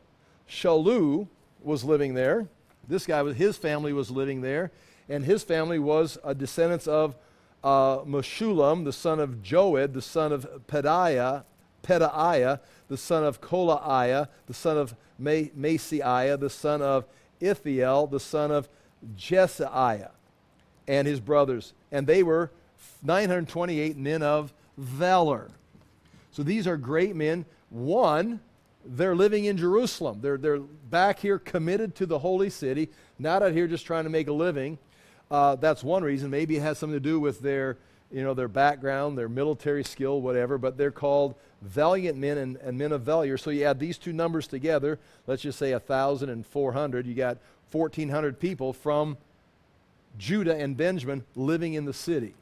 Sallu 0.48 1.28
was 1.62 1.84
living 1.84 2.14
there. 2.14 2.48
This 2.86 3.06
guy 3.06 3.22
was 3.22 3.36
his 3.36 3.56
family 3.56 3.92
was 3.92 4.10
living 4.10 4.40
there 4.40 4.70
and 5.08 5.24
his 5.24 5.42
family 5.42 5.78
was 5.78 6.18
a 6.22 6.34
descendants 6.34 6.86
of 6.86 7.16
uh, 7.64 7.98
Meshullam, 7.98 8.84
the 8.84 8.92
son 8.92 9.18
of 9.18 9.42
Joed, 9.42 9.94
the 9.94 10.02
son 10.02 10.32
of 10.32 10.46
Pedaiah, 10.68 11.44
Pedaiah, 11.82 12.60
the 12.88 12.96
son 12.96 13.24
of 13.24 13.40
Kolaiah, 13.40 14.28
the 14.46 14.54
son 14.54 14.76
of 14.78 14.94
Maaseiah, 15.20 16.38
the 16.38 16.50
son 16.50 16.82
of 16.82 17.06
Ithiel, 17.40 18.06
the 18.06 18.20
son 18.20 18.50
of 18.50 18.68
Jeshaiah, 19.16 20.10
and 20.86 21.06
his 21.06 21.20
brothers. 21.20 21.72
And 21.92 22.06
they 22.06 22.22
were 22.22 22.50
928 23.02 23.96
men 23.96 24.22
of 24.22 24.52
valor. 24.76 25.50
So 26.30 26.42
these 26.42 26.66
are 26.66 26.76
great 26.76 27.16
men. 27.16 27.44
One, 27.70 28.40
they're 28.84 29.16
living 29.16 29.44
in 29.44 29.56
Jerusalem. 29.56 30.20
They're, 30.20 30.38
they're 30.38 30.58
back 30.58 31.18
here 31.18 31.38
committed 31.38 31.94
to 31.96 32.06
the 32.06 32.18
holy 32.18 32.50
city, 32.50 32.90
not 33.18 33.42
out 33.42 33.52
here 33.52 33.66
just 33.66 33.86
trying 33.86 34.04
to 34.04 34.10
make 34.10 34.28
a 34.28 34.32
living. 34.32 34.78
Uh, 35.30 35.56
that's 35.56 35.84
one 35.84 36.02
reason. 36.02 36.30
Maybe 36.30 36.56
it 36.56 36.60
has 36.60 36.78
something 36.78 36.96
to 36.96 37.00
do 37.00 37.20
with 37.20 37.40
their, 37.40 37.76
you 38.10 38.22
know, 38.22 38.34
their 38.34 38.48
background, 38.48 39.18
their 39.18 39.28
military 39.28 39.84
skill, 39.84 40.20
whatever. 40.20 40.58
But 40.58 40.76
they're 40.76 40.90
called 40.90 41.34
valiant 41.62 42.16
men 42.16 42.38
and, 42.38 42.56
and 42.56 42.78
men 42.78 42.92
of 42.92 43.02
valor. 43.02 43.36
So 43.36 43.50
you 43.50 43.64
add 43.64 43.78
these 43.78 43.98
two 43.98 44.12
numbers 44.12 44.46
together. 44.46 44.98
Let's 45.26 45.42
just 45.42 45.58
say 45.58 45.72
1,000 45.72 46.28
and 46.28 46.46
400. 46.46 47.06
You 47.06 47.14
got 47.14 47.38
1,400 47.72 48.40
people 48.40 48.72
from 48.72 49.16
Judah 50.16 50.56
and 50.56 50.76
Benjamin 50.76 51.24
living 51.36 51.74
in 51.74 51.84
the 51.84 51.92
city. 51.92 52.34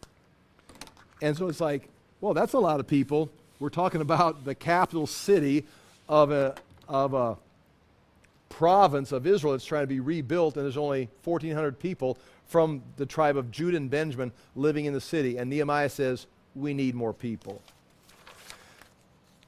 And 1.21 1.37
so 1.37 1.49
it's 1.49 1.61
like, 1.61 1.89
well, 2.21 2.35
that's 2.35 2.53
a 2.53 2.59
lot 2.59 2.81
of 2.81 2.87
people. 2.87 3.31
We're 3.59 3.69
talking 3.71 4.01
about 4.01 4.45
the 4.45 4.55
capital 4.55 5.07
city 5.07 5.65
of 6.09 6.31
a, 6.31 6.55
of 6.89 7.15
a 7.15 7.37
province 8.49 9.13
of 9.13 9.27
Israel 9.27 9.53
that's 9.53 9.65
trying 9.65 9.83
to 9.83 9.89
be 9.89 10.01
rebuilt, 10.01 10.57
and 10.57 10.65
there's 10.65 10.77
only 10.77 11.09
1,400 11.25 11.79
people 11.79 12.17
from 12.47 12.83
the 12.97 13.07
tribe 13.07 13.37
of 13.37 13.51
Judah 13.51 13.77
and 13.77 13.91
Benjamin 13.91 14.33
living 14.55 14.85
in 14.85 14.93
the 14.93 15.01
city. 15.01 15.37
And 15.37 15.51
Nehemiah 15.51 15.89
says, 15.89 16.27
We 16.55 16.75
need 16.75 16.95
more 16.95 17.13
people. 17.13 17.63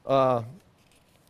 Uh, 0.05 0.43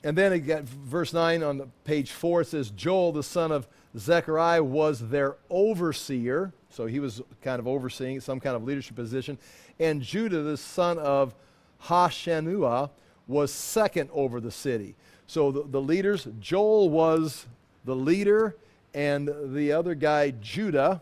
and 0.04 0.18
then 0.18 0.32
again, 0.32 0.66
verse 0.66 1.14
9 1.14 1.44
on 1.44 1.72
page 1.84 2.12
4 2.12 2.46
says, 2.46 2.70
Joel, 2.70 3.12
the 3.12 3.24
son 3.24 3.52
of 3.52 3.68
Zechariah, 3.98 4.64
was 4.64 5.10
their 5.10 5.36
overseer. 5.50 6.54
So 6.70 6.86
he 6.86 7.00
was 7.00 7.22
kind 7.42 7.60
of 7.60 7.68
overseeing 7.68 8.22
some 8.22 8.40
kind 8.40 8.56
of 8.56 8.64
leadership 8.64 8.96
position. 8.96 9.38
And 9.80 10.02
Judah, 10.02 10.42
the 10.42 10.58
son 10.58 10.98
of 10.98 11.36
Hashanuah, 11.84 12.92
was 13.28 13.52
second 13.52 14.10
over 14.14 14.40
the 14.40 14.52
city. 14.52 14.96
So 15.28 15.52
the, 15.52 15.64
the 15.64 15.82
leaders, 15.82 16.28
Joel 16.40 16.90
was 16.90 17.46
the 17.86 17.96
leader, 17.96 18.56
and 18.94 19.30
the 19.54 19.72
other 19.74 19.94
guy, 19.96 20.32
Judah, 20.32 21.02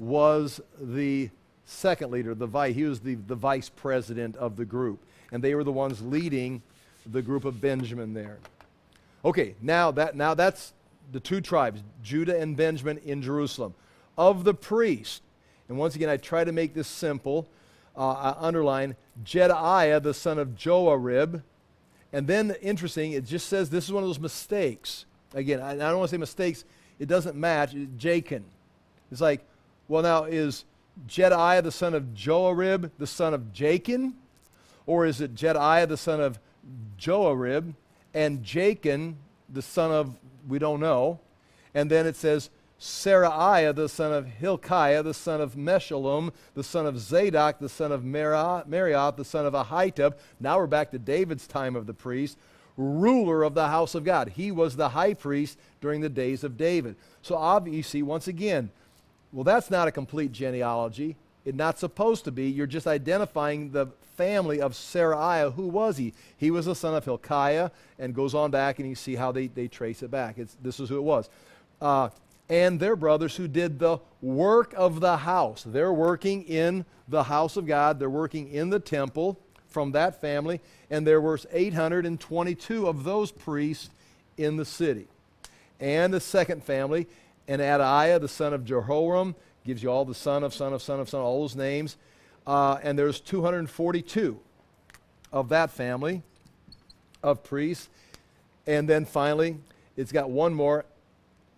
was 0.00 0.60
the 0.80 1.30
second 1.64 2.10
leader, 2.10 2.34
the 2.34 2.46
vice. 2.46 2.74
He 2.74 2.84
was 2.84 3.00
the, 3.00 3.14
the 3.14 3.34
vice 3.34 3.68
president 3.68 4.36
of 4.36 4.56
the 4.56 4.64
group. 4.64 5.02
And 5.32 5.42
they 5.42 5.54
were 5.54 5.64
the 5.64 5.72
ones 5.72 6.02
leading 6.02 6.62
the 7.06 7.22
group 7.22 7.44
of 7.44 7.60
Benjamin 7.60 8.14
there. 8.14 8.38
Okay, 9.24 9.54
now 9.60 9.90
that 9.92 10.16
now 10.16 10.34
that's 10.34 10.72
the 11.12 11.20
two 11.20 11.40
tribes, 11.40 11.82
Judah 12.02 12.38
and 12.38 12.56
Benjamin 12.56 12.98
in 12.98 13.22
Jerusalem. 13.22 13.74
Of 14.16 14.44
the 14.44 14.54
priest, 14.54 15.22
and 15.68 15.78
once 15.78 15.94
again 15.94 16.08
I 16.08 16.16
try 16.16 16.44
to 16.44 16.52
make 16.52 16.74
this 16.74 16.88
simple. 16.88 17.48
Uh, 17.96 18.34
I 18.34 18.46
underline 18.46 18.96
Jedaiah, 19.24 20.02
the 20.02 20.14
son 20.14 20.38
of 20.38 20.50
Joiarib. 20.50 21.42
And 22.12 22.26
then 22.26 22.56
interesting, 22.62 23.12
it 23.12 23.24
just 23.24 23.48
says 23.48 23.70
this 23.70 23.84
is 23.84 23.92
one 23.92 24.02
of 24.02 24.08
those 24.08 24.20
mistakes. 24.20 25.04
Again, 25.34 25.60
I, 25.60 25.72
I 25.72 25.76
don't 25.76 25.98
want 25.98 26.10
to 26.10 26.14
say 26.14 26.18
mistakes, 26.18 26.64
it 26.98 27.06
doesn't 27.06 27.36
match. 27.36 27.72
Jachin. 27.72 28.42
It's 29.10 29.20
like 29.20 29.44
well, 29.90 30.04
now, 30.04 30.22
is 30.22 30.64
Jedaiah 31.08 31.64
the 31.64 31.72
son 31.72 31.94
of 31.94 32.14
Joiarib 32.14 32.92
the 32.96 33.08
son 33.08 33.34
of 33.34 33.52
Jachin? 33.52 34.12
Or 34.86 35.04
is 35.04 35.20
it 35.20 35.34
Jedaiah 35.34 35.88
the 35.88 35.96
son 35.96 36.20
of 36.20 36.38
Joiarib 36.96 37.74
and 38.14 38.44
Jachin 38.44 39.14
the 39.48 39.62
son 39.62 39.90
of, 39.90 40.14
we 40.46 40.60
don't 40.60 40.78
know. 40.78 41.18
And 41.74 41.90
then 41.90 42.06
it 42.06 42.14
says, 42.14 42.50
Seraiah 42.80 43.74
the 43.74 43.88
son 43.88 44.12
of 44.12 44.26
Hilkiah, 44.26 45.02
the 45.02 45.12
son 45.12 45.40
of 45.40 45.56
Meshullam, 45.56 46.32
the 46.54 46.62
son 46.62 46.86
of 46.86 46.96
Zadok, 46.96 47.58
the 47.58 47.68
son 47.68 47.90
of 47.90 48.02
Meraioth, 48.02 49.16
the 49.16 49.24
son 49.24 49.44
of 49.44 49.54
Ahitub. 49.54 50.14
Now 50.38 50.58
we're 50.58 50.68
back 50.68 50.92
to 50.92 51.00
David's 51.00 51.48
time 51.48 51.74
of 51.74 51.86
the 51.86 51.94
priest, 51.94 52.38
ruler 52.76 53.42
of 53.42 53.54
the 53.54 53.66
house 53.66 53.96
of 53.96 54.04
God. 54.04 54.28
He 54.28 54.52
was 54.52 54.76
the 54.76 54.90
high 54.90 55.14
priest 55.14 55.58
during 55.80 56.00
the 56.00 56.08
days 56.08 56.44
of 56.44 56.56
David. 56.56 56.94
So 57.22 57.34
obviously, 57.34 58.02
once 58.02 58.28
again, 58.28 58.70
well, 59.32 59.44
that's 59.44 59.70
not 59.70 59.88
a 59.88 59.92
complete 59.92 60.32
genealogy. 60.32 61.16
It's 61.44 61.56
not 61.56 61.78
supposed 61.78 62.24
to 62.24 62.32
be. 62.32 62.48
You're 62.48 62.66
just 62.66 62.86
identifying 62.86 63.72
the 63.72 63.86
family 64.16 64.60
of 64.60 64.72
Seraiah. 64.72 65.54
Who 65.54 65.68
was 65.68 65.96
he? 65.96 66.12
He 66.36 66.50
was 66.50 66.66
the 66.66 66.74
son 66.74 66.94
of 66.94 67.04
Hilkiah, 67.04 67.70
and 67.98 68.14
goes 68.14 68.34
on 68.34 68.50
back, 68.50 68.78
and 68.78 68.88
you 68.88 68.94
see 68.94 69.14
how 69.14 69.32
they, 69.32 69.46
they 69.46 69.68
trace 69.68 70.02
it 70.02 70.10
back. 70.10 70.38
It's, 70.38 70.56
this 70.62 70.80
is 70.80 70.88
who 70.88 70.98
it 70.98 71.02
was. 71.02 71.30
Uh, 71.80 72.10
and 72.50 72.80
their 72.80 72.96
brothers 72.96 73.36
who 73.36 73.46
did 73.46 73.78
the 73.78 73.98
work 74.20 74.74
of 74.76 75.00
the 75.00 75.18
house. 75.18 75.64
They're 75.66 75.92
working 75.92 76.42
in 76.42 76.84
the 77.08 77.24
house 77.24 77.56
of 77.56 77.66
God, 77.66 77.98
they're 77.98 78.10
working 78.10 78.48
in 78.48 78.70
the 78.70 78.80
temple 78.80 79.38
from 79.68 79.92
that 79.92 80.20
family, 80.20 80.60
and 80.90 81.06
there 81.06 81.20
were 81.20 81.38
822 81.52 82.86
of 82.86 83.04
those 83.04 83.30
priests 83.30 83.90
in 84.36 84.56
the 84.56 84.64
city. 84.64 85.06
And 85.78 86.12
the 86.12 86.20
second 86.20 86.62
family, 86.64 87.06
and 87.50 87.60
Adaiah, 87.60 88.20
the 88.20 88.28
son 88.28 88.54
of 88.54 88.62
Jeroham, 88.62 89.34
gives 89.64 89.82
you 89.82 89.90
all 89.90 90.04
the 90.04 90.14
son 90.14 90.44
of, 90.44 90.54
son 90.54 90.72
of, 90.72 90.80
son 90.80 91.00
of, 91.00 91.08
son, 91.08 91.20
all 91.20 91.40
those 91.40 91.56
names. 91.56 91.96
Uh, 92.46 92.78
and 92.80 92.96
there's 92.96 93.18
242 93.18 94.38
of 95.32 95.48
that 95.48 95.72
family 95.72 96.22
of 97.24 97.42
priests. 97.42 97.88
And 98.68 98.88
then 98.88 99.04
finally, 99.04 99.58
it's 99.96 100.12
got 100.12 100.30
one 100.30 100.54
more 100.54 100.84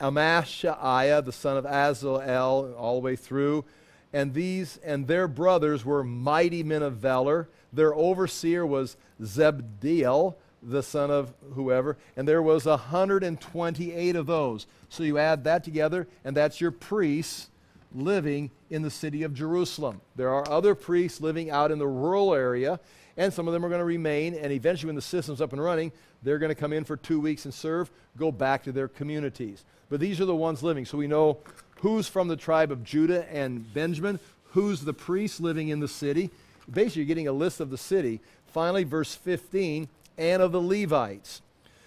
Amashaiah, 0.01 1.23
the 1.27 1.31
son 1.31 1.59
of 1.59 1.67
Azelel, 1.67 2.75
all 2.75 2.95
the 2.95 3.05
way 3.05 3.15
through. 3.15 3.67
And 4.15 4.33
these 4.33 4.79
and 4.83 5.07
their 5.07 5.29
brothers 5.29 5.85
were 5.85 6.03
mighty 6.03 6.63
men 6.63 6.83
of 6.83 6.97
valor. 6.97 7.51
Their 7.71 7.95
overseer 7.95 8.65
was 8.65 8.97
Zebdiel, 9.23 10.37
the 10.63 10.83
son 10.83 11.11
of 11.11 11.33
whoever, 11.55 11.97
and 12.17 12.27
there 12.27 12.43
was 12.43 12.67
128 12.67 14.17
of 14.17 14.27
those. 14.27 14.67
So 14.89 15.03
you 15.03 15.19
add 15.19 15.45
that 15.45 15.65
together, 15.65 16.07
and 16.25 16.37
that's 16.37 16.61
your 16.61 16.71
priests 16.71 17.49
living 17.95 18.51
in 18.71 18.83
the 18.83 18.91
city 18.91 19.23
of 19.23 19.35
Jerusalem. 19.35 20.01
There 20.17 20.31
are 20.31 20.49
other 20.51 20.75
priests 20.75 21.21
living 21.21 21.51
out 21.51 21.71
in 21.71 21.79
the 21.79 21.87
rural 21.87 22.35
area, 22.35 22.81
and 23.17 23.33
some 23.33 23.47
of 23.47 23.53
them 23.53 23.65
are 23.65 23.69
going 23.69 23.81
to 23.81 23.85
remain, 23.85 24.35
and 24.35 24.53
eventually, 24.53 24.89
when 24.89 24.97
the 24.97 25.03
system's 25.03 25.41
up 25.41 25.53
and 25.53 25.63
running, 25.63 25.93
they're 26.23 26.39
going 26.39 26.51
to 26.51 26.55
come 26.55 26.73
in 26.73 26.85
for 26.85 26.97
two 26.97 27.21
weeks 27.21 27.45
and 27.45 27.53
serve, 27.53 27.91
go 28.17 28.31
back 28.31 28.63
to 28.65 28.73
their 28.73 28.89
communities. 28.89 29.65
But 29.91 30.01
these 30.01 30.21
are 30.21 30.25
the 30.25 30.35
ones 30.35 30.63
living. 30.63 30.87
So 30.87 30.97
we 30.97 31.07
know 31.07 31.39
who's 31.81 32.09
from 32.09 32.29
the 32.29 32.37
tribe 32.37 32.71
of 32.71 32.85
Judah 32.85 33.31
and 33.31 33.73
Benjamin, 33.75 34.21
who's 34.53 34.83
the 34.83 34.95
priest 34.95 35.41
living 35.41 35.69
in 35.69 35.81
the 35.81 35.89
city. 35.89 36.31
Basically, 36.71 37.03
you're 37.03 37.09
getting 37.09 37.29
a 37.29 37.33
list 37.33 37.61
of 37.61 37.71
the 37.71 37.79
city. 37.79 38.21
Finally, 38.47 38.85
verse 38.85 39.15
15 39.15 39.89
and 40.17 40.43
of 40.43 40.53
the 40.53 40.61
Levites. 40.61 41.43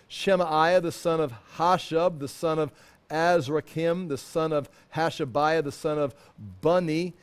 Shemaiah, 0.08 0.82
the 0.82 0.92
son 0.92 1.20
of 1.20 1.34
Hashub, 1.58 2.20
the 2.20 2.28
son 2.28 2.60
of 2.60 2.72
Azrikam, 3.10 4.08
the 4.08 4.18
son 4.18 4.54
of 4.54 4.70
Hashabiah, 4.96 5.64
the 5.64 5.72
son 5.72 5.98
of 5.98 6.16
Bunni. 6.62 7.14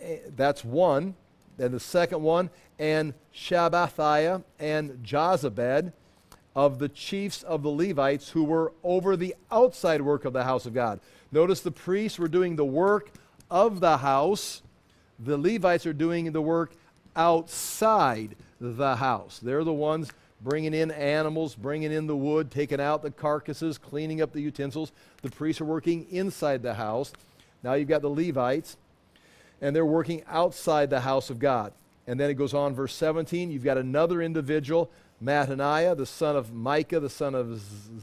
Eh, 0.00 0.18
that's 0.36 0.64
one. 0.64 1.14
And 1.58 1.74
the 1.74 1.80
second 1.80 2.22
one, 2.22 2.50
and 2.78 3.14
Shabbathiah 3.34 4.44
and 4.58 5.02
Jozabad. 5.04 5.92
of 6.54 6.80
the 6.80 6.88
chiefs 6.88 7.44
of 7.44 7.62
the 7.62 7.70
Levites 7.70 8.30
who 8.30 8.42
were 8.42 8.72
over 8.82 9.16
the 9.16 9.34
outside 9.48 10.02
work 10.02 10.24
of 10.24 10.32
the 10.32 10.42
house 10.42 10.66
of 10.66 10.74
God. 10.74 10.98
Notice 11.30 11.60
the 11.60 11.70
priests 11.70 12.18
were 12.18 12.26
doing 12.26 12.56
the 12.56 12.64
work 12.64 13.12
of 13.48 13.78
the 13.78 13.98
house, 13.98 14.62
the 15.20 15.38
Levites 15.38 15.86
are 15.86 15.92
doing 15.92 16.32
the 16.32 16.42
work 16.42 16.72
outside 17.14 18.34
the 18.60 18.96
house. 18.96 19.38
They're 19.38 19.62
the 19.62 19.72
ones 19.72 20.10
bringing 20.40 20.74
in 20.74 20.90
animals, 20.90 21.54
bringing 21.54 21.92
in 21.92 22.06
the 22.06 22.16
wood, 22.16 22.50
taking 22.50 22.80
out 22.80 23.02
the 23.02 23.10
carcasses, 23.10 23.78
cleaning 23.78 24.22
up 24.22 24.32
the 24.32 24.40
utensils. 24.40 24.92
The 25.22 25.30
priests 25.30 25.60
are 25.60 25.64
working 25.64 26.06
inside 26.10 26.62
the 26.62 26.74
house. 26.74 27.12
Now 27.62 27.74
you've 27.74 27.88
got 27.88 28.02
the 28.02 28.10
Levites, 28.10 28.76
and 29.60 29.74
they're 29.74 29.84
working 29.84 30.22
outside 30.28 30.90
the 30.90 31.00
house 31.00 31.30
of 31.30 31.38
God. 31.38 31.72
And 32.06 32.18
then 32.18 32.30
it 32.30 32.34
goes 32.34 32.54
on, 32.54 32.74
verse 32.74 32.94
17. 32.94 33.50
You've 33.50 33.64
got 33.64 33.76
another 33.76 34.22
individual, 34.22 34.90
Mattaniah, 35.22 35.96
the 35.96 36.06
son 36.06 36.36
of 36.36 36.54
Micah, 36.54 37.00
the 37.00 37.10
son 37.10 37.34
of 37.34 37.60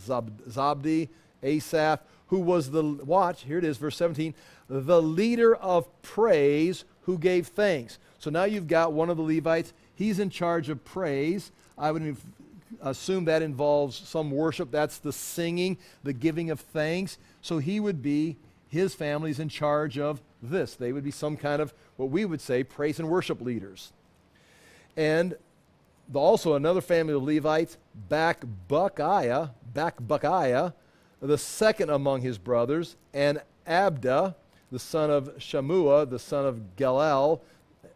Zabdi, 0.07 1.09
Asaph, 1.41 2.01
who 2.27 2.39
was 2.39 2.71
the, 2.71 2.83
watch, 2.83 3.43
here 3.43 3.57
it 3.57 3.63
is, 3.63 3.77
verse 3.77 3.95
17, 3.97 4.33
the 4.67 5.01
leader 5.01 5.55
of 5.55 5.87
praise 6.01 6.85
who 7.03 7.17
gave 7.17 7.47
thanks. 7.47 7.99
So 8.19 8.29
now 8.29 8.45
you've 8.45 8.67
got 8.67 8.93
one 8.93 9.09
of 9.09 9.17
the 9.17 9.23
Levites. 9.23 9.73
He's 9.93 10.19
in 10.19 10.29
charge 10.29 10.69
of 10.69 10.83
praise. 10.83 11.51
I 11.77 11.91
would 11.91 12.17
assume 12.81 13.25
that 13.25 13.41
involves 13.41 13.95
some 13.97 14.31
worship. 14.31 14.71
That's 14.71 14.97
the 14.97 15.13
singing, 15.13 15.77
the 16.03 16.13
giving 16.13 16.49
of 16.49 16.59
thanks. 16.59 17.17
So 17.41 17.57
he 17.57 17.79
would 17.79 18.01
be, 18.01 18.37
his 18.67 18.95
family's 18.95 19.39
in 19.39 19.49
charge 19.49 19.97
of 19.97 20.21
this. 20.41 20.75
They 20.75 20.91
would 20.91 21.03
be 21.03 21.11
some 21.11 21.37
kind 21.37 21.61
of 21.61 21.73
what 21.97 22.09
we 22.09 22.25
would 22.25 22.41
say 22.41 22.63
praise 22.63 22.99
and 22.99 23.09
worship 23.09 23.41
leaders. 23.41 23.91
And 24.97 25.35
also 26.13 26.53
another 26.53 26.81
family 26.81 27.13
of 27.13 27.23
Levites, 27.23 27.77
Bakbukiah, 28.09 29.51
Bakbukiah, 29.73 30.73
the 31.21 31.37
second 31.37 31.89
among 31.89 32.21
his 32.21 32.37
brothers, 32.37 32.95
and 33.13 33.41
Abda, 33.67 34.35
the 34.71 34.79
son 34.79 35.09
of 35.09 35.35
Shammua, 35.37 36.09
the 36.09 36.19
son 36.19 36.45
of 36.45 36.61
Galal. 36.77 37.41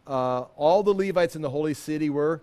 Uh, 0.06 0.40
all 0.56 0.82
the 0.82 0.92
Levites 0.94 1.36
in 1.36 1.42
the 1.42 1.50
holy 1.50 1.74
city 1.74 2.10
were 2.10 2.42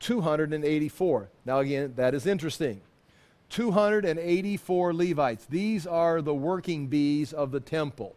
284. 0.00 1.28
Now, 1.44 1.58
again, 1.58 1.92
that 1.96 2.14
is 2.14 2.26
interesting. 2.26 2.80
284 3.50 4.94
Levites. 4.94 5.46
These 5.46 5.86
are 5.86 6.20
the 6.20 6.34
working 6.34 6.86
bees 6.86 7.32
of 7.32 7.50
the 7.50 7.60
temple. 7.60 8.14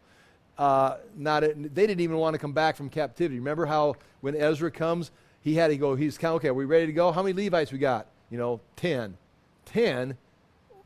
Uh, 0.58 0.98
not 1.16 1.44
a, 1.44 1.54
they 1.54 1.88
didn't 1.88 2.02
even 2.02 2.18
want 2.18 2.34
to 2.34 2.38
come 2.38 2.52
back 2.52 2.76
from 2.76 2.90
captivity. 2.90 3.40
Remember 3.40 3.66
how 3.66 3.96
when 4.20 4.36
Ezra 4.36 4.70
comes, 4.70 5.12
he 5.42 5.56
had 5.56 5.70
to 5.70 5.78
go, 5.78 5.96
he's 5.96 6.18
kind 6.18 6.34
of, 6.34 6.36
okay, 6.36 6.50
are 6.50 6.54
we 6.54 6.66
ready 6.66 6.86
to 6.86 6.94
go? 6.94 7.12
How 7.12 7.24
many 7.24 7.34
Levites 7.34 7.72
we 7.72 7.80
got? 7.80 8.08
You 8.30 8.38
know, 8.38 8.60
10. 8.76 9.18
10? 9.66 10.18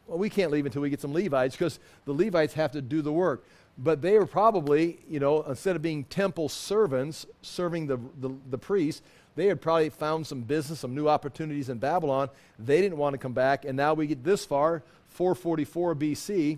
Well, 0.07 0.17
we 0.17 0.29
can't 0.29 0.51
leave 0.51 0.65
until 0.65 0.81
we 0.81 0.89
get 0.89 1.01
some 1.01 1.13
Levites 1.13 1.55
because 1.55 1.79
the 2.05 2.13
Levites 2.13 2.53
have 2.53 2.71
to 2.73 2.81
do 2.81 3.01
the 3.01 3.11
work. 3.11 3.43
But 3.77 4.01
they 4.01 4.17
were 4.17 4.25
probably, 4.25 4.99
you 5.09 5.19
know, 5.19 5.41
instead 5.43 5.75
of 5.75 5.81
being 5.81 6.05
temple 6.05 6.47
servants 6.47 7.25
serving 7.41 7.87
the, 7.87 7.99
the, 8.21 8.29
the 8.49 8.57
priests, 8.57 9.01
they 9.35 9.47
had 9.47 9.61
probably 9.61 9.89
found 9.89 10.25
some 10.25 10.41
business, 10.41 10.79
some 10.79 10.95
new 10.95 11.09
opportunities 11.09 11.69
in 11.69 11.77
Babylon. 11.77 12.29
They 12.57 12.81
didn't 12.81 12.97
want 12.97 13.13
to 13.13 13.17
come 13.17 13.33
back. 13.33 13.65
And 13.65 13.75
now 13.75 13.93
we 13.93 14.07
get 14.07 14.23
this 14.23 14.45
far, 14.45 14.81
444 15.09 15.95
BC. 15.95 16.57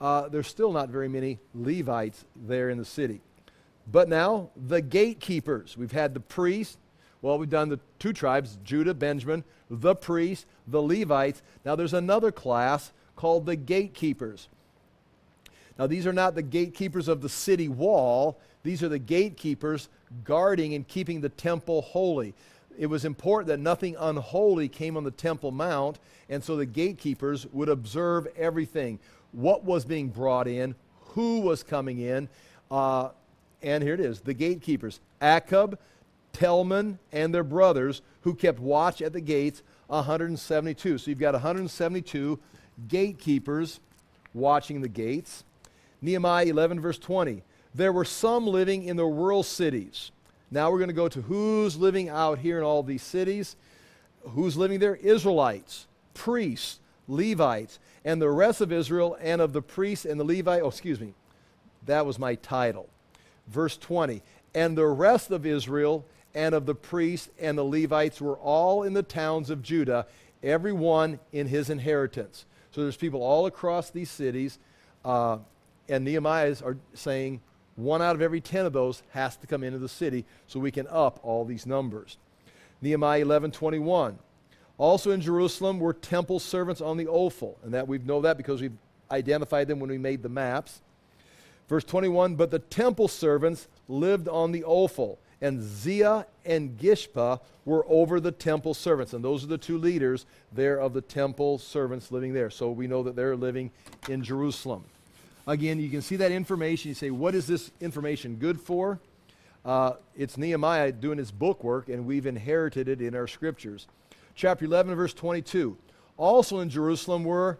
Uh, 0.00 0.28
there's 0.28 0.48
still 0.48 0.72
not 0.72 0.88
very 0.88 1.08
many 1.08 1.38
Levites 1.54 2.24
there 2.34 2.70
in 2.70 2.78
the 2.78 2.84
city. 2.84 3.20
But 3.90 4.08
now, 4.08 4.50
the 4.56 4.80
gatekeepers. 4.80 5.76
We've 5.76 5.92
had 5.92 6.14
the 6.14 6.20
priests. 6.20 6.76
Well, 7.22 7.38
we've 7.38 7.50
done 7.50 7.68
the 7.68 7.80
two 7.98 8.12
tribes 8.12 8.58
Judah, 8.64 8.94
Benjamin, 8.94 9.44
the 9.68 9.94
priests, 9.94 10.46
the 10.66 10.82
Levites. 10.82 11.42
Now, 11.64 11.76
there's 11.76 11.94
another 11.94 12.32
class 12.32 12.92
called 13.14 13.46
the 13.46 13.56
gatekeepers. 13.56 14.48
Now, 15.78 15.86
these 15.86 16.06
are 16.06 16.12
not 16.12 16.34
the 16.34 16.42
gatekeepers 16.42 17.08
of 17.08 17.20
the 17.20 17.28
city 17.28 17.68
wall, 17.68 18.38
these 18.62 18.82
are 18.82 18.88
the 18.88 18.98
gatekeepers 18.98 19.88
guarding 20.24 20.74
and 20.74 20.86
keeping 20.86 21.20
the 21.20 21.28
temple 21.28 21.82
holy. 21.82 22.34
It 22.78 22.86
was 22.86 23.04
important 23.04 23.48
that 23.48 23.60
nothing 23.60 23.96
unholy 23.98 24.68
came 24.68 24.96
on 24.96 25.04
the 25.04 25.10
Temple 25.10 25.50
Mount, 25.50 25.98
and 26.30 26.42
so 26.42 26.56
the 26.56 26.64
gatekeepers 26.64 27.46
would 27.48 27.68
observe 27.68 28.26
everything 28.36 28.98
what 29.32 29.64
was 29.64 29.84
being 29.84 30.08
brought 30.08 30.48
in, 30.48 30.74
who 31.08 31.40
was 31.40 31.62
coming 31.62 31.98
in. 32.00 32.28
Uh, 32.70 33.10
and 33.62 33.82
here 33.82 33.94
it 33.94 34.00
is 34.00 34.20
the 34.20 34.34
gatekeepers 34.34 35.00
Akkub, 35.20 35.76
Talmon, 36.32 36.98
and 37.12 37.34
their 37.34 37.44
brothers 37.44 38.02
who 38.22 38.34
kept 38.34 38.60
watch 38.60 39.02
at 39.02 39.12
the 39.12 39.20
gates, 39.20 39.62
172. 39.88 40.98
So 40.98 41.10
you've 41.10 41.18
got 41.18 41.34
172 41.34 42.38
gatekeepers 42.88 43.80
watching 44.32 44.80
the 44.80 44.88
gates. 44.88 45.44
Nehemiah 46.00 46.46
11, 46.46 46.80
verse 46.80 46.98
20. 46.98 47.42
There 47.74 47.92
were 47.92 48.04
some 48.04 48.46
living 48.46 48.84
in 48.84 48.96
the 48.96 49.04
rural 49.04 49.42
cities. 49.42 50.10
Now 50.50 50.70
we're 50.70 50.78
going 50.78 50.88
to 50.88 50.94
go 50.94 51.08
to 51.08 51.22
who's 51.22 51.76
living 51.76 52.08
out 52.08 52.38
here 52.38 52.58
in 52.58 52.64
all 52.64 52.82
these 52.82 53.02
cities. 53.02 53.56
Who's 54.30 54.56
living 54.56 54.80
there? 54.80 54.96
Israelites, 54.96 55.86
priests, 56.14 56.80
Levites, 57.06 57.78
and 58.04 58.20
the 58.20 58.30
rest 58.30 58.60
of 58.60 58.72
Israel 58.72 59.16
and 59.20 59.40
of 59.40 59.52
the 59.52 59.62
priests 59.62 60.04
and 60.04 60.18
the 60.18 60.24
Levite. 60.24 60.62
Oh, 60.62 60.68
excuse 60.68 61.00
me. 61.00 61.14
That 61.86 62.04
was 62.04 62.18
my 62.18 62.34
title. 62.36 62.88
Verse 63.46 63.76
20. 63.76 64.22
And 64.54 64.76
the 64.76 64.86
rest 64.86 65.30
of 65.30 65.46
Israel 65.46 66.04
and 66.34 66.54
of 66.54 66.66
the 66.66 66.74
priests 66.74 67.30
and 67.40 67.56
the 67.56 67.64
Levites 67.64 68.20
were 68.20 68.36
all 68.36 68.82
in 68.82 68.94
the 68.94 69.02
towns 69.02 69.50
of 69.50 69.62
Judah, 69.62 70.06
every 70.42 70.72
one 70.72 71.20
in 71.32 71.46
his 71.46 71.70
inheritance. 71.70 72.46
So 72.72 72.82
there's 72.82 72.96
people 72.96 73.22
all 73.22 73.46
across 73.46 73.90
these 73.90 74.10
cities, 74.10 74.58
uh, 75.04 75.38
and 75.88 76.04
Nehemiah's 76.04 76.62
are 76.62 76.76
saying 76.94 77.40
one 77.84 78.02
out 78.02 78.14
of 78.14 78.22
every 78.22 78.40
ten 78.40 78.66
of 78.66 78.72
those 78.72 79.02
has 79.10 79.36
to 79.38 79.46
come 79.46 79.62
into 79.62 79.78
the 79.78 79.88
city 79.88 80.24
so 80.46 80.60
we 80.60 80.70
can 80.70 80.86
up 80.88 81.20
all 81.22 81.44
these 81.44 81.66
numbers. 81.66 82.18
Nehemiah 82.80 83.24
11:21. 83.24 84.18
Also 84.78 85.10
in 85.10 85.20
Jerusalem 85.20 85.78
were 85.78 85.92
temple 85.92 86.38
servants 86.38 86.80
on 86.80 86.96
the 86.96 87.06
Ophel, 87.06 87.58
and 87.62 87.74
that 87.74 87.86
we 87.86 87.98
know 87.98 88.20
that 88.22 88.36
because 88.36 88.62
we've 88.62 88.76
identified 89.10 89.68
them 89.68 89.80
when 89.80 89.90
we 89.90 89.98
made 89.98 90.22
the 90.22 90.28
maps. 90.28 90.80
Verse 91.68 91.84
21, 91.84 92.34
but 92.34 92.50
the 92.50 92.58
temple 92.58 93.06
servants 93.06 93.68
lived 93.88 94.28
on 94.28 94.52
the 94.52 94.64
Ophel 94.64 95.18
and 95.40 95.62
Zia 95.62 96.26
and 96.44 96.78
Gishpa 96.78 97.40
were 97.64 97.84
over 97.88 98.20
the 98.20 98.32
temple 98.32 98.74
servants. 98.74 99.12
And 99.12 99.24
those 99.24 99.44
are 99.44 99.48
the 99.48 99.58
two 99.58 99.78
leaders 99.78 100.26
there 100.52 100.78
of 100.78 100.92
the 100.92 101.00
temple 101.00 101.58
servants 101.58 102.12
living 102.12 102.32
there. 102.34 102.50
So 102.50 102.70
we 102.70 102.86
know 102.86 103.02
that 103.02 103.16
they're 103.16 103.36
living 103.36 103.70
in 104.08 104.22
Jerusalem. 104.22 104.84
Again, 105.46 105.80
you 105.80 105.88
can 105.88 106.02
see 106.02 106.16
that 106.16 106.32
information. 106.32 106.90
You 106.90 106.94
say, 106.94 107.10
what 107.10 107.34
is 107.34 107.46
this 107.46 107.70
information 107.80 108.36
good 108.36 108.60
for? 108.60 108.98
Uh, 109.64 109.92
it's 110.16 110.38
Nehemiah 110.38 110.92
doing 110.92 111.18
his 111.18 111.30
book 111.30 111.62
work, 111.64 111.88
and 111.88 112.06
we've 112.06 112.26
inherited 112.26 112.88
it 112.88 113.00
in 113.00 113.14
our 113.14 113.26
scriptures. 113.26 113.86
Chapter 114.34 114.64
11, 114.64 114.94
verse 114.94 115.14
22. 115.14 115.76
Also 116.16 116.60
in 116.60 116.70
Jerusalem 116.70 117.24
were 117.24 117.58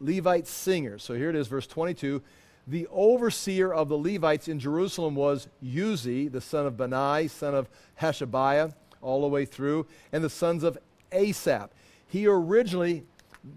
Levite 0.00 0.46
singers. 0.46 1.02
So 1.02 1.14
here 1.14 1.30
it 1.30 1.36
is, 1.36 1.46
verse 1.46 1.66
22 1.66 2.22
the 2.70 2.86
overseer 2.90 3.72
of 3.72 3.88
the 3.88 3.98
Levites 3.98 4.48
in 4.48 4.58
Jerusalem 4.58 5.14
was 5.14 5.48
Uzzi, 5.62 6.28
the 6.28 6.40
son 6.40 6.66
of 6.66 6.74
Benai, 6.74 7.28
son 7.28 7.54
of 7.54 7.68
Hashabiah, 8.00 8.72
all 9.02 9.22
the 9.22 9.28
way 9.28 9.44
through, 9.44 9.86
and 10.12 10.22
the 10.22 10.30
sons 10.30 10.62
of 10.62 10.78
Asaph. 11.10 11.70
He 12.06 12.26
originally, 12.26 13.04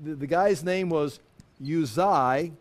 the, 0.03 0.15
the 0.15 0.27
guy's 0.27 0.63
name 0.63 0.89
was 0.89 1.19
Uzzi, 1.61 2.51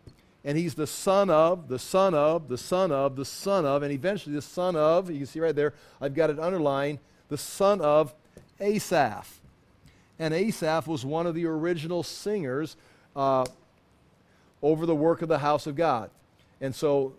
and 0.45 0.57
he's 0.57 0.75
the 0.75 0.87
son 0.87 1.29
of, 1.29 1.69
the 1.69 1.79
son 1.79 2.13
of, 2.13 2.49
the 2.49 2.57
son 2.57 2.91
of, 2.91 3.15
the 3.15 3.25
son 3.25 3.65
of, 3.65 3.83
and 3.83 3.91
eventually 3.91 4.35
the 4.35 4.41
son 4.41 4.75
of, 4.75 5.09
you 5.09 5.17
can 5.17 5.27
see 5.27 5.39
right 5.39 5.55
there, 5.55 5.73
I've 6.01 6.13
got 6.13 6.29
it 6.29 6.39
underlined, 6.39 6.99
the 7.29 7.37
son 7.37 7.79
of 7.81 8.13
Asaph. 8.59 9.39
And 10.19 10.33
Asaph 10.33 10.87
was 10.87 11.05
one 11.05 11.25
of 11.25 11.35
the 11.35 11.45
original 11.45 12.03
singers 12.03 12.75
uh, 13.15 13.45
over 14.61 14.85
the 14.85 14.95
work 14.95 15.21
of 15.21 15.29
the 15.29 15.39
house 15.39 15.65
of 15.65 15.75
God. 15.75 16.09
And 16.61 16.75
so 16.75 17.13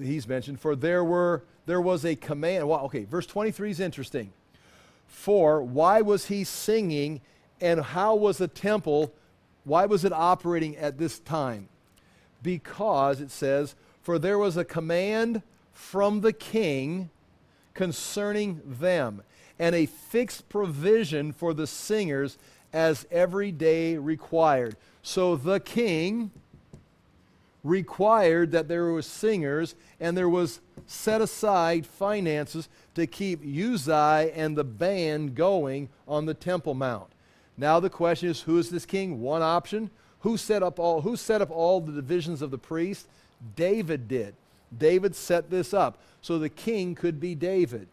he's 0.00 0.26
mentioned, 0.26 0.60
for 0.60 0.74
there 0.74 1.04
were 1.04 1.42
there 1.66 1.80
was 1.80 2.04
a 2.04 2.14
command. 2.14 2.68
Well, 2.68 2.80
okay, 2.86 3.04
verse 3.04 3.26
23 3.26 3.70
is 3.70 3.80
interesting. 3.80 4.32
For 5.06 5.62
why 5.62 6.02
was 6.02 6.26
he 6.26 6.44
singing 6.44 7.20
and 7.60 7.80
how 7.80 8.16
was 8.16 8.38
the 8.38 8.48
temple, 8.48 9.12
why 9.64 9.86
was 9.86 10.04
it 10.04 10.12
operating 10.12 10.76
at 10.76 10.98
this 10.98 11.18
time? 11.20 11.68
Because 12.44 13.20
it 13.20 13.32
says, 13.32 13.74
for 14.02 14.20
there 14.20 14.38
was 14.38 14.56
a 14.56 14.64
command 14.64 15.42
from 15.72 16.20
the 16.20 16.32
king 16.32 17.10
concerning 17.74 18.60
them, 18.64 19.22
and 19.58 19.74
a 19.74 19.86
fixed 19.86 20.48
provision 20.48 21.32
for 21.32 21.52
the 21.52 21.66
singers 21.66 22.38
as 22.72 23.04
every 23.10 23.50
day 23.50 23.96
required. 23.96 24.76
So 25.02 25.34
the 25.34 25.58
king, 25.58 26.30
required 27.64 28.52
that 28.52 28.68
there 28.68 28.84
were 28.84 29.02
singers 29.02 29.74
and 29.98 30.16
there 30.16 30.28
was 30.28 30.60
set 30.86 31.22
aside 31.22 31.86
finances 31.86 32.68
to 32.94 33.06
keep 33.06 33.40
Uzziah 33.42 34.30
and 34.34 34.56
the 34.56 34.64
band 34.64 35.34
going 35.34 35.88
on 36.06 36.26
the 36.26 36.34
Temple 36.34 36.74
Mount. 36.74 37.08
Now 37.56 37.80
the 37.80 37.90
question 37.90 38.28
is, 38.28 38.42
who 38.42 38.58
is 38.58 38.70
this 38.70 38.84
king? 38.84 39.20
One 39.20 39.42
option. 39.42 39.90
Who 40.24 40.38
set 40.38 40.62
up 40.62 40.78
all, 40.78 41.02
who 41.02 41.16
set 41.16 41.42
up 41.42 41.50
all 41.50 41.80
the 41.80 41.92
divisions 41.92 42.40
of 42.40 42.50
the 42.50 42.58
priest? 42.58 43.06
David 43.56 44.08
did. 44.08 44.34
David 44.76 45.14
set 45.14 45.50
this 45.50 45.74
up. 45.74 45.98
So 46.22 46.38
the 46.38 46.48
king 46.48 46.94
could 46.94 47.20
be 47.20 47.34
David. 47.34 47.88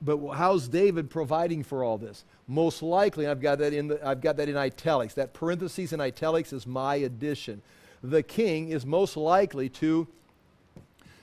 But 0.00 0.34
how's 0.34 0.68
David 0.68 1.10
providing 1.10 1.64
for 1.64 1.82
all 1.82 1.98
this? 1.98 2.24
Most 2.46 2.80
likely, 2.80 3.26
I've 3.26 3.40
got 3.40 3.58
that 3.58 3.72
in, 3.72 3.88
the, 3.88 4.06
I've 4.06 4.20
got 4.20 4.36
that 4.36 4.48
in 4.48 4.56
italics. 4.56 5.14
That 5.14 5.32
parenthesis 5.32 5.92
in 5.92 6.00
italics 6.00 6.52
is 6.52 6.64
my 6.64 6.94
addition. 6.94 7.60
The 8.00 8.22
king 8.22 8.68
is 8.68 8.86
most 8.86 9.16
likely 9.16 9.68
to 9.70 10.06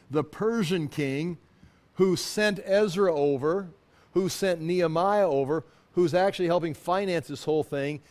the 0.10 0.24
Persian 0.26 0.90
king 0.90 1.38
who 1.94 2.18
sent 2.18 2.60
Ezra 2.66 3.16
over, 3.16 3.70
who 4.16 4.28
sent 4.28 4.60
Nehemiah 4.60 5.30
over, 5.30 5.64
who's 5.94 6.14
actually 6.14 6.48
helping 6.48 6.74
finance 6.74 7.28
this 7.28 7.46
whole 7.46 7.64
thing. 7.64 8.02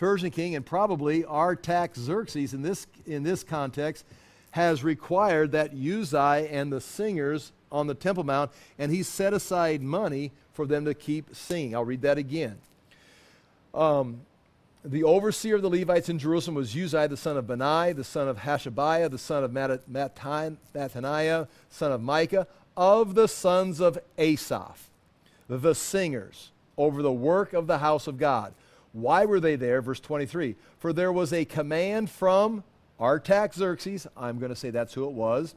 Persian 0.00 0.30
king 0.30 0.54
and 0.54 0.64
probably 0.64 1.26
Artaxerxes 1.26 2.54
in 2.54 2.62
this, 2.62 2.86
in 3.06 3.22
this 3.22 3.44
context 3.44 4.06
has 4.52 4.82
required 4.82 5.52
that 5.52 5.72
Uzziah 5.74 6.48
and 6.50 6.72
the 6.72 6.80
singers 6.80 7.52
on 7.70 7.86
the 7.86 7.92
Temple 7.92 8.24
Mount, 8.24 8.50
and 8.78 8.90
he 8.90 9.02
set 9.02 9.34
aside 9.34 9.82
money 9.82 10.32
for 10.54 10.66
them 10.66 10.86
to 10.86 10.94
keep 10.94 11.36
singing. 11.36 11.74
I'll 11.74 11.84
read 11.84 12.00
that 12.00 12.16
again. 12.16 12.56
Um, 13.74 14.22
the 14.82 15.04
overseer 15.04 15.56
of 15.56 15.62
the 15.62 15.68
Levites 15.68 16.08
in 16.08 16.18
Jerusalem 16.18 16.54
was 16.54 16.74
Uzziah 16.74 17.06
the 17.06 17.18
son 17.18 17.36
of 17.36 17.44
Benai, 17.44 17.94
the 17.94 18.02
son 18.02 18.26
of 18.26 18.38
Hashabiah, 18.38 19.10
the 19.10 19.18
son 19.18 19.44
of 19.44 19.50
Mattaniah, 19.50 21.46
son 21.68 21.92
of 21.92 22.00
Micah, 22.00 22.46
of 22.74 23.14
the 23.14 23.28
sons 23.28 23.80
of 23.80 23.98
Asaph, 24.16 24.88
the 25.46 25.74
singers, 25.74 26.52
over 26.78 27.02
the 27.02 27.12
work 27.12 27.52
of 27.52 27.66
the 27.66 27.78
house 27.78 28.06
of 28.06 28.16
God. 28.16 28.54
Why 28.92 29.24
were 29.24 29.40
they 29.40 29.56
there? 29.56 29.80
Verse 29.82 30.00
23. 30.00 30.56
For 30.78 30.92
there 30.92 31.12
was 31.12 31.32
a 31.32 31.44
command 31.44 32.10
from 32.10 32.64
Artaxerxes, 33.00 34.06
I'm 34.16 34.38
going 34.38 34.50
to 34.50 34.56
say 34.56 34.70
that's 34.70 34.92
who 34.92 35.04
it 35.04 35.12
was, 35.12 35.54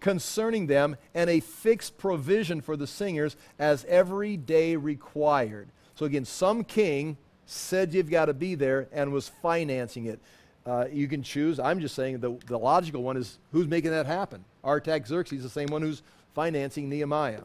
concerning 0.00 0.66
them, 0.66 0.96
and 1.14 1.30
a 1.30 1.40
fixed 1.40 1.98
provision 1.98 2.60
for 2.60 2.76
the 2.76 2.86
singers 2.86 3.36
as 3.58 3.84
every 3.84 4.36
day 4.36 4.76
required. 4.76 5.68
So 5.94 6.06
again, 6.06 6.24
some 6.24 6.64
king 6.64 7.16
said 7.46 7.94
you've 7.94 8.10
got 8.10 8.26
to 8.26 8.34
be 8.34 8.54
there 8.54 8.88
and 8.92 9.12
was 9.12 9.28
financing 9.28 10.06
it. 10.06 10.20
Uh, 10.66 10.86
you 10.92 11.08
can 11.08 11.22
choose. 11.22 11.58
I'm 11.58 11.80
just 11.80 11.94
saying 11.94 12.20
the, 12.20 12.36
the 12.46 12.58
logical 12.58 13.02
one 13.02 13.16
is 13.16 13.38
who's 13.52 13.66
making 13.66 13.90
that 13.92 14.06
happen? 14.06 14.44
Artaxerxes, 14.64 15.42
the 15.42 15.48
same 15.48 15.68
one 15.68 15.80
who's 15.80 16.02
financing 16.34 16.88
Nehemiah. 16.88 17.42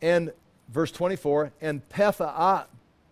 And 0.00 0.32
verse 0.68 0.92
24, 0.92 1.52
and 1.60 1.86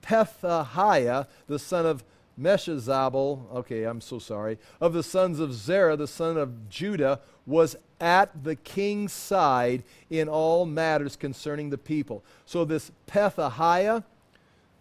Pethahiah, 0.07 1.27
the 1.47 1.59
son 1.59 1.87
of 1.87 2.05
Meshezabel, 2.41 3.51
okay, 3.55 3.85
I'm 3.85 4.01
so 4.01 4.19
sorry, 4.19 4.59
of 4.81 4.93
the 4.93 5.03
sons 5.03 5.41
of 5.41 5.55
Zerah, 5.55 5.97
the 5.97 6.07
son 6.07 6.37
of 6.37 6.69
Judah, 6.69 7.21
was 7.47 7.77
at 8.01 8.45
the 8.45 8.57
king's 8.57 9.13
side 9.13 9.83
in 10.11 10.29
all 10.29 10.67
matters 10.67 11.17
concerning 11.17 11.71
the 11.71 11.79
people. 11.79 12.23
So 12.45 12.65
this 12.65 12.93
Pethahiah, 13.07 14.05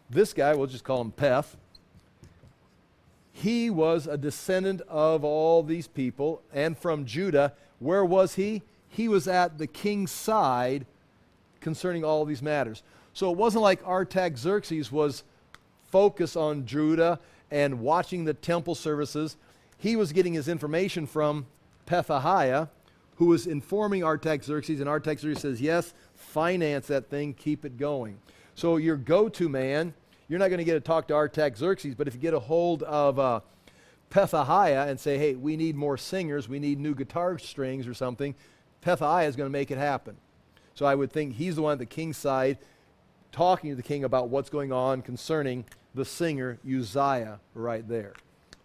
this 0.10 0.34
guy, 0.34 0.54
we'll 0.54 0.68
just 0.68 0.84
call 0.84 1.02
him 1.02 1.12
Peth, 1.12 1.56
he 3.32 3.70
was 3.70 4.08
a 4.08 4.18
descendant 4.18 4.82
of 4.88 5.24
all 5.24 5.62
these 5.62 5.88
people 5.88 6.42
and 6.54 6.78
from 6.78 7.06
Judah. 7.06 7.54
Where 7.80 8.06
was 8.06 8.36
he? 8.36 8.62
He 8.88 9.10
was 9.10 9.28
at 9.28 9.58
the 9.58 9.68
king's 9.68 10.12
side 10.12 10.86
concerning 11.60 12.06
all 12.06 12.24
these 12.24 12.42
matters. 12.42 12.82
So 13.16 13.32
it 13.32 13.38
wasn't 13.38 13.64
like 13.64 13.82
Artaxerxes 13.86 14.92
was 14.92 15.24
focused 15.88 16.36
on 16.36 16.66
Judah 16.66 17.18
and 17.50 17.80
watching 17.80 18.26
the 18.26 18.34
temple 18.34 18.76
services, 18.76 19.38
he 19.78 19.96
was 19.96 20.12
getting 20.12 20.34
his 20.34 20.50
information 20.50 21.08
from 21.08 21.46
Pethahiah, 21.88 22.68
who 23.16 23.28
was 23.28 23.48
informing 23.48 24.04
Artaxerxes, 24.04 24.82
and 24.82 24.90
Artaxerxes 24.90 25.42
says, 25.42 25.62
Yes, 25.62 25.94
finance 26.14 26.88
that 26.88 27.10
thing, 27.10 27.34
keep 27.34 27.64
it 27.64 27.78
going. 27.78 28.18
So, 28.54 28.76
your 28.76 28.98
go 28.98 29.30
to 29.30 29.48
man, 29.48 29.94
you're 30.28 30.40
not 30.40 30.50
going 30.50 30.58
to 30.58 30.66
get 30.66 30.74
to 30.74 30.82
talk 30.82 31.08
to 31.08 31.14
Artaxerxes, 31.14 31.96
but 31.96 32.10
if 32.10 32.16
you 32.16 32.20
get 32.20 32.34
a 32.34 32.40
hold 32.40 32.84
of 32.84 33.18
uh, 33.18 33.40
Pethahiah 34.10 34.90
and 34.90 35.00
say, 35.00 35.18
Hey, 35.18 35.36
we 35.36 35.56
need 35.56 35.78
more 35.78 35.98
singers, 35.98 36.50
we 36.50 36.60
need 36.60 36.82
new 36.82 36.94
guitar 36.94 37.40
strings 37.40 37.88
or 37.88 37.94
something, 37.94 38.36
Pethahiah 38.82 39.30
is 39.30 39.38
going 39.38 39.48
to 39.48 39.54
make 39.54 39.72
it 39.72 39.78
happen. 39.78 40.18
So, 40.74 40.86
I 40.86 40.96
would 40.96 41.14
think 41.14 41.36
he's 41.36 41.56
the 41.56 41.62
one 41.62 41.72
at 41.72 41.80
the 41.80 41.86
king's 41.86 42.18
side 42.18 42.58
talking 43.36 43.70
to 43.70 43.76
the 43.76 43.84
king 43.84 44.06
about 44.06 44.30
what's 44.30 44.50
going 44.50 44.72
on 44.72 45.02
concerning 45.02 45.66
the 45.94 46.06
singer 46.06 46.58
Uzziah 46.66 47.42
right 47.54 47.86
there. 47.88 48.14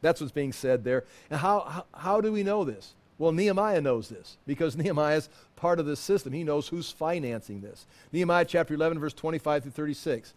That's 0.00 0.20
what's 0.20 0.32
being 0.32 0.52
said 0.52 0.84
there. 0.84 1.04
And 1.28 1.40
how, 1.40 1.60
how, 1.60 1.84
how 1.92 2.20
do 2.20 2.32
we 2.32 2.44
know 2.44 2.64
this? 2.64 2.94
Well, 3.18 3.32
Nehemiah 3.32 3.80
knows 3.80 4.08
this 4.08 4.38
because 4.46 4.76
Nehemiah 4.78 5.16
is 5.16 5.28
part 5.56 5.80
of 5.80 5.86
this 5.86 5.98
system. 5.98 6.32
He 6.32 6.44
knows 6.44 6.68
who's 6.68 6.90
financing 6.90 7.60
this. 7.60 7.84
Nehemiah 8.12 8.44
chapter 8.44 8.72
11, 8.74 9.00
verse 9.00 9.12
25 9.12 9.64
through 9.64 9.72
36. 9.72 10.34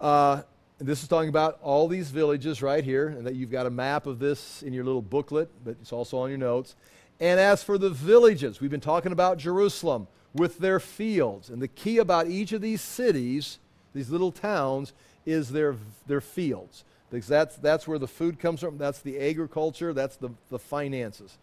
Uh, 0.00 0.42
this 0.78 1.02
is 1.02 1.08
talking 1.08 1.28
about 1.28 1.60
all 1.62 1.86
these 1.86 2.10
villages 2.10 2.62
right 2.62 2.82
here, 2.82 3.08
and 3.08 3.26
that 3.26 3.36
you've 3.36 3.50
got 3.50 3.66
a 3.66 3.70
map 3.70 4.06
of 4.06 4.18
this 4.18 4.62
in 4.62 4.72
your 4.72 4.82
little 4.82 5.02
booklet, 5.02 5.50
but 5.64 5.76
it's 5.80 5.92
also 5.92 6.18
on 6.18 6.30
your 6.30 6.38
notes. 6.38 6.74
And 7.20 7.38
as 7.38 7.62
for 7.62 7.78
the 7.78 7.90
villages, 7.90 8.60
we've 8.60 8.70
been 8.70 8.80
talking 8.80 9.12
about 9.12 9.38
Jerusalem 9.38 10.08
with 10.34 10.58
their 10.58 10.80
fields. 10.80 11.50
And 11.50 11.60
the 11.60 11.68
key 11.68 11.98
about 11.98 12.28
each 12.28 12.52
of 12.52 12.60
these 12.60 12.80
cities 12.80 13.58
these 13.92 14.10
little 14.10 14.32
towns, 14.32 14.92
is 15.26 15.50
their, 15.50 15.76
their 16.06 16.20
fields. 16.20 16.84
Because 17.10 17.26
that's, 17.26 17.56
that's 17.56 17.88
where 17.88 17.98
the 17.98 18.08
food 18.08 18.38
comes 18.38 18.60
from, 18.60 18.78
that's 18.78 19.00
the 19.00 19.18
agriculture, 19.18 19.92
that's 19.92 20.16
the, 20.16 20.30
the 20.48 20.58
finances. 20.58 21.38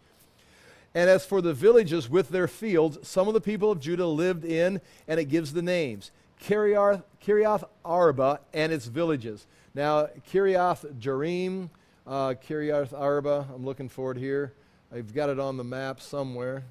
And 0.94 1.10
as 1.10 1.26
for 1.26 1.42
the 1.42 1.52
villages 1.52 2.08
with 2.08 2.30
their 2.30 2.48
fields, 2.48 3.06
some 3.06 3.28
of 3.28 3.34
the 3.34 3.40
people 3.40 3.70
of 3.70 3.80
Judah 3.80 4.06
lived 4.06 4.44
in, 4.44 4.80
and 5.06 5.20
it 5.20 5.26
gives 5.26 5.52
the 5.52 5.62
names 5.62 6.10
Kiriath, 6.42 7.02
Kiriath 7.22 7.64
Arba 7.84 8.40
and 8.54 8.72
its 8.72 8.86
villages. 8.86 9.46
Now, 9.74 10.08
Kiriath 10.32 10.90
Jearim, 10.98 11.68
uh, 12.06 12.34
Kiriath 12.48 12.98
Arba, 12.98 13.46
I'm 13.54 13.64
looking 13.64 13.88
for 13.88 14.12
it 14.12 14.16
here. 14.16 14.54
I've 14.90 15.12
got 15.12 15.28
it 15.28 15.38
on 15.38 15.58
the 15.58 15.64
map 15.64 16.00
somewhere. 16.00 16.64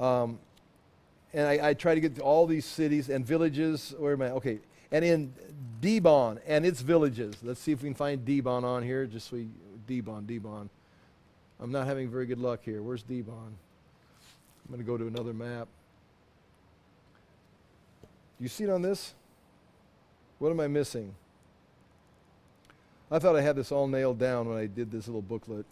Um, 0.00 0.38
and 1.32 1.46
I, 1.46 1.70
I 1.70 1.74
try 1.74 1.94
to 1.94 2.00
get 2.00 2.16
to 2.16 2.22
all 2.22 2.46
these 2.46 2.64
cities 2.64 3.08
and 3.08 3.24
villages. 3.26 3.94
Where 3.98 4.12
am 4.12 4.22
I? 4.22 4.30
Okay. 4.30 4.60
And 4.90 5.04
in 5.04 5.34
Dibon 5.80 6.40
and 6.46 6.64
its 6.64 6.80
villages. 6.80 7.34
Let's 7.42 7.60
see 7.60 7.72
if 7.72 7.82
we 7.82 7.88
can 7.88 7.94
find 7.94 8.24
Dibon 8.24 8.64
on 8.64 8.82
here. 8.82 9.06
Just 9.06 9.30
so 9.30 9.36
we, 9.36 9.48
Dibon, 9.86 10.24
Dibon. 10.24 10.68
I'm 11.60 11.72
not 11.72 11.86
having 11.86 12.08
very 12.08 12.26
good 12.26 12.38
luck 12.38 12.60
here. 12.64 12.82
Where's 12.82 13.02
Dibon? 13.02 13.52
I'm 14.68 14.70
going 14.70 14.80
to 14.80 14.84
go 14.84 14.96
to 14.96 15.06
another 15.06 15.32
map. 15.32 15.68
Do 18.02 18.44
you 18.44 18.48
see 18.48 18.64
it 18.64 18.70
on 18.70 18.82
this? 18.82 19.14
What 20.38 20.50
am 20.50 20.60
I 20.60 20.68
missing? 20.68 21.14
I 23.10 23.18
thought 23.18 23.34
I 23.34 23.40
had 23.40 23.56
this 23.56 23.72
all 23.72 23.88
nailed 23.88 24.18
down 24.18 24.48
when 24.48 24.58
I 24.58 24.66
did 24.66 24.90
this 24.90 25.08
little 25.08 25.22
booklet. 25.22 25.66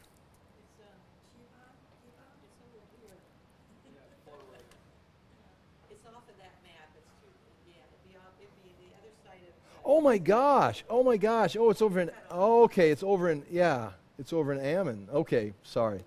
Oh 9.88 10.00
my 10.00 10.18
gosh. 10.18 10.84
Oh 10.90 11.04
my 11.04 11.16
gosh. 11.16 11.56
Oh, 11.56 11.70
it's 11.70 11.80
over 11.80 12.00
in, 12.00 12.10
oh, 12.28 12.64
okay, 12.64 12.90
it's 12.90 13.04
over 13.04 13.30
in, 13.30 13.44
yeah, 13.48 13.90
it's 14.18 14.32
over 14.32 14.52
in 14.52 14.58
Ammon. 14.58 15.06
Okay, 15.12 15.52
sorry. 15.62 16.00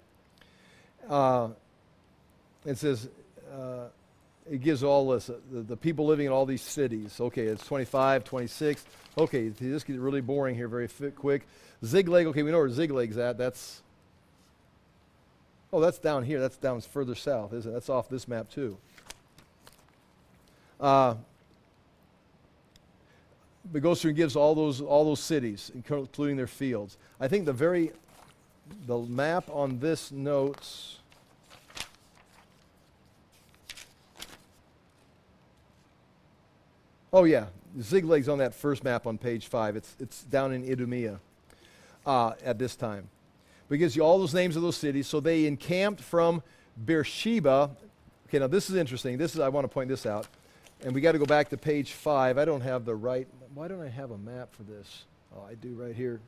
Uh, 1.10 1.50
it 2.66 2.78
says, 2.78 3.08
uh, 3.58 3.86
it 4.52 4.62
gives 4.62 4.84
all 4.84 5.10
this, 5.10 5.30
uh, 5.30 5.36
the, 5.50 5.62
the, 5.62 5.78
people 5.78 6.06
living 6.06 6.26
in 6.26 6.32
all 6.34 6.46
these 6.46 6.62
cities. 6.62 7.22
Okay, 7.22 7.44
it's 7.44 7.66
25, 7.66 8.26
26. 8.26 8.86
Okay, 9.18 9.48
this 9.48 9.86
gets 9.86 9.98
really 9.98 10.22
boring 10.22 10.56
here 10.56 10.68
very 10.68 10.88
fit, 10.88 11.16
quick. 11.16 11.48
Ziklag, 11.86 12.26
okay, 12.28 12.44
we 12.44 12.52
know 12.52 12.58
where 12.58 12.68
Ziklag's 12.68 13.18
at. 13.18 13.38
That's, 13.38 13.82
oh, 15.72 15.80
that's 15.80 16.00
down 16.00 16.26
here. 16.26 16.42
That's 16.42 16.58
down 16.58 16.82
further 16.82 17.16
south, 17.16 17.54
isn't 17.54 17.72
it? 17.72 17.74
That's 17.74 17.90
off 17.90 18.10
this 18.10 18.28
map, 18.28 18.50
too. 18.50 18.78
Uh, 20.82 21.16
but 23.72 23.82
goes 23.82 24.02
through 24.02 24.10
and 24.10 24.18
gives 24.18 24.36
all 24.36 24.56
those 24.56 24.82
all 24.82 25.06
those 25.06 25.20
cities, 25.20 25.72
including 25.74 26.38
their 26.38 26.48
fields. 26.48 26.98
I 27.20 27.28
think 27.28 27.46
the 27.46 27.54
very 27.54 27.92
the 28.86 28.98
map 28.98 29.50
on 29.52 29.80
this 29.80 30.12
notes. 30.12 30.98
Oh 37.12 37.24
yeah, 37.24 37.48
Ziklag's 37.80 38.30
on 38.30 38.38
that 38.38 38.54
first 38.54 38.84
map 38.84 39.08
on 39.08 39.18
page 39.18 39.48
five. 39.48 39.76
It's 39.76 39.96
it's 40.00 40.24
down 40.24 40.54
in 40.54 40.64
Idumea 40.64 41.20
uh, 42.06 42.34
at 42.44 42.60
this 42.60 42.76
time. 42.76 43.10
But 43.68 43.76
it 43.76 43.78
gives 43.80 43.96
you 43.96 44.04
all 44.04 44.18
those 44.18 44.34
names 44.34 44.56
of 44.56 44.62
those 44.62 44.78
cities. 44.78 45.08
So 45.08 45.20
they 45.20 45.46
encamped 45.46 46.02
from 46.02 46.42
Beersheba. 46.86 47.72
Okay, 48.28 48.40
now 48.40 48.48
this 48.48 48.70
is 48.70 48.76
interesting. 48.76 49.18
This 49.18 49.34
is 49.36 49.40
I 49.40 49.50
want 49.50 49.66
to 49.66 49.70
point 49.70 49.90
this 49.90 50.06
out. 50.06 50.28
And 50.82 50.94
we 50.94 51.02
got 51.02 51.12
to 51.12 51.20
go 51.20 51.26
back 51.26 51.50
to 51.50 51.58
page 51.58 51.92
five. 51.92 52.38
I 52.38 52.46
don't 52.46 52.62
have 52.62 52.86
the 52.86 52.96
right. 52.96 53.28
Why 53.54 53.68
don't 53.68 53.82
I 53.82 53.90
have 53.90 54.12
a 54.12 54.18
map 54.18 54.54
for 54.54 54.64
this? 54.64 55.04
Oh, 55.36 55.44
I 55.44 55.56
do 55.56 55.74
right 55.74 55.96
here. 55.96 56.22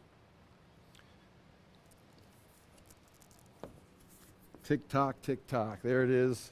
Tick 4.65 4.87
tock, 4.89 5.15
tick 5.21 5.47
tock. 5.47 5.79
There 5.83 6.03
it 6.03 6.09
is. 6.09 6.51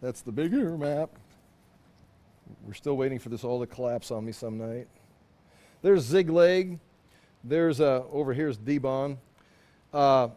That's 0.00 0.20
the 0.20 0.30
bigger 0.30 0.76
map. 0.76 1.10
We're 2.66 2.74
still 2.74 2.96
waiting 2.96 3.18
for 3.18 3.30
this 3.30 3.42
all 3.42 3.60
to 3.60 3.66
collapse 3.66 4.10
on 4.10 4.24
me 4.24 4.32
some 4.32 4.56
night. 4.56 4.86
There's 5.82 6.04
Ziklag. 6.04 6.78
There's 7.42 7.80
uh, 7.80 8.04
over 8.12 8.32
here's 8.32 8.56
Dibon. 8.56 9.16
Uh, 9.92 10.28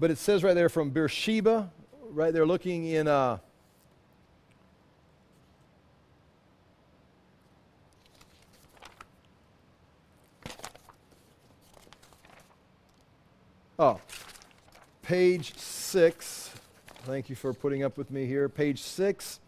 but 0.00 0.10
it 0.10 0.18
says 0.18 0.42
right 0.42 0.54
there 0.54 0.68
from 0.68 0.90
Beersheba, 0.90 1.70
right 2.10 2.32
there 2.32 2.46
looking 2.46 2.86
in. 2.86 3.06
Uh, 3.06 3.38
oh, 13.82 14.00
page 15.02 15.58
six. 15.58 16.54
Thank 17.04 17.28
you 17.28 17.34
for 17.34 17.52
putting 17.52 17.82
up 17.82 17.98
with 17.98 18.12
me 18.12 18.26
here. 18.26 18.48
Page 18.48 18.80
six. 18.80 19.40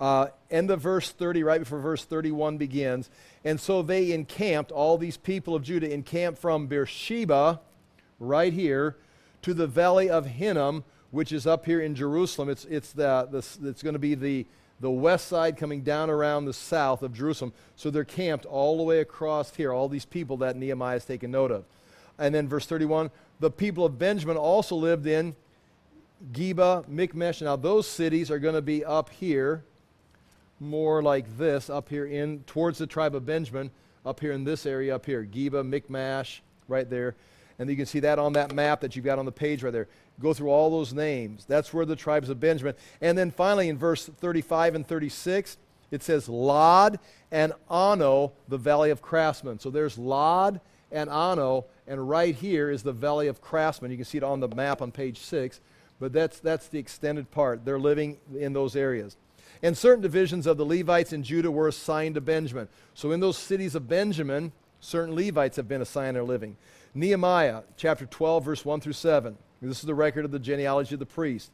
Uh, 0.00 0.28
end 0.50 0.72
of 0.72 0.80
verse 0.80 1.10
30, 1.10 1.44
right 1.44 1.60
before 1.60 1.78
verse 1.78 2.04
31 2.04 2.56
begins. 2.56 3.10
And 3.44 3.60
so 3.60 3.82
they 3.82 4.10
encamped, 4.10 4.72
all 4.72 4.98
these 4.98 5.16
people 5.16 5.54
of 5.54 5.62
Judah 5.62 5.92
encamped 5.92 6.40
from 6.40 6.66
Beersheba, 6.66 7.60
right 8.18 8.52
here, 8.52 8.96
to 9.42 9.54
the 9.54 9.68
valley 9.68 10.10
of 10.10 10.26
Hinnom, 10.26 10.82
which 11.12 11.30
is 11.30 11.46
up 11.46 11.64
here 11.64 11.80
in 11.80 11.94
Jerusalem. 11.94 12.48
It's, 12.48 12.64
it's, 12.64 12.92
the, 12.92 13.28
the, 13.30 13.68
it's 13.68 13.84
going 13.84 13.92
to 13.92 14.00
be 14.00 14.16
the, 14.16 14.46
the 14.80 14.90
west 14.90 15.28
side 15.28 15.56
coming 15.56 15.82
down 15.82 16.10
around 16.10 16.46
the 16.46 16.54
south 16.54 17.04
of 17.04 17.12
Jerusalem. 17.12 17.52
So 17.76 17.90
they're 17.90 18.04
camped 18.04 18.46
all 18.46 18.78
the 18.78 18.82
way 18.82 18.98
across 18.98 19.54
here, 19.54 19.72
all 19.72 19.88
these 19.88 20.06
people 20.06 20.38
that 20.38 20.56
Nehemiah 20.56 20.94
has 20.94 21.04
taken 21.04 21.30
note 21.30 21.52
of. 21.52 21.66
And 22.18 22.34
then 22.34 22.48
verse 22.48 22.66
31 22.66 23.10
the 23.40 23.50
people 23.50 23.84
of 23.84 23.98
Benjamin 23.98 24.36
also 24.36 24.76
lived 24.76 25.06
in 25.06 25.34
Geba, 26.32 26.86
Michmash. 26.86 27.40
Now, 27.40 27.56
those 27.56 27.86
cities 27.86 28.30
are 28.30 28.38
going 28.38 28.54
to 28.54 28.62
be 28.62 28.84
up 28.84 29.10
here 29.10 29.64
more 30.60 31.02
like 31.02 31.38
this 31.38 31.70
up 31.70 31.88
here 31.88 32.04
in 32.04 32.40
towards 32.40 32.78
the 32.78 32.86
tribe 32.86 33.14
of 33.14 33.24
Benjamin, 33.24 33.70
up 34.04 34.20
here 34.20 34.32
in 34.32 34.44
this 34.44 34.66
area 34.66 34.94
up 34.94 35.06
here, 35.06 35.24
Geba, 35.24 35.66
Michmash, 35.66 36.42
right 36.68 36.88
there. 36.88 37.16
And 37.58 37.68
you 37.68 37.76
can 37.76 37.86
see 37.86 38.00
that 38.00 38.18
on 38.18 38.34
that 38.34 38.54
map 38.54 38.80
that 38.80 38.94
you've 38.94 39.04
got 39.04 39.18
on 39.18 39.24
the 39.24 39.32
page 39.32 39.62
right 39.62 39.72
there. 39.72 39.88
Go 40.20 40.32
through 40.34 40.50
all 40.50 40.70
those 40.70 40.92
names. 40.92 41.44
That's 41.46 41.72
where 41.72 41.84
the 41.84 41.96
tribes 41.96 42.28
of 42.28 42.40
Benjamin. 42.40 42.74
And 43.00 43.16
then 43.16 43.30
finally 43.30 43.68
in 43.68 43.78
verse 43.78 44.06
35 44.06 44.74
and 44.74 44.86
36, 44.86 45.56
it 45.90 46.02
says 46.02 46.28
Lod 46.28 46.98
and 47.30 47.52
Ono, 47.68 48.32
the 48.48 48.58
valley 48.58 48.90
of 48.90 49.02
craftsmen. 49.02 49.58
So 49.58 49.70
there's 49.70 49.98
Lod 49.98 50.60
and 50.92 51.10
Ono, 51.10 51.66
and 51.90 52.08
right 52.08 52.36
here 52.36 52.70
is 52.70 52.84
the 52.84 52.92
valley 52.92 53.26
of 53.26 53.40
craftsmen. 53.40 53.90
You 53.90 53.96
can 53.96 54.06
see 54.06 54.18
it 54.18 54.22
on 54.22 54.38
the 54.38 54.46
map 54.46 54.80
on 54.80 54.92
page 54.92 55.18
6, 55.18 55.60
but 55.98 56.12
that's, 56.12 56.38
that's 56.38 56.68
the 56.68 56.78
extended 56.78 57.32
part. 57.32 57.64
They're 57.64 57.80
living 57.80 58.18
in 58.38 58.52
those 58.52 58.76
areas. 58.76 59.16
And 59.60 59.76
certain 59.76 60.00
divisions 60.00 60.46
of 60.46 60.56
the 60.56 60.64
Levites 60.64 61.12
in 61.12 61.24
Judah 61.24 61.50
were 61.50 61.66
assigned 61.66 62.14
to 62.14 62.20
Benjamin. 62.20 62.68
So 62.94 63.10
in 63.10 63.18
those 63.18 63.36
cities 63.36 63.74
of 63.74 63.88
Benjamin, 63.88 64.52
certain 64.78 65.16
Levites 65.16 65.56
have 65.56 65.66
been 65.66 65.82
assigned 65.82 66.14
their 66.14 66.22
living. 66.22 66.56
Nehemiah 66.94 67.62
chapter 67.76 68.06
12, 68.06 68.44
verse 68.44 68.64
1 68.64 68.80
through 68.80 68.92
7. 68.92 69.36
This 69.60 69.80
is 69.80 69.84
the 69.84 69.94
record 69.94 70.24
of 70.24 70.30
the 70.30 70.38
genealogy 70.38 70.94
of 70.94 71.00
the 71.00 71.06
priests. 71.06 71.50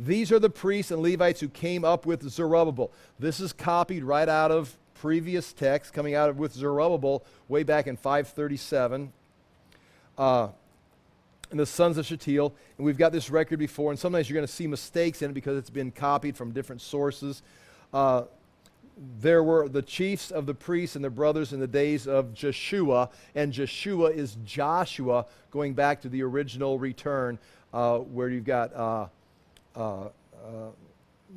These 0.00 0.32
are 0.32 0.40
the 0.40 0.50
priests 0.50 0.90
and 0.90 1.00
Levites 1.00 1.38
who 1.38 1.48
came 1.48 1.84
up 1.84 2.06
with 2.06 2.28
Zerubbabel. 2.28 2.90
This 3.20 3.38
is 3.38 3.52
copied 3.52 4.02
right 4.02 4.28
out 4.28 4.50
of 4.50 4.76
previous 4.94 5.52
text, 5.52 5.92
coming 5.92 6.16
out 6.16 6.28
of 6.28 6.38
with 6.38 6.54
Zerubbabel 6.54 7.24
way 7.48 7.62
back 7.62 7.86
in 7.86 7.96
537. 7.96 9.12
Uh, 10.18 10.48
and 11.50 11.60
the 11.60 11.66
sons 11.66 11.98
of 11.98 12.06
Shealtiel. 12.06 12.52
And 12.76 12.84
we've 12.84 12.98
got 12.98 13.12
this 13.12 13.30
record 13.30 13.58
before, 13.58 13.90
and 13.90 13.98
sometimes 13.98 14.28
you're 14.28 14.34
going 14.34 14.46
to 14.46 14.52
see 14.52 14.66
mistakes 14.66 15.22
in 15.22 15.30
it 15.30 15.34
because 15.34 15.56
it's 15.56 15.70
been 15.70 15.90
copied 15.90 16.36
from 16.36 16.52
different 16.52 16.82
sources. 16.82 17.42
Uh, 17.92 18.24
there 19.20 19.42
were 19.42 19.68
the 19.68 19.82
chiefs 19.82 20.30
of 20.30 20.46
the 20.46 20.54
priests 20.54 20.96
and 20.96 21.04
their 21.04 21.10
brothers 21.10 21.52
in 21.52 21.60
the 21.60 21.66
days 21.66 22.06
of 22.06 22.32
Joshua, 22.32 23.10
and 23.34 23.52
Joshua 23.52 24.10
is 24.10 24.38
Joshua, 24.44 25.26
going 25.50 25.74
back 25.74 26.00
to 26.02 26.08
the 26.08 26.22
original 26.22 26.78
return, 26.78 27.38
uh, 27.74 27.98
where 27.98 28.28
you've 28.28 28.44
got 28.44 28.74
uh, 28.74 29.06
uh, 29.76 30.04
uh 30.04 30.08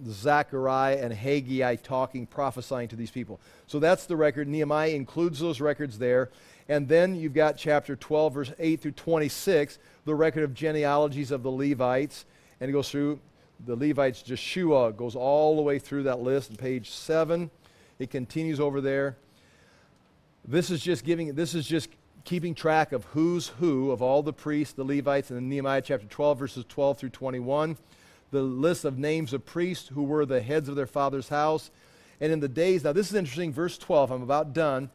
Zechariah 0.07 0.99
and 1.01 1.11
Haggai 1.11 1.75
talking, 1.75 2.25
prophesying 2.25 2.87
to 2.89 2.95
these 2.95 3.11
people. 3.11 3.39
So 3.67 3.79
that's 3.79 4.05
the 4.05 4.15
record. 4.15 4.47
Nehemiah 4.47 4.91
includes 4.91 5.39
those 5.39 5.59
records 5.59 5.97
there. 5.99 6.29
And 6.69 6.87
then 6.87 7.15
you've 7.15 7.33
got 7.33 7.57
chapter 7.57 7.95
12, 7.95 8.33
verse 8.33 8.53
8 8.59 8.79
through 8.79 8.91
26, 8.91 9.79
the 10.05 10.13
record 10.13 10.43
of 10.43 10.53
genealogies 10.53 11.31
of 11.31 11.41
the 11.41 11.49
Levites. 11.49 12.25
And 12.61 12.69
it 12.69 12.73
goes 12.73 12.89
through 12.89 13.19
the 13.65 13.75
Levites, 13.75 14.21
Jeshua 14.21 14.93
goes 14.93 15.15
all 15.15 15.55
the 15.55 15.63
way 15.63 15.79
through 15.79 16.03
that 16.03 16.19
list. 16.19 16.51
And 16.51 16.59
page 16.59 16.91
7, 16.91 17.49
it 17.97 18.11
continues 18.11 18.59
over 18.59 18.81
there. 18.81 19.17
This 20.47 20.69
is 20.69 20.81
just 20.81 21.03
giving, 21.03 21.33
this 21.33 21.55
is 21.55 21.67
just 21.67 21.89
keeping 22.23 22.53
track 22.53 22.91
of 22.91 23.03
who's 23.05 23.47
who 23.47 23.89
of 23.89 24.03
all 24.03 24.21
the 24.21 24.31
priests, 24.31 24.75
the 24.75 24.83
Levites, 24.83 25.31
and 25.31 25.49
Nehemiah 25.49 25.81
chapter 25.81 26.05
12, 26.05 26.37
verses 26.37 26.65
12 26.69 26.99
through 26.99 27.09
21. 27.09 27.77
The 28.29 28.43
list 28.43 28.85
of 28.85 28.99
names 28.99 29.33
of 29.33 29.43
priests 29.43 29.89
who 29.89 30.03
were 30.03 30.23
the 30.23 30.39
heads 30.39 30.69
of 30.69 30.75
their 30.75 30.85
father's 30.85 31.29
house. 31.29 31.71
And 32.21 32.31
in 32.31 32.39
the 32.39 32.47
days, 32.47 32.83
now 32.83 32.93
this 32.93 33.09
is 33.09 33.15
interesting, 33.15 33.51
verse 33.51 33.75
12, 33.79 34.11
I'm 34.11 34.21
about 34.21 34.53
done. 34.53 34.91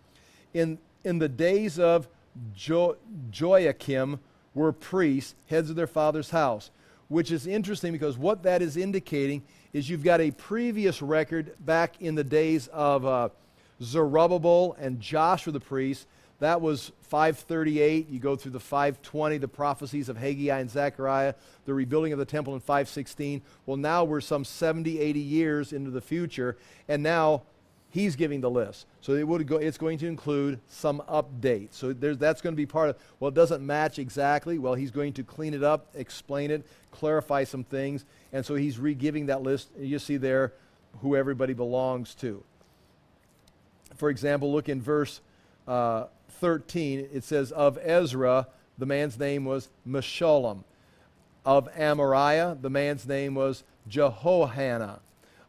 In, 0.53 0.79
in 1.05 1.19
the 1.19 1.29
days 1.29 1.79
of 1.79 2.09
jo- 2.55 2.97
Joiakim 3.31 4.19
were 4.55 4.73
priests, 4.73 5.35
heads 5.47 5.71
of 5.71 5.77
their 5.77 5.87
father's 5.87 6.31
house, 6.31 6.71
which 7.09 7.31
is 7.31 7.47
interesting 7.47 7.93
because 7.93 8.17
what 8.17 8.43
that 8.45 8.63
is 8.63 8.77
indicating 8.77 9.43
is 9.73 9.91
you've 9.91 10.05
got 10.05 10.21
a 10.21 10.31
previous 10.31 11.03
record 11.03 11.53
back 11.61 12.01
in 12.01 12.15
the 12.15 12.25
days 12.25 12.69
of 12.69 13.05
uh, 13.05 13.29
Zerubbabel 13.83 14.77
and 14.79 15.01
Joshua 15.01 15.53
the 15.53 15.61
priest. 15.61 16.07
That 16.41 16.61
was 16.61 16.93
538. 17.03 18.09
You 18.09 18.19
go 18.19 18.37
through 18.37 18.53
the 18.53 18.61
520, 18.61 19.39
the 19.39 19.49
prophecies 19.49 20.09
of 20.09 20.17
Haggai 20.17 20.59
and 20.59 20.71
Zechariah, 20.71 21.35
the 21.65 21.75
rebuilding 21.75 22.13
of 22.13 22.19
the 22.19 22.25
temple 22.25 22.55
in 22.55 22.61
516. 22.61 23.43
Well, 23.67 23.77
now 23.77 24.05
we're 24.05 24.21
some 24.21 24.45
70, 24.45 24.99
80 24.99 25.21
years 25.21 25.73
into 25.73 25.91
the 25.91 26.01
future, 26.01 26.57
and 26.89 27.03
now 27.03 27.43
he's 27.95 28.17
giving 28.17 28.41
the 28.41 28.51
list. 28.51 28.87
So 29.01 29.13
it 29.13 29.27
would 29.27 29.47
go, 29.47 29.57
it's 29.57 29.79
going 29.79 29.99
to 29.99 30.09
include 30.09 30.59
some 30.69 31.01
updates. 31.09 31.75
So 31.75 31.93
that's 31.93 32.41
going 32.41 32.53
to 32.53 32.57
be 32.57 32.67
part 32.67 32.91
of, 32.91 32.97
well, 33.21 33.29
it 33.29 33.37
doesn't 33.37 33.65
match 33.65 34.01
exactly. 34.01 34.59
Well, 34.59 34.75
he's 34.75 34.91
going 34.91 35.13
to 35.13 35.23
clean 35.23 35.55
it 35.55 35.63
up, 35.63 35.87
explain 35.95 36.51
it, 36.51 36.67
clarify 36.91 37.45
some 37.45 37.63
things. 37.63 38.05
And 38.33 38.45
so 38.45 38.57
he's 38.57 38.81
re-giving 38.81 39.27
that 39.27 39.43
list. 39.43 39.69
You 39.79 40.01
see 40.01 40.17
there 40.17 40.55
who 41.03 41.15
everybody 41.15 41.53
belongs 41.53 42.17
to. 42.17 42.43
For 43.95 44.11
example, 44.11 44.53
look 44.53 44.69
in 44.69 44.83
verse 44.83 45.21
uh, 45.69 46.07
13. 46.41 47.11
It 47.13 47.23
says, 47.23 47.53
Of 47.53 47.79
Ezra, 47.81 48.49
the 48.77 48.87
man's 48.87 49.21
name 49.21 49.45
was 49.45 49.69
Meshullam. 49.87 50.65
Of 51.47 51.73
Amariah, 51.75 52.61
the 52.61 52.71
man's 52.71 53.07
name 53.07 53.37
was 53.37 53.63
Jehohanan. 53.89 54.99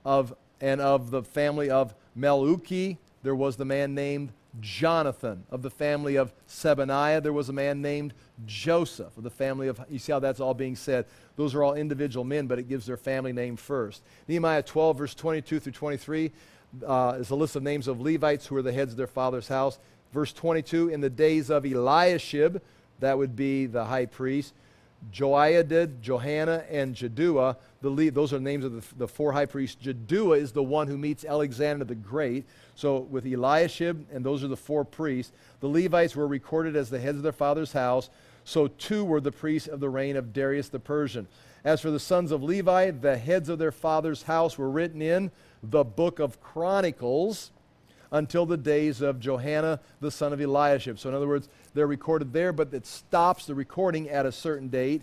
Of, 0.05 0.35
and 0.61 0.79
of 0.79 1.09
the 1.09 1.23
family 1.23 1.71
of 1.71 1.95
Malluki, 2.17 2.97
there 3.23 3.35
was 3.35 3.55
the 3.55 3.65
man 3.65 3.93
named 3.93 4.31
Jonathan. 4.61 5.43
Of 5.49 5.61
the 5.61 5.69
family 5.69 6.15
of 6.15 6.33
Sebaniah, 6.47 7.21
there 7.21 7.33
was 7.33 7.49
a 7.49 7.53
man 7.53 7.81
named 7.81 8.13
Joseph. 8.45 9.17
Of 9.17 9.23
the 9.23 9.29
family 9.29 9.67
of, 9.67 9.79
you 9.89 9.99
see 9.99 10.11
how 10.11 10.19
that's 10.19 10.39
all 10.39 10.53
being 10.53 10.75
said. 10.75 11.05
Those 11.35 11.53
are 11.53 11.63
all 11.63 11.73
individual 11.73 12.23
men, 12.23 12.47
but 12.47 12.59
it 12.59 12.69
gives 12.69 12.85
their 12.85 12.97
family 12.97 13.33
name 13.33 13.57
first. 13.57 14.03
Nehemiah 14.27 14.63
12, 14.63 14.97
verse 14.97 15.15
22 15.15 15.59
through 15.59 15.71
23 15.71 16.31
uh, 16.85 17.17
is 17.19 17.29
a 17.29 17.35
list 17.35 17.55
of 17.55 17.63
names 17.63 17.87
of 17.87 17.99
Levites 18.01 18.47
who 18.47 18.55
were 18.55 18.61
the 18.61 18.71
heads 18.71 18.91
of 18.91 18.97
their 18.97 19.07
father's 19.07 19.47
house. 19.47 19.79
Verse 20.13 20.31
22, 20.31 20.89
in 20.89 21.01
the 21.01 21.09
days 21.09 21.49
of 21.49 21.65
Eliashib, 21.65 22.61
that 22.99 23.17
would 23.17 23.35
be 23.35 23.65
the 23.65 23.85
high 23.85 24.05
priest, 24.05 24.53
Joiada, 25.11 26.01
Johanan, 26.01 26.63
and 26.69 26.95
Jaddua. 26.95 27.57
The 27.81 27.89
lead, 27.89 28.15
those 28.15 28.33
are 28.33 28.39
names 28.39 28.65
of 28.65 28.73
the, 28.73 28.95
the 28.97 29.07
four 29.07 29.31
high 29.31 29.45
priests. 29.45 29.83
Jaddua 29.83 30.39
is 30.39 30.51
the 30.51 30.63
one 30.63 30.87
who 30.87 30.97
meets 30.97 31.25
Alexander 31.25 31.85
the 31.85 31.95
Great. 31.95 32.45
So 32.75 32.99
with 32.99 33.25
Eliashib, 33.25 34.07
and 34.11 34.25
those 34.25 34.43
are 34.43 34.47
the 34.47 34.57
four 34.57 34.83
priests, 34.83 35.31
the 35.59 35.67
Levites 35.67 36.15
were 36.15 36.27
recorded 36.27 36.75
as 36.75 36.89
the 36.89 36.99
heads 36.99 37.17
of 37.17 37.23
their 37.23 37.31
father's 37.31 37.73
house. 37.73 38.09
So 38.43 38.67
two 38.67 39.03
were 39.03 39.21
the 39.21 39.31
priests 39.31 39.67
of 39.67 39.79
the 39.79 39.89
reign 39.89 40.15
of 40.15 40.33
Darius 40.33 40.69
the 40.69 40.79
Persian. 40.79 41.27
As 41.63 41.81
for 41.81 41.89
the 41.89 41.99
sons 41.99 42.31
of 42.31 42.43
Levi, 42.43 42.91
the 42.91 43.17
heads 43.17 43.49
of 43.49 43.57
their 43.57 43.71
father's 43.71 44.23
house 44.23 44.57
were 44.57 44.69
written 44.69 45.01
in 45.01 45.31
the 45.63 45.83
book 45.83 46.19
of 46.19 46.41
Chronicles 46.41 47.51
until 48.11 48.45
the 48.45 48.57
days 48.57 49.01
of 49.01 49.19
Johanan, 49.19 49.79
the 49.99 50.11
son 50.11 50.33
of 50.33 50.39
Eliashib. 50.39 50.99
So, 50.99 51.09
in 51.09 51.15
other 51.15 51.27
words, 51.27 51.49
they're 51.73 51.87
recorded 51.87 52.33
there, 52.33 52.53
but 52.53 52.73
it 52.73 52.85
stops 52.85 53.45
the 53.45 53.55
recording 53.55 54.09
at 54.09 54.25
a 54.25 54.31
certain 54.31 54.67
date. 54.69 55.01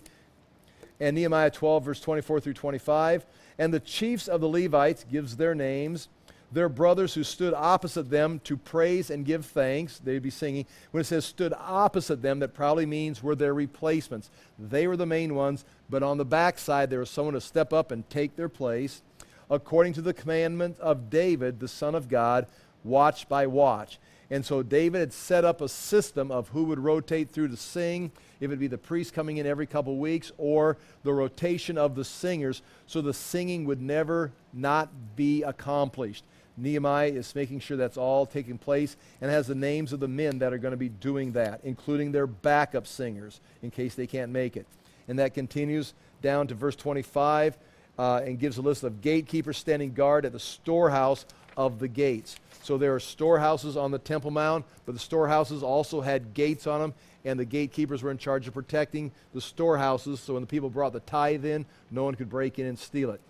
And 1.01 1.17
Nehemiah 1.17 1.51
12, 1.51 1.85
verse 1.85 2.01
24 2.01 2.41
through 2.41 2.55
25. 2.55 3.27
And 3.59 3.75
the 3.75 3.81
chiefs 3.81 4.29
of 4.29 4.41
the 4.41 4.49
Levites 4.49 5.05
gives 5.11 5.37
their 5.37 5.55
names. 5.55 6.09
their 6.53 6.69
brothers 6.69 7.15
who 7.15 7.25
stood 7.25 7.55
opposite 7.55 8.11
them 8.11 8.41
to 8.45 8.57
praise 8.57 9.11
and 9.11 9.25
give 9.25 9.47
thanks. 9.47 9.99
They'd 9.99 10.23
be 10.23 10.31
singing. 10.31 10.67
When 10.91 11.01
it 11.01 11.05
says 11.05 11.25
stood 11.25 11.55
opposite 11.59 12.23
them, 12.23 12.41
that 12.41 12.55
probably 12.55 12.87
means 12.87 13.23
were 13.23 13.35
their 13.35 13.55
replacements. 13.55 14.31
They 14.59 14.87
were 14.87 14.97
the 14.97 15.07
main 15.07 15.35
ones, 15.35 15.65
but 15.89 16.03
on 16.03 16.19
the 16.19 16.25
backside, 16.25 16.91
there 16.91 17.01
was 17.01 17.11
someone 17.11 17.35
to 17.35 17.41
step 17.41 17.73
up 17.73 17.91
and 17.91 18.09
take 18.11 18.37
their 18.37 18.49
place. 18.49 19.03
According 19.51 19.95
to 19.95 20.03
the 20.03 20.15
commandment 20.15 20.79
of 20.79 21.11
David, 21.11 21.61
the 21.61 21.69
Son 21.69 21.95
of 21.95 22.09
God, 22.09 22.47
watch 22.85 23.28
by 23.28 23.47
watch. 23.47 23.99
And 24.30 24.47
so 24.47 24.62
David 24.62 25.01
had 25.01 25.12
set 25.12 25.45
up 25.45 25.61
a 25.61 25.68
system 25.68 26.30
of 26.30 26.49
who 26.49 26.64
would 26.64 26.78
rotate 26.78 27.30
through 27.30 27.49
to 27.49 27.57
sing, 27.57 28.11
if 28.41 28.45
it'd 28.45 28.59
be 28.59 28.66
the 28.66 28.78
priest 28.78 29.12
coming 29.12 29.37
in 29.37 29.47
every 29.47 29.66
couple 29.66 29.99
weeks, 29.99 30.33
or 30.39 30.78
the 31.03 31.12
rotation 31.12 31.76
of 31.76 31.95
the 31.95 32.05
singers, 32.05 32.62
so 32.87 33.03
the 33.03 33.12
singing 33.12 33.66
would 33.66 33.83
never 33.83 34.33
not 34.55 34.89
be 35.16 35.43
accomplished. 35.43 36.24
Nehemiah 36.57 37.09
is 37.09 37.35
making 37.35 37.61
sure 37.61 37.76
that's 37.76 37.97
all 37.97 38.24
taking 38.24 38.59
place 38.59 38.97
and 39.20 39.30
has 39.30 39.47
the 39.47 39.55
names 39.55 39.93
of 39.93 40.01
the 40.01 40.09
men 40.09 40.39
that 40.39 40.53
are 40.53 40.59
going 40.59 40.72
to 40.72 40.78
be 40.78 40.89
doing 40.89 41.33
that, 41.33 41.61
including 41.64 42.12
their 42.12 42.26
backup 42.26 42.87
singers 42.87 43.41
in 43.62 43.70
case 43.70 43.95
they 43.95 44.07
can't 44.07 44.33
make 44.33 44.57
it. 44.57 44.66
And 45.09 45.18
that 45.18 45.35
continues 45.35 45.95
down 46.22 46.47
to 46.47 46.55
verse 46.55 46.76
25 46.76 47.59
uh, 47.99 48.22
and 48.24 48.39
gives 48.39 48.59
a 48.59 48.62
list 48.62 48.83
of 48.85 49.01
gatekeepers 49.01 49.59
standing 49.59 49.93
guard 49.93 50.24
at 50.24 50.33
the 50.33 50.41
storehouse 50.41 51.26
of 51.57 51.78
the 51.78 51.89
gates. 51.89 52.37
So 52.63 52.79
there 52.79 52.95
are 52.95 53.01
storehouses 53.01 53.77
on 53.77 53.91
the 53.91 53.99
Temple 53.99 54.31
Mount, 54.31 54.65
but 54.87 54.93
the 54.93 55.01
storehouses 55.01 55.65
also 55.65 56.01
had 56.01 56.33
gates 56.33 56.69
on 56.69 56.81
them, 56.81 56.95
and 57.25 57.39
the 57.39 57.45
gatekeepers 57.45 58.05
were 58.05 58.11
in 58.13 58.19
charge 58.19 58.47
of 58.47 58.55
protecting 58.55 59.11
the 59.35 59.41
storehouses. 59.41 60.21
So 60.21 60.35
when 60.35 60.43
the 60.43 60.47
people 60.47 60.71
brought 60.71 60.93
the 60.93 61.01
tithe 61.01 61.45
in, 61.45 61.67
no 61.91 62.05
one 62.05 62.15
could 62.15 62.31
break 62.31 62.61
in 62.61 62.67
and 62.67 62.79
steal 62.79 63.11
it. 63.11 63.21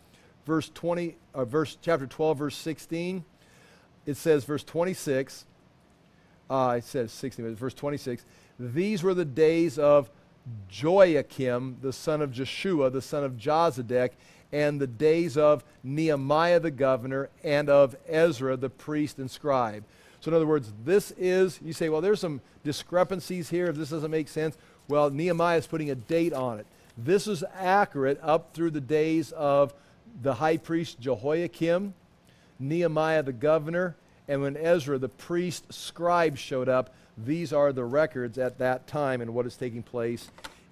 Verse 0.44 0.70
20, 0.74 1.16
uh, 1.34 1.44
verse 1.46 1.78
chapter 1.80 2.06
12, 2.06 2.38
verse 2.38 2.56
16. 2.56 3.24
It 4.04 4.16
says, 4.18 4.44
verse 4.44 4.64
26. 4.64 5.46
Uh, 6.50 6.74
it 6.78 6.84
says 6.84 7.10
16, 7.12 7.46
but 7.46 7.58
verse 7.58 7.74
26. 7.74 8.26
These 8.58 9.02
were 9.02 9.14
the 9.14 9.24
days 9.24 9.78
of 9.78 10.10
Joiakim, 10.70 11.80
the 11.80 11.92
son 11.92 12.20
of 12.20 12.32
Jeshua, 12.32 12.90
the 12.90 13.00
son 13.00 13.24
of 13.24 13.32
Jozadak, 13.38 14.10
and 14.52 14.80
the 14.80 14.86
days 14.86 15.36
of 15.36 15.64
Nehemiah 15.82 16.60
the 16.60 16.70
governor 16.70 17.30
and 17.42 17.68
of 17.68 17.96
Ezra 18.06 18.56
the 18.56 18.70
priest 18.70 19.18
and 19.18 19.30
scribe. 19.30 19.84
So, 20.20 20.30
in 20.30 20.34
other 20.34 20.46
words, 20.46 20.72
this 20.84 21.12
is, 21.18 21.58
you 21.62 21.72
say, 21.72 21.88
well, 21.88 22.00
there's 22.00 22.20
some 22.20 22.40
discrepancies 22.62 23.50
here 23.50 23.66
if 23.66 23.76
this 23.76 23.90
doesn't 23.90 24.10
make 24.10 24.28
sense. 24.28 24.56
Well, 24.86 25.10
Nehemiah 25.10 25.58
is 25.58 25.66
putting 25.66 25.90
a 25.90 25.96
date 25.96 26.32
on 26.32 26.60
it. 26.60 26.66
This 26.96 27.26
is 27.26 27.42
accurate 27.58 28.20
up 28.22 28.54
through 28.54 28.70
the 28.70 28.80
days 28.80 29.32
of 29.32 29.74
the 30.20 30.34
high 30.34 30.58
priest 30.58 31.00
Jehoiakim, 31.00 31.94
Nehemiah 32.58 33.22
the 33.22 33.32
governor, 33.32 33.96
and 34.28 34.42
when 34.42 34.56
Ezra 34.56 34.98
the 34.98 35.08
priest 35.08 35.72
scribe 35.72 36.36
showed 36.36 36.68
up. 36.68 36.94
These 37.18 37.52
are 37.52 37.72
the 37.72 37.84
records 37.84 38.38
at 38.38 38.58
that 38.58 38.86
time 38.86 39.20
and 39.20 39.34
what 39.34 39.46
is 39.46 39.56
taking 39.56 39.82
place 39.82 40.30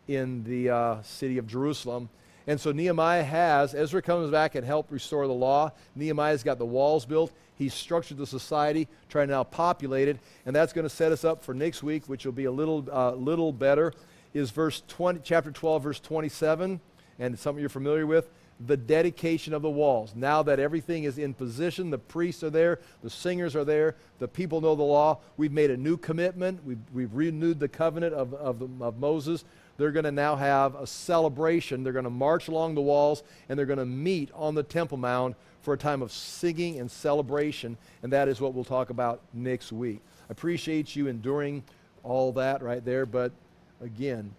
in 0.08 0.44
the 0.44 0.70
uh, 0.70 1.02
city 1.02 1.38
of 1.38 1.46
Jerusalem. 1.46 2.08
And 2.50 2.60
so 2.60 2.72
Nehemiah 2.72 3.22
has, 3.22 3.76
Ezra 3.76 4.02
comes 4.02 4.28
back 4.28 4.56
and 4.56 4.66
helped 4.66 4.90
restore 4.90 5.24
the 5.28 5.32
law. 5.32 5.70
Nehemiah's 5.94 6.42
got 6.42 6.58
the 6.58 6.66
walls 6.66 7.06
built. 7.06 7.30
He's 7.54 7.72
structured 7.72 8.18
the 8.18 8.26
society, 8.26 8.88
trying 9.08 9.28
to 9.28 9.34
now 9.34 9.44
populate 9.44 10.08
it. 10.08 10.18
And 10.44 10.56
that's 10.56 10.72
going 10.72 10.82
to 10.82 10.90
set 10.90 11.12
us 11.12 11.24
up 11.24 11.44
for 11.44 11.54
next 11.54 11.84
week, 11.84 12.08
which 12.08 12.24
will 12.24 12.32
be 12.32 12.46
a 12.46 12.50
little, 12.50 12.88
uh, 12.90 13.12
little 13.12 13.52
better, 13.52 13.92
is 14.34 14.50
verse 14.50 14.82
20, 14.88 15.20
chapter 15.22 15.52
12, 15.52 15.82
verse 15.84 16.00
27, 16.00 16.80
and 17.20 17.38
something 17.38 17.60
you're 17.60 17.68
familiar 17.68 18.04
with 18.04 18.28
the 18.66 18.76
dedication 18.76 19.54
of 19.54 19.62
the 19.62 19.70
walls. 19.70 20.12
Now 20.16 20.42
that 20.42 20.58
everything 20.58 21.04
is 21.04 21.18
in 21.18 21.34
position, 21.34 21.90
the 21.90 21.98
priests 21.98 22.42
are 22.42 22.50
there, 22.50 22.80
the 23.02 23.10
singers 23.10 23.56
are 23.56 23.64
there, 23.64 23.94
the 24.18 24.28
people 24.28 24.60
know 24.60 24.74
the 24.74 24.82
law. 24.82 25.20
We've 25.36 25.52
made 25.52 25.70
a 25.70 25.76
new 25.76 25.96
commitment. 25.96 26.64
We've, 26.64 26.78
we've 26.92 27.14
renewed 27.14 27.58
the 27.58 27.68
covenant 27.68 28.12
of, 28.12 28.34
of, 28.34 28.82
of 28.82 28.98
Moses 28.98 29.44
they're 29.80 29.92
going 29.92 30.04
to 30.04 30.12
now 30.12 30.36
have 30.36 30.74
a 30.74 30.86
celebration. 30.86 31.82
They're 31.82 31.92
going 31.92 32.04
to 32.04 32.10
march 32.10 32.48
along 32.48 32.74
the 32.74 32.80
walls 32.80 33.22
and 33.48 33.58
they're 33.58 33.66
going 33.66 33.78
to 33.78 33.86
meet 33.86 34.30
on 34.34 34.54
the 34.54 34.62
Temple 34.62 34.98
Mount 34.98 35.36
for 35.62 35.74
a 35.74 35.78
time 35.78 36.02
of 36.02 36.12
singing 36.12 36.78
and 36.78 36.90
celebration. 36.90 37.76
And 38.02 38.12
that 38.12 38.28
is 38.28 38.40
what 38.40 38.54
we'll 38.54 38.64
talk 38.64 38.90
about 38.90 39.20
next 39.32 39.72
week. 39.72 40.00
I 40.28 40.32
appreciate 40.32 40.94
you 40.94 41.06
enduring 41.06 41.62
all 42.02 42.32
that 42.32 42.62
right 42.62 42.84
there. 42.84 43.06
But 43.06 43.32
again, 43.80 44.34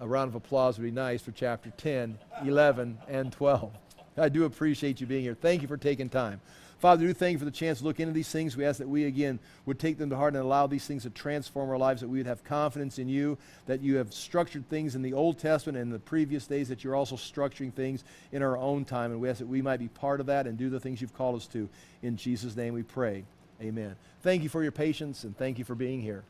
a 0.00 0.06
round 0.06 0.28
of 0.28 0.34
applause 0.34 0.78
would 0.78 0.84
be 0.84 0.90
nice 0.90 1.22
for 1.22 1.32
chapter 1.32 1.70
10, 1.76 2.18
11, 2.44 2.98
and 3.08 3.32
12. 3.32 3.72
I 4.16 4.28
do 4.28 4.44
appreciate 4.44 5.00
you 5.00 5.06
being 5.06 5.22
here. 5.22 5.36
Thank 5.40 5.62
you 5.62 5.68
for 5.68 5.76
taking 5.76 6.08
time. 6.08 6.40
Father, 6.82 7.02
we 7.02 7.06
do 7.06 7.14
thank 7.14 7.34
you 7.34 7.38
for 7.38 7.44
the 7.44 7.52
chance 7.52 7.78
to 7.78 7.84
look 7.84 8.00
into 8.00 8.12
these 8.12 8.28
things. 8.28 8.56
We 8.56 8.64
ask 8.64 8.78
that 8.80 8.88
we, 8.88 9.04
again, 9.04 9.38
would 9.66 9.78
take 9.78 9.98
them 9.98 10.10
to 10.10 10.16
heart 10.16 10.34
and 10.34 10.42
allow 10.42 10.66
these 10.66 10.84
things 10.84 11.04
to 11.04 11.10
transform 11.10 11.70
our 11.70 11.78
lives, 11.78 12.00
that 12.00 12.08
we 12.08 12.18
would 12.18 12.26
have 12.26 12.42
confidence 12.42 12.98
in 12.98 13.08
you, 13.08 13.38
that 13.66 13.82
you 13.82 13.98
have 13.98 14.12
structured 14.12 14.68
things 14.68 14.96
in 14.96 15.02
the 15.02 15.12
Old 15.12 15.38
Testament 15.38 15.78
and 15.78 15.92
the 15.92 16.00
previous 16.00 16.44
days, 16.48 16.68
that 16.70 16.82
you're 16.82 16.96
also 16.96 17.14
structuring 17.14 17.72
things 17.72 18.02
in 18.32 18.42
our 18.42 18.56
own 18.56 18.84
time. 18.84 19.12
And 19.12 19.20
we 19.20 19.30
ask 19.30 19.38
that 19.38 19.46
we 19.46 19.62
might 19.62 19.76
be 19.76 19.86
part 19.86 20.18
of 20.18 20.26
that 20.26 20.48
and 20.48 20.58
do 20.58 20.70
the 20.70 20.80
things 20.80 21.00
you've 21.00 21.14
called 21.14 21.36
us 21.36 21.46
to. 21.52 21.68
In 22.02 22.16
Jesus' 22.16 22.56
name 22.56 22.74
we 22.74 22.82
pray. 22.82 23.22
Amen. 23.62 23.94
Thank 24.22 24.42
you 24.42 24.48
for 24.48 24.64
your 24.64 24.72
patience 24.72 25.22
and 25.22 25.38
thank 25.38 25.60
you 25.60 25.64
for 25.64 25.76
being 25.76 26.00
here. 26.00 26.24